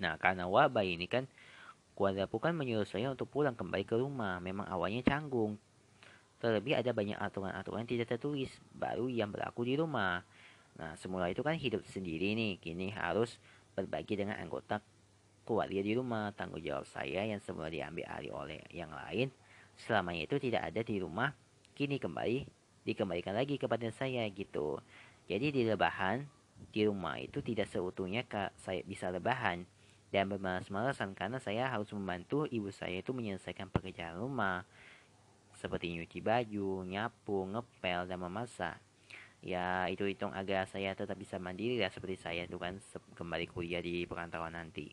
Nah 0.00 0.20
karena 0.20 0.44
wabah 0.44 0.84
ini 0.84 1.08
kan 1.08 1.24
Keluarga 1.96 2.28
kan 2.28 2.52
menyuruh 2.52 2.84
saya 2.84 3.08
untuk 3.08 3.32
pulang 3.32 3.56
kembali 3.56 3.88
ke 3.88 3.96
rumah. 3.96 4.36
Memang 4.36 4.68
awalnya 4.68 5.00
canggung. 5.00 5.56
Terlebih 6.36 6.76
ada 6.76 6.92
banyak 6.92 7.16
aturan-aturan 7.16 7.88
tidak 7.88 8.12
tertulis 8.12 8.52
baru 8.76 9.08
yang 9.08 9.32
berlaku 9.32 9.64
di 9.64 9.80
rumah. 9.80 10.20
Nah, 10.76 10.92
semula 11.00 11.32
itu 11.32 11.40
kan 11.40 11.56
hidup 11.56 11.84
sendiri 11.88 12.36
nih. 12.36 12.60
Kini 12.60 12.92
harus 12.92 13.40
berbagi 13.72 14.16
dengan 14.16 14.36
anggota 14.36 14.80
keluarga 15.48 15.80
di 15.80 15.92
rumah. 15.96 16.32
Tanggung 16.36 16.60
jawab 16.60 16.84
saya 16.88 17.24
yang 17.24 17.40
semula 17.40 17.72
diambil 17.72 18.04
alih 18.08 18.32
oleh 18.32 18.60
yang 18.72 18.92
lain 18.92 19.32
selamanya 19.76 20.24
itu 20.24 20.36
tidak 20.40 20.72
ada 20.72 20.80
di 20.80 20.96
rumah, 20.96 21.36
kini 21.76 22.00
kembali 22.00 22.48
dikembalikan 22.88 23.36
lagi 23.36 23.60
kepada 23.60 23.84
saya 23.92 24.24
gitu. 24.32 24.80
Jadi 25.28 25.52
di 25.52 25.62
lebahan 25.68 26.24
di 26.72 26.88
rumah 26.88 27.20
itu 27.20 27.44
tidak 27.44 27.68
seutuhnya 27.68 28.24
saya 28.56 28.80
bisa 28.86 29.12
lebahan 29.12 29.68
dan 30.08 30.30
bermalas-malasan 30.32 31.12
karena 31.12 31.36
saya 31.36 31.68
harus 31.68 31.92
membantu 31.92 32.48
ibu 32.48 32.72
saya 32.72 33.04
itu 33.04 33.12
menyelesaikan 33.12 33.68
pekerjaan 33.68 34.16
rumah 34.16 34.64
seperti 35.58 35.92
nyuci 35.92 36.20
baju, 36.22 36.84
nyapu, 36.86 37.48
ngepel, 37.48 38.00
dan 38.08 38.18
memasak. 38.20 38.78
Ya, 39.44 39.86
itu 39.92 40.08
hitung 40.08 40.32
agar 40.32 40.68
saya 40.68 40.96
tetap 40.96 41.16
bisa 41.20 41.36
mandiri 41.36 41.78
ya 41.78 41.92
seperti 41.92 42.16
saya 42.18 42.48
itu 42.48 42.56
kan 42.56 42.80
kembali 43.14 43.46
kuliah 43.52 43.84
di 43.84 44.08
perantauan 44.08 44.56
nanti. 44.56 44.92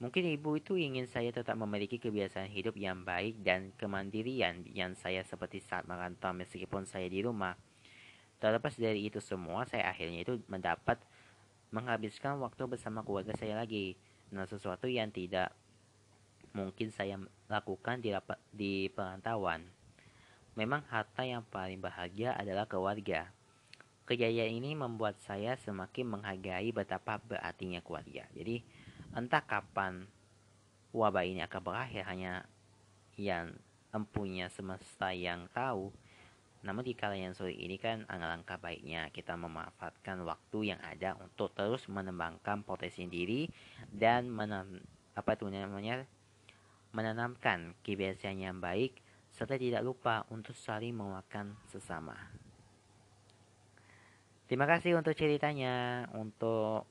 Mungkin 0.00 0.32
ibu 0.32 0.56
itu 0.56 0.80
ingin 0.80 1.04
saya 1.04 1.28
tetap 1.28 1.60
memiliki 1.60 2.00
kebiasaan 2.00 2.48
hidup 2.48 2.72
yang 2.80 3.04
baik 3.04 3.44
dan 3.44 3.68
kemandirian 3.76 4.64
yang 4.72 4.96
saya 4.96 5.20
seperti 5.20 5.60
saat 5.60 5.84
merantau 5.84 6.32
meskipun 6.32 6.88
saya 6.88 7.04
di 7.04 7.20
rumah. 7.20 7.52
Terlepas 8.40 8.80
dari 8.80 9.04
itu 9.04 9.20
semua, 9.20 9.68
saya 9.68 9.92
akhirnya 9.92 10.24
itu 10.24 10.40
mendapat 10.48 10.96
menghabiskan 11.68 12.40
waktu 12.40 12.64
bersama 12.64 13.04
keluarga 13.04 13.36
saya 13.36 13.60
lagi. 13.60 14.00
Nah, 14.32 14.48
sesuatu 14.48 14.88
yang 14.88 15.12
tidak 15.12 15.52
mungkin 16.56 16.88
saya 16.90 17.20
lakukan 17.52 18.00
di, 18.00 18.16
di 18.56 18.88
perantauan. 18.88 19.68
Memang 20.58 20.82
harta 20.90 21.22
yang 21.26 21.46
paling 21.46 21.78
bahagia 21.78 22.34
adalah 22.34 22.66
keluarga. 22.66 23.30
Kejayaan 24.06 24.58
ini 24.58 24.74
membuat 24.74 25.22
saya 25.22 25.54
semakin 25.60 26.18
menghargai 26.18 26.74
betapa 26.74 27.22
berartinya 27.22 27.78
keluarga. 27.78 28.26
Jadi, 28.34 28.66
Entah 29.10 29.42
kapan 29.42 30.06
wabah 30.94 31.26
ini 31.26 31.42
akan 31.42 31.62
berakhir 31.66 32.06
hanya 32.06 32.46
yang 33.18 33.58
empunya 33.90 34.46
semesta 34.46 35.10
yang 35.10 35.50
tahu. 35.50 35.90
Namun 36.62 36.86
di 36.86 36.94
kala 36.94 37.18
yang 37.18 37.34
sulit 37.34 37.58
ini 37.58 37.74
kan 37.74 38.06
alangkah 38.06 38.54
baiknya 38.62 39.10
kita 39.10 39.34
memanfaatkan 39.34 40.22
waktu 40.22 40.70
yang 40.70 40.80
ada 40.86 41.18
untuk 41.18 41.50
terus 41.58 41.90
menembangkan 41.90 42.62
potensi 42.62 43.02
diri 43.10 43.50
dan 43.90 44.30
menam, 44.30 44.78
apa 45.18 45.34
itu 45.34 45.50
namanya 45.50 46.06
menanamkan 46.94 47.74
kebiasaan 47.82 48.38
yang 48.38 48.62
baik 48.62 48.94
serta 49.40 49.56
tidak 49.56 49.80
lupa 49.80 50.28
untuk 50.28 50.52
saling 50.52 50.92
menguatkan 50.92 51.56
sesama. 51.72 52.12
Terima 54.44 54.68
kasih 54.68 55.00
untuk 55.00 55.16
ceritanya. 55.16 56.04
Untuk 56.12 56.84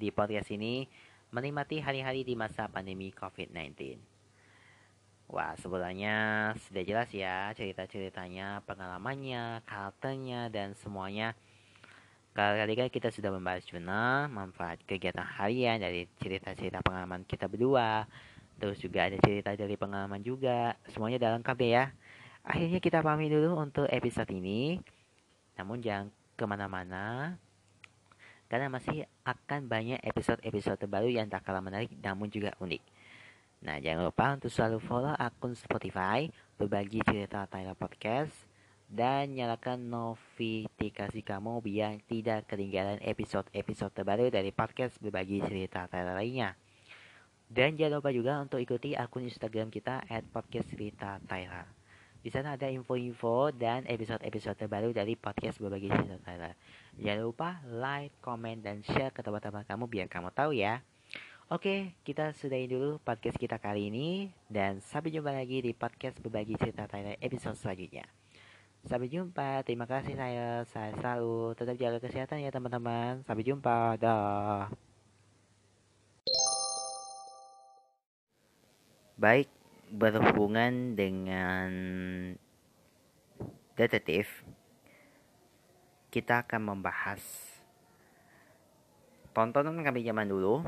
di 0.00 0.08
podcast 0.08 0.48
ini 0.56 0.88
menikmati 1.36 1.84
hari-hari 1.84 2.24
di 2.24 2.32
masa 2.32 2.64
pandemi 2.72 3.12
COVID-19. 3.12 3.76
Wah, 5.28 5.52
sebenarnya 5.60 6.16
sudah 6.64 6.80
jelas 6.80 7.12
ya 7.12 7.52
cerita-ceritanya, 7.52 8.64
pengalamannya, 8.64 9.60
karakternya, 9.68 10.48
dan 10.48 10.72
semuanya. 10.80 11.36
Kali 12.32 12.72
kan 12.72 12.88
kita 12.88 13.12
sudah 13.12 13.28
membahas 13.28 13.68
juga 13.68 13.84
manfaat 14.32 14.80
kegiatan 14.88 15.28
harian 15.28 15.76
dari 15.76 16.08
cerita-cerita 16.24 16.80
pengalaman 16.80 17.28
kita 17.28 17.52
berdua. 17.52 18.08
Terus 18.58 18.78
juga 18.80 19.10
ada 19.10 19.18
cerita 19.20 19.52
dari 19.54 19.74
pengalaman 19.74 20.22
juga. 20.22 20.78
Semuanya 20.90 21.18
dalam 21.18 21.42
KB 21.42 21.60
ya. 21.68 21.90
Akhirnya 22.44 22.78
kita 22.78 23.00
pamit 23.00 23.32
dulu 23.32 23.58
untuk 23.58 23.86
episode 23.90 24.30
ini. 24.32 24.78
Namun 25.56 25.80
jangan 25.80 26.10
ke 26.34 26.44
mana-mana 26.44 27.38
karena 28.54 28.70
masih 28.70 29.08
akan 29.24 29.66
banyak 29.66 29.98
episode-episode 30.04 30.78
terbaru 30.78 31.08
yang 31.10 31.26
tak 31.26 31.42
kalah 31.42 31.64
menarik 31.64 31.90
namun 31.98 32.28
juga 32.28 32.54
unik. 32.60 32.82
Nah, 33.64 33.80
jangan 33.80 34.12
lupa 34.12 34.36
untuk 34.36 34.52
selalu 34.52 34.78
follow 34.84 35.14
akun 35.16 35.56
Spotify, 35.56 36.28
berbagi 36.60 37.00
cerita 37.00 37.48
Tyler 37.48 37.72
Podcast, 37.72 38.30
dan 38.92 39.32
nyalakan 39.32 39.88
notifikasi 39.88 41.24
kamu 41.24 41.64
biar 41.64 41.96
tidak 42.04 42.44
ketinggalan 42.46 43.00
episode-episode 43.00 43.90
terbaru 43.96 44.28
dari 44.28 44.52
podcast 44.52 45.00
berbagi 45.00 45.40
cerita 45.48 45.88
Tyler 45.88 46.12
lainnya. 46.12 46.52
Dan 47.48 47.76
jangan 47.76 48.00
lupa 48.00 48.10
juga 48.10 48.40
untuk 48.40 48.58
ikuti 48.58 48.96
akun 48.96 49.28
Instagram 49.28 49.68
kita 49.68 50.04
at 50.08 50.24
podcast 50.32 50.68
cerita 50.72 51.20
Tyler. 51.28 51.68
Di 52.24 52.32
sana 52.32 52.56
ada 52.56 52.72
info-info 52.72 53.52
dan 53.52 53.84
episode-episode 53.84 54.56
terbaru 54.56 54.96
dari 54.96 55.12
podcast 55.12 55.60
berbagi 55.60 55.92
cerita 55.92 56.16
Tyler. 56.24 56.56
Jangan 56.96 57.20
lupa 57.20 57.60
like, 57.68 58.16
comment, 58.24 58.56
dan 58.64 58.80
share 58.80 59.12
ke 59.12 59.20
teman-teman 59.20 59.60
kamu 59.68 59.84
biar 59.84 60.06
kamu 60.08 60.32
tahu 60.32 60.56
ya. 60.56 60.80
Oke, 61.52 61.92
kita 62.08 62.32
sudahi 62.32 62.64
dulu 62.64 62.96
podcast 63.04 63.36
kita 63.36 63.60
kali 63.60 63.92
ini 63.92 64.32
dan 64.48 64.80
sampai 64.80 65.12
jumpa 65.12 65.28
lagi 65.28 65.60
di 65.60 65.76
podcast 65.76 66.16
berbagi 66.24 66.56
cerita 66.56 66.88
Tyler 66.88 67.20
episode 67.20 67.60
selanjutnya. 67.60 68.08
Sampai 68.88 69.12
jumpa, 69.12 69.60
terima 69.64 69.84
kasih 69.84 70.16
saya, 70.16 70.64
saya 70.72 70.96
selalu 70.96 71.52
tetap 71.56 71.76
jaga 71.76 72.00
kesehatan 72.00 72.40
ya 72.40 72.48
teman-teman. 72.48 73.20
Sampai 73.28 73.44
jumpa, 73.44 74.00
dah. 74.00 74.83
Baik, 79.14 79.46
berhubungan 79.94 80.98
dengan 80.98 81.70
detektif, 83.78 84.42
kita 86.10 86.42
akan 86.42 86.74
membahas 86.74 87.22
tontonan 89.30 89.86
kami 89.86 90.02
zaman 90.02 90.26
dulu 90.26 90.66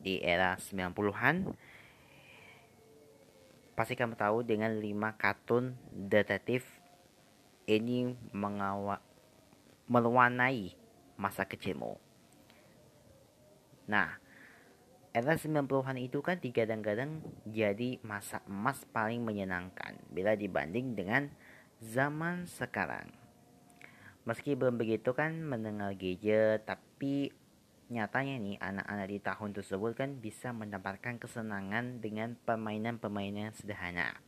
di 0.00 0.16
era 0.24 0.56
90-an. 0.56 1.52
Pasti 3.76 4.00
kamu 4.00 4.16
tahu 4.16 4.48
dengan 4.48 4.72
5 4.72 5.20
kartun 5.20 5.76
detektif 5.92 6.64
ini 7.68 8.16
mengawa 8.32 8.96
mewarnai 9.92 10.72
masa 11.20 11.44
kecilmu. 11.44 12.00
Nah, 13.92 14.16
era 15.12 15.34
90-an 15.34 15.96
itu 15.96 16.20
kan 16.20 16.38
digadang-gadang 16.38 17.24
jadi 17.48 17.98
masa 18.04 18.44
emas 18.44 18.84
paling 18.92 19.24
menyenangkan 19.24 19.98
bila 20.12 20.36
dibanding 20.36 20.94
dengan 20.94 21.32
zaman 21.80 22.44
sekarang. 22.44 23.08
Meski 24.28 24.52
belum 24.52 24.76
begitu 24.76 25.16
kan 25.16 25.40
mendengar 25.40 25.96
gadget, 25.96 26.68
tapi 26.68 27.32
nyatanya 27.88 28.36
nih 28.36 28.56
anak-anak 28.60 29.08
di 29.08 29.18
tahun 29.24 29.50
tersebut 29.56 29.96
kan 29.96 30.10
bisa 30.20 30.52
mendapatkan 30.52 31.16
kesenangan 31.16 32.04
dengan 32.04 32.36
permainan-permainan 32.44 33.56
sederhana. 33.56 34.20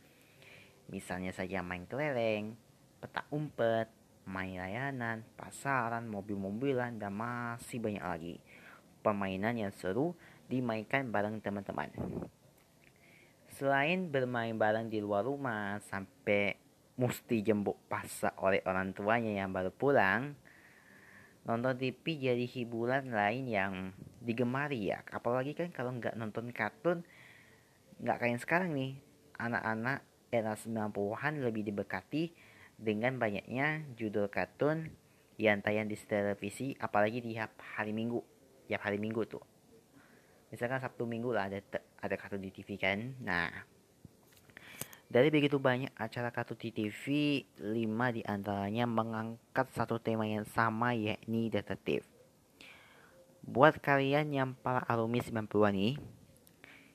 Misalnya 0.89 1.29
saja 1.29 1.61
main 1.61 1.85
kelereng, 1.85 2.57
petak 2.97 3.29
umpet, 3.29 3.93
main 4.25 4.57
layanan, 4.57 5.21
pasaran, 5.37 6.09
mobil-mobilan, 6.09 6.97
dan 6.97 7.13
masih 7.13 7.77
banyak 7.77 8.01
lagi. 8.01 8.35
Permainan 9.05 9.57
yang 9.57 9.73
seru 9.73 10.17
dimainkan 10.51 11.07
bareng 11.07 11.39
teman-teman. 11.39 11.87
Selain 13.55 14.11
bermain 14.11 14.51
bareng 14.51 14.91
di 14.91 14.99
luar 14.99 15.23
rumah 15.23 15.79
sampai 15.87 16.59
mesti 16.99 17.39
jemput 17.39 17.79
paksa 17.87 18.35
oleh 18.43 18.59
orang 18.67 18.91
tuanya 18.91 19.31
yang 19.31 19.55
baru 19.55 19.71
pulang, 19.71 20.35
nonton 21.47 21.79
TV 21.79 22.19
jadi 22.19 22.43
hiburan 22.43 23.15
lain 23.15 23.47
yang 23.47 23.73
digemari 24.19 24.91
ya. 24.91 24.99
Apalagi 25.07 25.55
kan 25.55 25.71
kalau 25.71 25.95
nggak 25.95 26.19
nonton 26.19 26.51
kartun, 26.51 27.07
nggak 28.03 28.19
kayak 28.19 28.43
sekarang 28.43 28.75
nih. 28.75 28.99
Anak-anak 29.39 30.05
era 30.29 30.53
90-an 30.53 31.41
lebih 31.41 31.65
diberkati 31.65 32.29
dengan 32.77 33.17
banyaknya 33.17 33.85
judul 33.93 34.29
kartun 34.29 34.89
yang 35.41 35.61
tayang 35.65 35.89
di 35.89 35.97
televisi 35.97 36.77
apalagi 36.77 37.21
di 37.21 37.33
hari 37.37 37.93
minggu 37.93 38.21
tiap 38.69 38.85
hari 38.85 39.01
minggu 39.01 39.25
tuh 39.25 39.50
misalkan 40.51 40.83
Sabtu 40.83 41.07
Minggu 41.07 41.31
lah 41.31 41.47
ada 41.47 41.63
ada 42.03 42.15
kartun 42.19 42.43
di 42.43 42.51
TV 42.51 42.75
kan 42.75 43.15
nah 43.23 43.49
dari 45.11 45.27
begitu 45.27 45.59
banyak 45.59 45.91
acara 45.99 46.31
kartun 46.31 46.55
di 46.55 46.71
TV, 46.71 47.03
lima 47.59 48.15
di 48.15 48.23
antaranya 48.23 48.87
mengangkat 48.87 49.67
satu 49.75 49.99
tema 49.99 50.23
yang 50.23 50.47
sama 50.47 50.95
yakni 50.95 51.51
detektif. 51.51 52.07
Buat 53.43 53.83
kalian 53.83 54.31
yang 54.31 54.55
para 54.55 54.79
alumni 54.87 55.19
90-an 55.19 55.75
nih, 55.75 55.99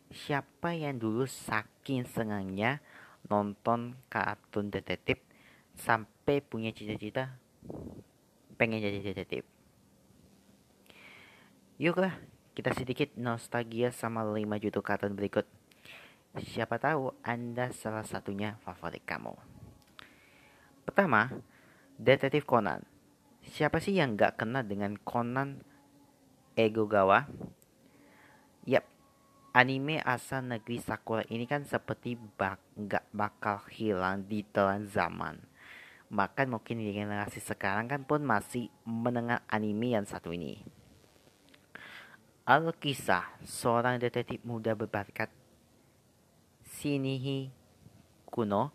siapa 0.08 0.72
yang 0.72 0.96
dulu 0.96 1.28
saking 1.28 2.08
senangnya 2.08 2.80
nonton 3.28 4.00
kartun 4.08 4.72
detektif 4.72 5.20
sampai 5.76 6.40
punya 6.40 6.72
cita-cita 6.72 7.36
pengen 8.56 8.80
jadi 8.80 9.12
detektif? 9.12 9.44
Yuklah 11.76 12.16
kita 12.56 12.72
sedikit 12.72 13.12
nostalgia 13.20 13.92
sama 13.92 14.24
5 14.24 14.56
judul 14.56 14.80
kartun 14.80 15.12
berikut. 15.12 15.44
Siapa 16.40 16.80
tahu 16.80 17.12
Anda 17.20 17.68
salah 17.68 18.00
satunya 18.00 18.56
favorit 18.64 19.04
kamu. 19.04 19.36
Pertama, 20.88 21.28
Detektif 22.00 22.48
Conan. 22.48 22.80
Siapa 23.44 23.76
sih 23.76 24.00
yang 24.00 24.16
gak 24.16 24.40
kenal 24.40 24.64
dengan 24.64 24.96
Conan 24.96 25.60
Egogawa? 26.56 27.28
Yap, 28.64 28.88
anime 29.52 30.00
asal 30.00 30.48
negeri 30.48 30.80
Sakura 30.80 31.28
ini 31.28 31.44
kan 31.44 31.60
seperti 31.60 32.16
bak 32.16 32.56
nggak 32.72 33.04
bakal 33.12 33.60
hilang 33.68 34.24
di 34.24 34.40
telan 34.48 34.88
zaman. 34.88 35.44
Bahkan 36.08 36.48
mungkin 36.48 36.80
di 36.80 36.88
generasi 36.96 37.36
sekarang 37.36 37.84
kan 37.84 38.08
pun 38.08 38.24
masih 38.24 38.72
mendengar 38.88 39.44
anime 39.44 39.92
yang 39.92 40.08
satu 40.08 40.32
ini. 40.32 40.75
Alkisah 42.46 43.26
seorang 43.42 43.98
detektif 43.98 44.38
muda 44.46 44.70
berbakat 44.78 45.34
Shinichi 46.62 47.50
Kuno 48.22 48.70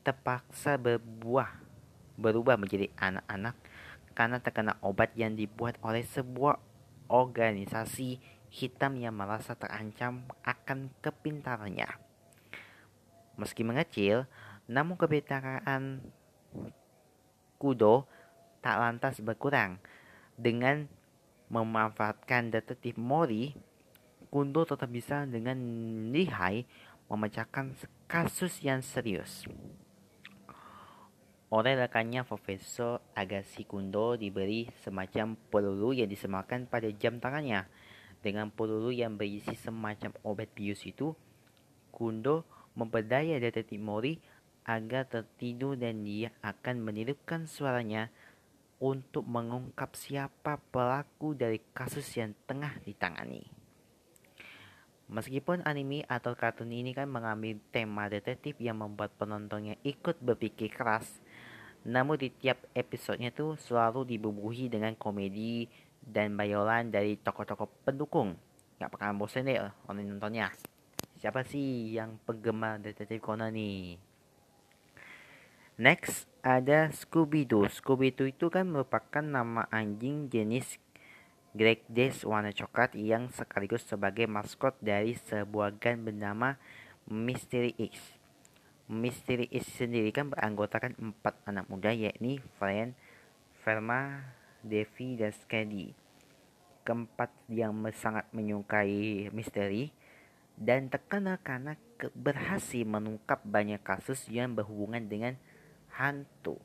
terpaksa 0.00 0.80
berbuah 0.80 1.60
berubah 2.16 2.56
menjadi 2.56 2.88
anak-anak 2.96 3.52
karena 4.16 4.40
terkena 4.40 4.80
obat 4.80 5.12
yang 5.12 5.36
dibuat 5.36 5.76
oleh 5.84 6.00
sebuah 6.08 6.56
organisasi 7.12 8.16
hitam 8.48 8.96
yang 8.96 9.12
merasa 9.12 9.60
terancam 9.60 10.24
akan 10.40 10.88
kepintarannya. 11.04 11.92
Meski 13.36 13.60
mengecil, 13.60 14.24
namun 14.64 14.96
kepintaran 14.96 16.00
Kudo 17.60 18.08
tak 18.64 18.80
lantas 18.80 19.20
berkurang. 19.20 19.76
Dengan 20.32 20.88
memanfaatkan 21.52 22.48
detektif 22.48 22.96
Mori, 22.96 23.52
Kudo 24.32 24.64
tetap 24.64 24.88
bisa 24.88 25.28
dengan 25.28 25.60
lihai 26.08 26.64
memecahkan 27.12 27.76
kasus 28.08 28.64
yang 28.64 28.80
serius. 28.80 29.44
Oleh 31.52 31.76
rekannya 31.76 32.24
Profesor 32.24 33.04
Agassi 33.12 33.68
Kundo 33.68 34.16
diberi 34.16 34.72
semacam 34.80 35.36
peluru 35.52 35.92
yang 35.92 36.08
disematkan 36.08 36.64
pada 36.64 36.88
jam 36.96 37.20
tangannya. 37.20 37.68
Dengan 38.24 38.48
peluru 38.48 38.88
yang 38.88 39.20
berisi 39.20 39.52
semacam 39.60 40.16
obat 40.24 40.48
bius 40.56 40.80
itu, 40.88 41.12
Kundo 41.92 42.48
memperdaya 42.72 43.36
detektif 43.36 43.76
Mori 43.76 44.16
agar 44.64 45.04
tertidur 45.04 45.76
dan 45.76 46.00
dia 46.08 46.32
akan 46.40 46.80
menirukan 46.80 47.44
suaranya 47.44 48.08
untuk 48.82 49.22
mengungkap 49.22 49.94
siapa 49.94 50.58
pelaku 50.74 51.38
dari 51.38 51.62
kasus 51.70 52.02
yang 52.18 52.34
tengah 52.50 52.74
ditangani. 52.82 53.46
Meskipun 55.06 55.62
anime 55.62 56.02
atau 56.10 56.34
kartun 56.34 56.74
ini 56.74 56.90
kan 56.90 57.06
mengambil 57.06 57.62
tema 57.70 58.10
detektif 58.10 58.58
yang 58.58 58.82
membuat 58.82 59.14
penontonnya 59.14 59.78
ikut 59.86 60.18
berpikir 60.18 60.74
keras, 60.74 61.22
namun 61.86 62.18
di 62.18 62.34
tiap 62.34 62.58
episodenya 62.74 63.30
tuh 63.30 63.54
selalu 63.54 64.02
dibubuhi 64.02 64.66
dengan 64.66 64.98
komedi 64.98 65.70
dan 66.02 66.34
bayolan 66.34 66.90
dari 66.90 67.14
tokoh-tokoh 67.22 67.86
pendukung. 67.86 68.34
Gak 68.82 68.90
bakalan 68.90 69.20
bosan 69.20 69.46
deh 69.46 69.62
orang 69.86 70.02
nontonnya. 70.02 70.50
Siapa 71.22 71.46
sih 71.46 71.94
yang 71.94 72.18
penggemar 72.26 72.82
detektif 72.82 73.22
Conan 73.22 73.54
nih? 73.54 73.94
Next 75.78 76.31
ada 76.42 76.90
Scooby-Doo. 76.90 77.70
Scooby-Doo 77.70 78.26
itu 78.26 78.50
kan 78.50 78.66
merupakan 78.66 79.22
nama 79.22 79.70
anjing 79.70 80.26
jenis 80.26 80.82
Great 81.54 81.86
Dane 81.86 82.16
warna 82.26 82.50
coklat 82.50 82.98
yang 82.98 83.30
sekaligus 83.30 83.86
sebagai 83.86 84.26
maskot 84.26 84.74
dari 84.82 85.14
sebuah 85.14 85.78
gang 85.78 86.02
bernama 86.02 86.58
Mystery 87.06 87.78
X. 87.78 88.18
Misteri 88.90 89.46
Is 89.54 89.68
sendiri 89.68 90.10
kan 90.10 90.28
beranggotakan 90.28 90.98
empat 90.98 91.38
anak 91.46 91.70
muda 91.70 91.94
yakni 91.94 92.42
Fran, 92.58 92.98
Verma, 93.62 94.32
Devi, 94.64 95.16
dan 95.16 95.32
Skadi. 95.32 95.94
Keempat 96.82 97.30
yang 97.46 97.76
sangat 97.94 98.26
menyukai 98.34 99.30
misteri 99.30 99.94
dan 100.58 100.90
terkenal 100.90 101.38
karena 101.40 101.78
berhasil 102.16 102.82
mengungkap 102.82 103.44
banyak 103.46 103.80
kasus 103.84 104.26
yang 104.26 104.58
berhubungan 104.58 105.06
dengan 105.06 105.38
hantu. 105.96 106.56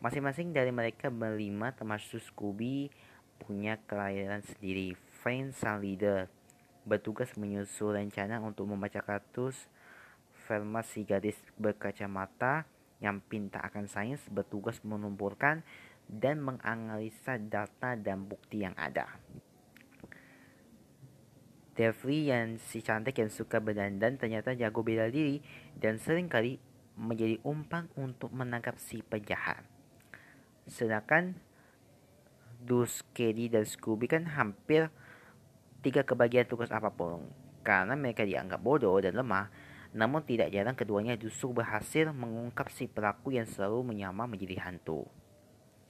Masing-masing 0.00 0.52
dari 0.52 0.68
mereka 0.68 1.08
berlima 1.08 1.72
termasuk 1.72 2.20
Scooby 2.20 2.92
punya 3.40 3.80
kelahiran 3.88 4.44
sendiri. 4.44 4.96
Frank 5.20 5.56
sang 5.56 5.80
leader 5.80 6.28
bertugas 6.84 7.32
menyusul 7.40 7.96
rencana 7.96 8.40
untuk 8.44 8.68
membaca 8.68 9.00
kasus 9.00 9.56
Velma 10.44 10.84
si 10.84 11.08
gadis 11.08 11.40
berkacamata 11.56 12.68
yang 13.00 13.24
pintar 13.24 13.64
akan 13.64 13.88
sains 13.88 14.20
bertugas 14.28 14.76
mengumpulkan 14.84 15.64
dan 16.04 16.44
menganalisa 16.44 17.40
data 17.40 17.96
dan 17.96 18.28
bukti 18.28 18.60
yang 18.60 18.76
ada. 18.76 19.08
Devri 21.74 22.28
yang 22.28 22.60
si 22.60 22.84
cantik 22.84 23.18
yang 23.18 23.32
suka 23.32 23.58
berdandan 23.58 24.20
ternyata 24.20 24.52
jago 24.52 24.84
bela 24.84 25.08
diri 25.08 25.40
dan 25.80 25.96
sering 25.96 26.28
kali 26.28 26.60
menjadi 26.94 27.42
umpan 27.42 27.90
untuk 27.98 28.30
menangkap 28.30 28.78
si 28.78 29.02
penjahat. 29.02 29.62
Sedangkan 30.66 31.36
Dus, 32.64 33.04
Kelly, 33.12 33.52
dan 33.52 33.68
Scooby 33.68 34.08
kan 34.08 34.24
hampir 34.24 34.88
tiga 35.84 36.00
kebagian 36.00 36.48
tugas 36.48 36.72
apa 36.72 36.88
pun 36.88 37.28
karena 37.60 37.92
mereka 37.92 38.24
dianggap 38.24 38.56
bodoh 38.56 38.96
dan 39.04 39.20
lemah 39.20 39.52
namun 39.92 40.24
tidak 40.24 40.48
jarang 40.48 40.72
keduanya 40.72 41.14
justru 41.14 41.52
berhasil 41.52 42.08
mengungkap 42.10 42.72
si 42.72 42.88
pelaku 42.90 43.36
yang 43.36 43.46
selalu 43.46 43.94
menyamar 43.94 44.26
menjadi 44.26 44.64
hantu. 44.66 45.06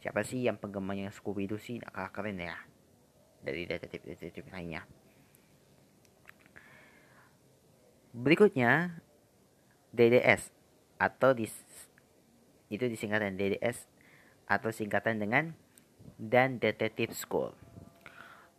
Siapa 0.05 0.21
sih 0.21 0.45
yang 0.45 0.61
penggemarnya 0.61 1.09
Scooby-Doo 1.09 1.57
sih? 1.57 1.81
Kalah 1.81 2.13
keren 2.13 2.37
ya. 2.37 2.53
Dari 3.41 3.65
detektif-detektif 3.65 4.45
lainnya. 4.53 4.85
Berikutnya, 8.13 9.01
DDS 9.97 10.53
atau 11.05 11.37
dis, 11.37 11.53
itu 12.73 12.89
disingkatan 12.89 13.37
DDS 13.37 13.85
atau 14.49 14.73
singkatan 14.73 15.21
dengan 15.21 15.53
dan 16.17 16.57
Detective 16.57 17.13
School. 17.13 17.53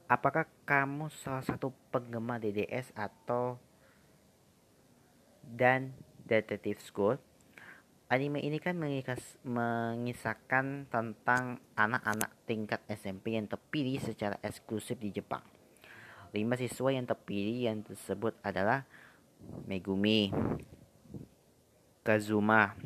Apakah 0.05 0.45
kamu 0.69 1.09
salah 1.09 1.41
satu 1.41 1.73
penggemar 1.89 2.37
DDS 2.37 2.93
atau 2.93 3.57
dan 5.53 5.93
Detective 6.25 6.81
School. 6.81 7.21
Anime 8.05 8.37
ini 8.41 8.61
kan 8.61 8.77
mengisahkan 8.77 10.65
tentang 10.93 11.57
anak-anak 11.73 12.31
tingkat 12.45 12.81
SMP 12.85 13.33
yang 13.33 13.49
terpilih 13.49 13.97
secara 13.97 14.37
eksklusif 14.45 15.01
di 15.01 15.09
Jepang. 15.09 15.41
Lima 16.29 16.53
siswa 16.53 16.93
yang 16.93 17.09
terpilih 17.09 17.65
yang 17.65 17.81
tersebut 17.81 18.37
adalah 18.45 18.85
Megumi, 19.65 20.29
Kazuma, 22.05 22.77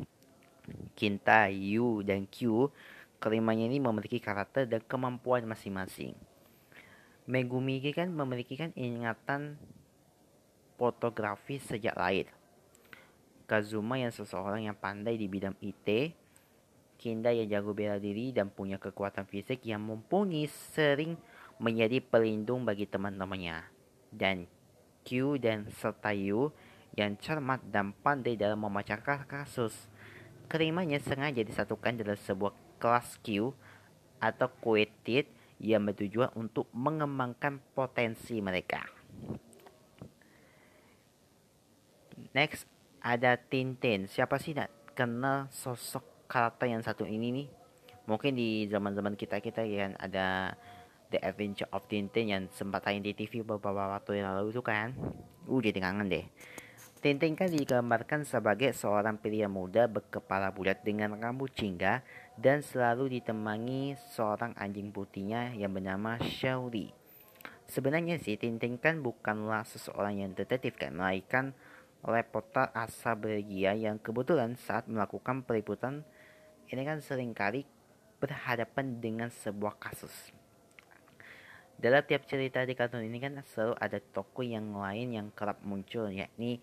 Kinta, 0.96 1.52
Yu, 1.52 2.00
dan 2.08 2.24
Q. 2.24 2.72
Kelimanya 3.20 3.68
ini 3.68 3.84
memiliki 3.84 4.16
karakter 4.24 4.64
dan 4.64 4.80
kemampuan 4.88 5.44
masing-masing. 5.44 6.16
Megumi 7.28 7.84
ini 7.84 7.92
kan 7.92 8.08
memiliki 8.08 8.56
kan 8.56 8.72
ingatan 8.80 9.60
fotografi 10.80 11.60
sejak 11.60 12.00
lahir. 12.00 12.32
Kazuma 13.44 14.00
yang 14.00 14.16
seseorang 14.16 14.72
yang 14.72 14.78
pandai 14.80 15.20
di 15.20 15.28
bidang 15.28 15.60
IT, 15.60 16.16
Kinda 17.00 17.32
yang 17.32 17.48
jago 17.48 17.72
bela 17.72 17.96
diri 17.96 18.36
dan 18.36 18.52
punya 18.52 18.76
kekuatan 18.76 19.24
fisik 19.24 19.64
yang 19.64 19.80
mumpuni 19.80 20.48
sering 20.48 21.16
menjadi 21.56 22.04
pelindung 22.04 22.68
bagi 22.68 22.84
teman-temannya. 22.88 23.68
Dan 24.12 24.48
Q 25.08 25.40
dan 25.40 25.68
serta 25.72 26.12
Yu 26.12 26.52
yang 26.98 27.18
cermat 27.20 27.62
dan 27.70 27.92
pandai 27.92 28.40
dalam 28.40 28.62
memecahkan 28.62 29.26
kasus. 29.30 29.90
Kelimanya 30.50 30.98
sengaja 30.98 31.46
disatukan 31.46 32.00
dalam 32.00 32.18
sebuah 32.18 32.54
kelas 32.82 33.22
Q 33.22 33.54
atau 34.18 34.48
Quieted 34.62 35.30
yang 35.60 35.84
bertujuan 35.86 36.32
untuk 36.34 36.66
mengembangkan 36.72 37.60
potensi 37.76 38.40
mereka. 38.40 38.88
Next 42.32 42.66
ada 43.00 43.36
Tintin. 43.40 44.08
Siapa 44.08 44.40
sih 44.40 44.56
nak 44.56 44.72
kenal 44.96 45.48
sosok 45.52 46.28
karakter 46.28 46.72
yang 46.72 46.84
satu 46.84 47.08
ini 47.08 47.32
nih? 47.32 47.48
Mungkin 48.10 48.34
di 48.34 48.66
zaman-zaman 48.66 49.14
kita-kita 49.14 49.62
yang 49.64 49.94
ada 50.02 50.58
The 51.10 51.22
Adventure 51.26 51.70
of 51.74 51.86
Tintin 51.90 52.30
yang 52.30 52.44
sempat 52.54 52.86
tayang 52.86 53.02
di 53.02 53.18
TV 53.18 53.42
beberapa 53.42 53.98
waktu 53.98 54.22
yang 54.22 54.34
lalu 54.38 54.54
itu 54.54 54.62
kan. 54.62 54.94
Uh, 55.50 55.62
jadi 55.62 55.82
kangen 55.82 56.10
deh. 56.10 56.26
Tintin 57.00 57.32
kan 57.32 57.48
digambarkan 57.48 58.28
sebagai 58.28 58.76
seorang 58.76 59.16
pria 59.16 59.48
muda 59.48 59.88
berkepala 59.88 60.52
bulat 60.52 60.84
dengan 60.84 61.16
rambut 61.16 61.48
jingga 61.56 62.04
dan 62.36 62.60
selalu 62.60 63.16
ditemani 63.16 63.96
seorang 64.12 64.52
anjing 64.60 64.92
putihnya 64.92 65.56
yang 65.56 65.72
bernama 65.72 66.20
Shaori. 66.20 66.92
Sebenarnya 67.72 68.20
sih 68.20 68.36
Tintin 68.36 68.76
kan 68.76 69.00
bukanlah 69.00 69.64
seseorang 69.64 70.20
yang 70.20 70.36
detektif 70.36 70.76
kan, 70.76 70.92
melainkan 70.92 71.56
reporter 72.04 72.68
asal 72.76 73.16
Belgia 73.16 73.80
yang 73.80 73.96
kebetulan 73.96 74.60
saat 74.60 74.84
melakukan 74.92 75.48
peliputan 75.48 76.04
ini 76.68 76.84
kan 76.84 77.00
sering 77.00 77.32
kali 77.32 77.64
berhadapan 78.20 79.00
dengan 79.00 79.32
sebuah 79.32 79.80
kasus. 79.80 80.36
dalam 81.80 82.04
tiap 82.04 82.28
cerita 82.28 82.68
di 82.68 82.76
kartun 82.76 83.08
ini 83.08 83.24
kan 83.24 83.40
selalu 83.56 83.80
ada 83.80 84.04
tokoh 84.04 84.44
yang 84.44 84.76
lain 84.76 85.16
yang 85.16 85.28
kerap 85.32 85.64
muncul 85.64 86.12
yakni 86.12 86.60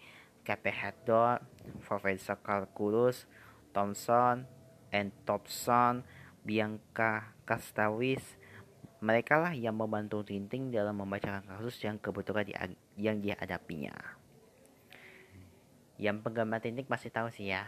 Cuphead 0.46 0.94
Door, 1.02 1.42
Profesor 1.82 2.38
Calculus, 2.38 3.26
Thompson, 3.74 4.46
and 4.94 5.10
Thompson, 5.26 6.06
Bianca 6.46 7.34
Castawis. 7.42 8.22
Mereka 9.02 9.42
lah 9.42 9.52
yang 9.52 9.74
membantu 9.74 10.22
Tinting 10.22 10.70
dalam 10.70 11.02
membacakan 11.02 11.42
kasus 11.44 11.74
yang 11.82 11.98
kebetulan 11.98 12.46
di, 12.46 12.54
yang 12.96 13.18
dihadapinya. 13.18 13.92
Yang 15.98 16.16
penggemar 16.22 16.62
Tinting 16.62 16.86
pasti 16.86 17.10
tahu 17.10 17.28
sih 17.34 17.50
ya. 17.50 17.66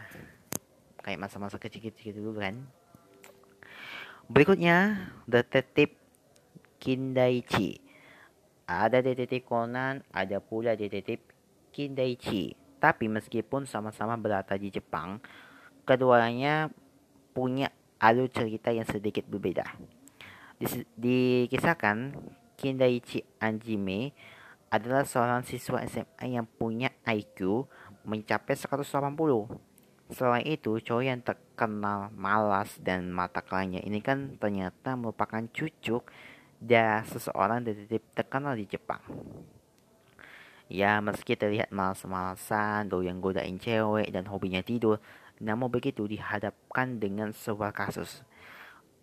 Kayak 1.03 1.27
masa-masa 1.27 1.59
kecil-kecil 1.59 2.15
dulu 2.15 2.39
kan. 2.39 2.63
Berikutnya, 4.31 5.09
Detektif 5.27 5.99
Kindaichi. 6.79 7.81
Ada 8.69 9.01
detektif 9.01 9.49
Conan, 9.49 10.05
ada 10.13 10.37
pula 10.37 10.77
detektif 10.77 11.17
Kindaichi. 11.73 12.58
Tapi 12.79 13.11
meskipun 13.11 13.67
sama-sama 13.67 14.15
berada 14.15 14.55
di 14.55 14.71
Jepang, 14.71 15.19
keduanya 15.83 16.71
punya 17.35 17.69
alur 17.99 18.31
cerita 18.31 18.71
yang 18.71 18.87
sedikit 18.87 19.27
berbeda. 19.27 19.67
Dikisahkan, 20.95 22.15
Kindaichi 22.59 23.23
Anjime 23.39 24.11
adalah 24.71 25.03
seorang 25.03 25.43
siswa 25.43 25.83
SMA 25.87 26.39
yang 26.39 26.47
punya 26.47 26.91
IQ 27.07 27.67
mencapai 28.03 28.55
180. 28.55 28.87
Selain 30.09 30.45
itu, 30.45 30.81
cowok 30.81 31.03
yang 31.05 31.21
terkenal 31.21 32.09
malas 32.17 32.75
dan 32.81 33.13
mata 33.13 33.45
kelanya 33.45 33.77
ini 33.85 34.01
kan 34.01 34.41
ternyata 34.41 34.97
merupakan 34.97 35.45
cucu 35.53 36.01
dia 36.59 37.05
seseorang 37.07 37.63
detektif 37.63 38.03
terkenal 38.11 38.57
di 38.57 38.65
Jepang. 38.67 38.99
Ya, 40.69 41.01
meski 41.01 41.33
terlihat 41.33 41.73
malas-malasan, 41.73 42.93
doyan 42.93 43.17
godain 43.17 43.57
cewek, 43.57 44.13
dan 44.13 44.29
hobinya 44.29 44.61
tidur, 44.61 45.01
namun 45.41 45.65
begitu 45.73 46.05
dihadapkan 46.05 47.01
dengan 47.01 47.33
sebuah 47.33 47.73
kasus. 47.73 48.21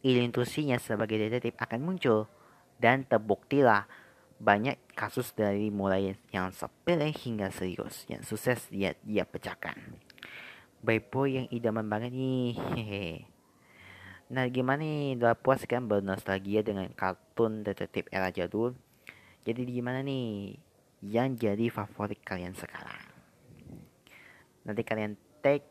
Ilintusinya 0.06 0.78
sebagai 0.78 1.18
detektif 1.18 1.58
akan 1.58 1.82
muncul, 1.82 2.30
dan 2.78 3.02
terbuktilah 3.02 3.90
banyak 4.38 4.78
kasus 4.94 5.34
dari 5.34 5.74
mulai 5.74 6.14
yang 6.30 6.54
sepele 6.54 7.10
hingga 7.10 7.50
serius 7.50 8.06
yang 8.06 8.22
sukses 8.22 8.70
dia, 8.70 8.94
dia 9.02 9.26
pecahkan. 9.26 9.74
Baik 10.86 11.10
boy 11.10 11.42
yang 11.42 11.48
idaman 11.50 11.90
banget 11.90 12.14
nih. 12.14 12.54
Hehehe. 12.54 13.26
Nah, 14.30 14.46
gimana 14.46 14.86
nih? 14.86 15.18
Udah 15.18 15.34
puas 15.34 15.66
kan 15.66 15.88
bernostalgia 15.90 16.62
dengan 16.62 16.86
kartun 16.94 17.66
detektif 17.66 18.06
era 18.14 18.30
jadul? 18.30 18.78
Jadi 19.42 19.66
gimana 19.66 20.02
nih 20.02 20.58
yang 21.05 21.36
jadi 21.36 21.68
favorit 21.68 22.20
kalian 22.24 22.57
sekarang? 22.57 23.03
Nanti 24.64 24.82
kalian 24.82 25.14
take 25.44 25.66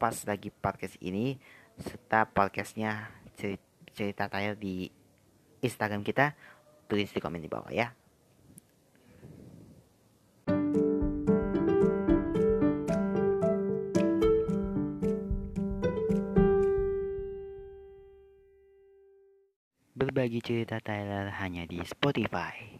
pas 0.00 0.16
lagi 0.24 0.48
podcast 0.48 0.96
ini 1.04 1.36
serta 1.76 2.24
podcastnya 2.24 3.12
cerita, 3.36 3.66
cerita 3.92 4.24
tayang 4.32 4.56
di 4.56 4.88
Instagram 5.60 6.00
kita 6.00 6.32
tulis 6.88 7.12
di 7.12 7.20
komen 7.20 7.44
di 7.44 7.50
bawah 7.52 7.68
ya. 7.68 7.92
Berbagi 20.00 20.40
cerita 20.40 20.80
Tyler 20.80 21.28
hanya 21.38 21.68
di 21.68 21.76
Spotify. 21.84 22.79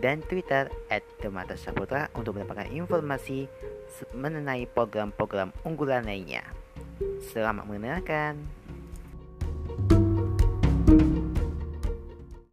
dan 0.00 0.24
Twitter 0.24 0.72
at 0.88 1.04
Demata 1.20 1.58
Saputra 1.58 2.08
untuk 2.16 2.38
mendapatkan 2.38 2.70
informasi 2.72 3.50
mengenai 4.16 4.64
program-program 4.70 5.52
unggulan 5.66 6.06
lainnya. 6.08 6.46
Selamat 7.20 7.68
mendengarkan. 7.68 8.61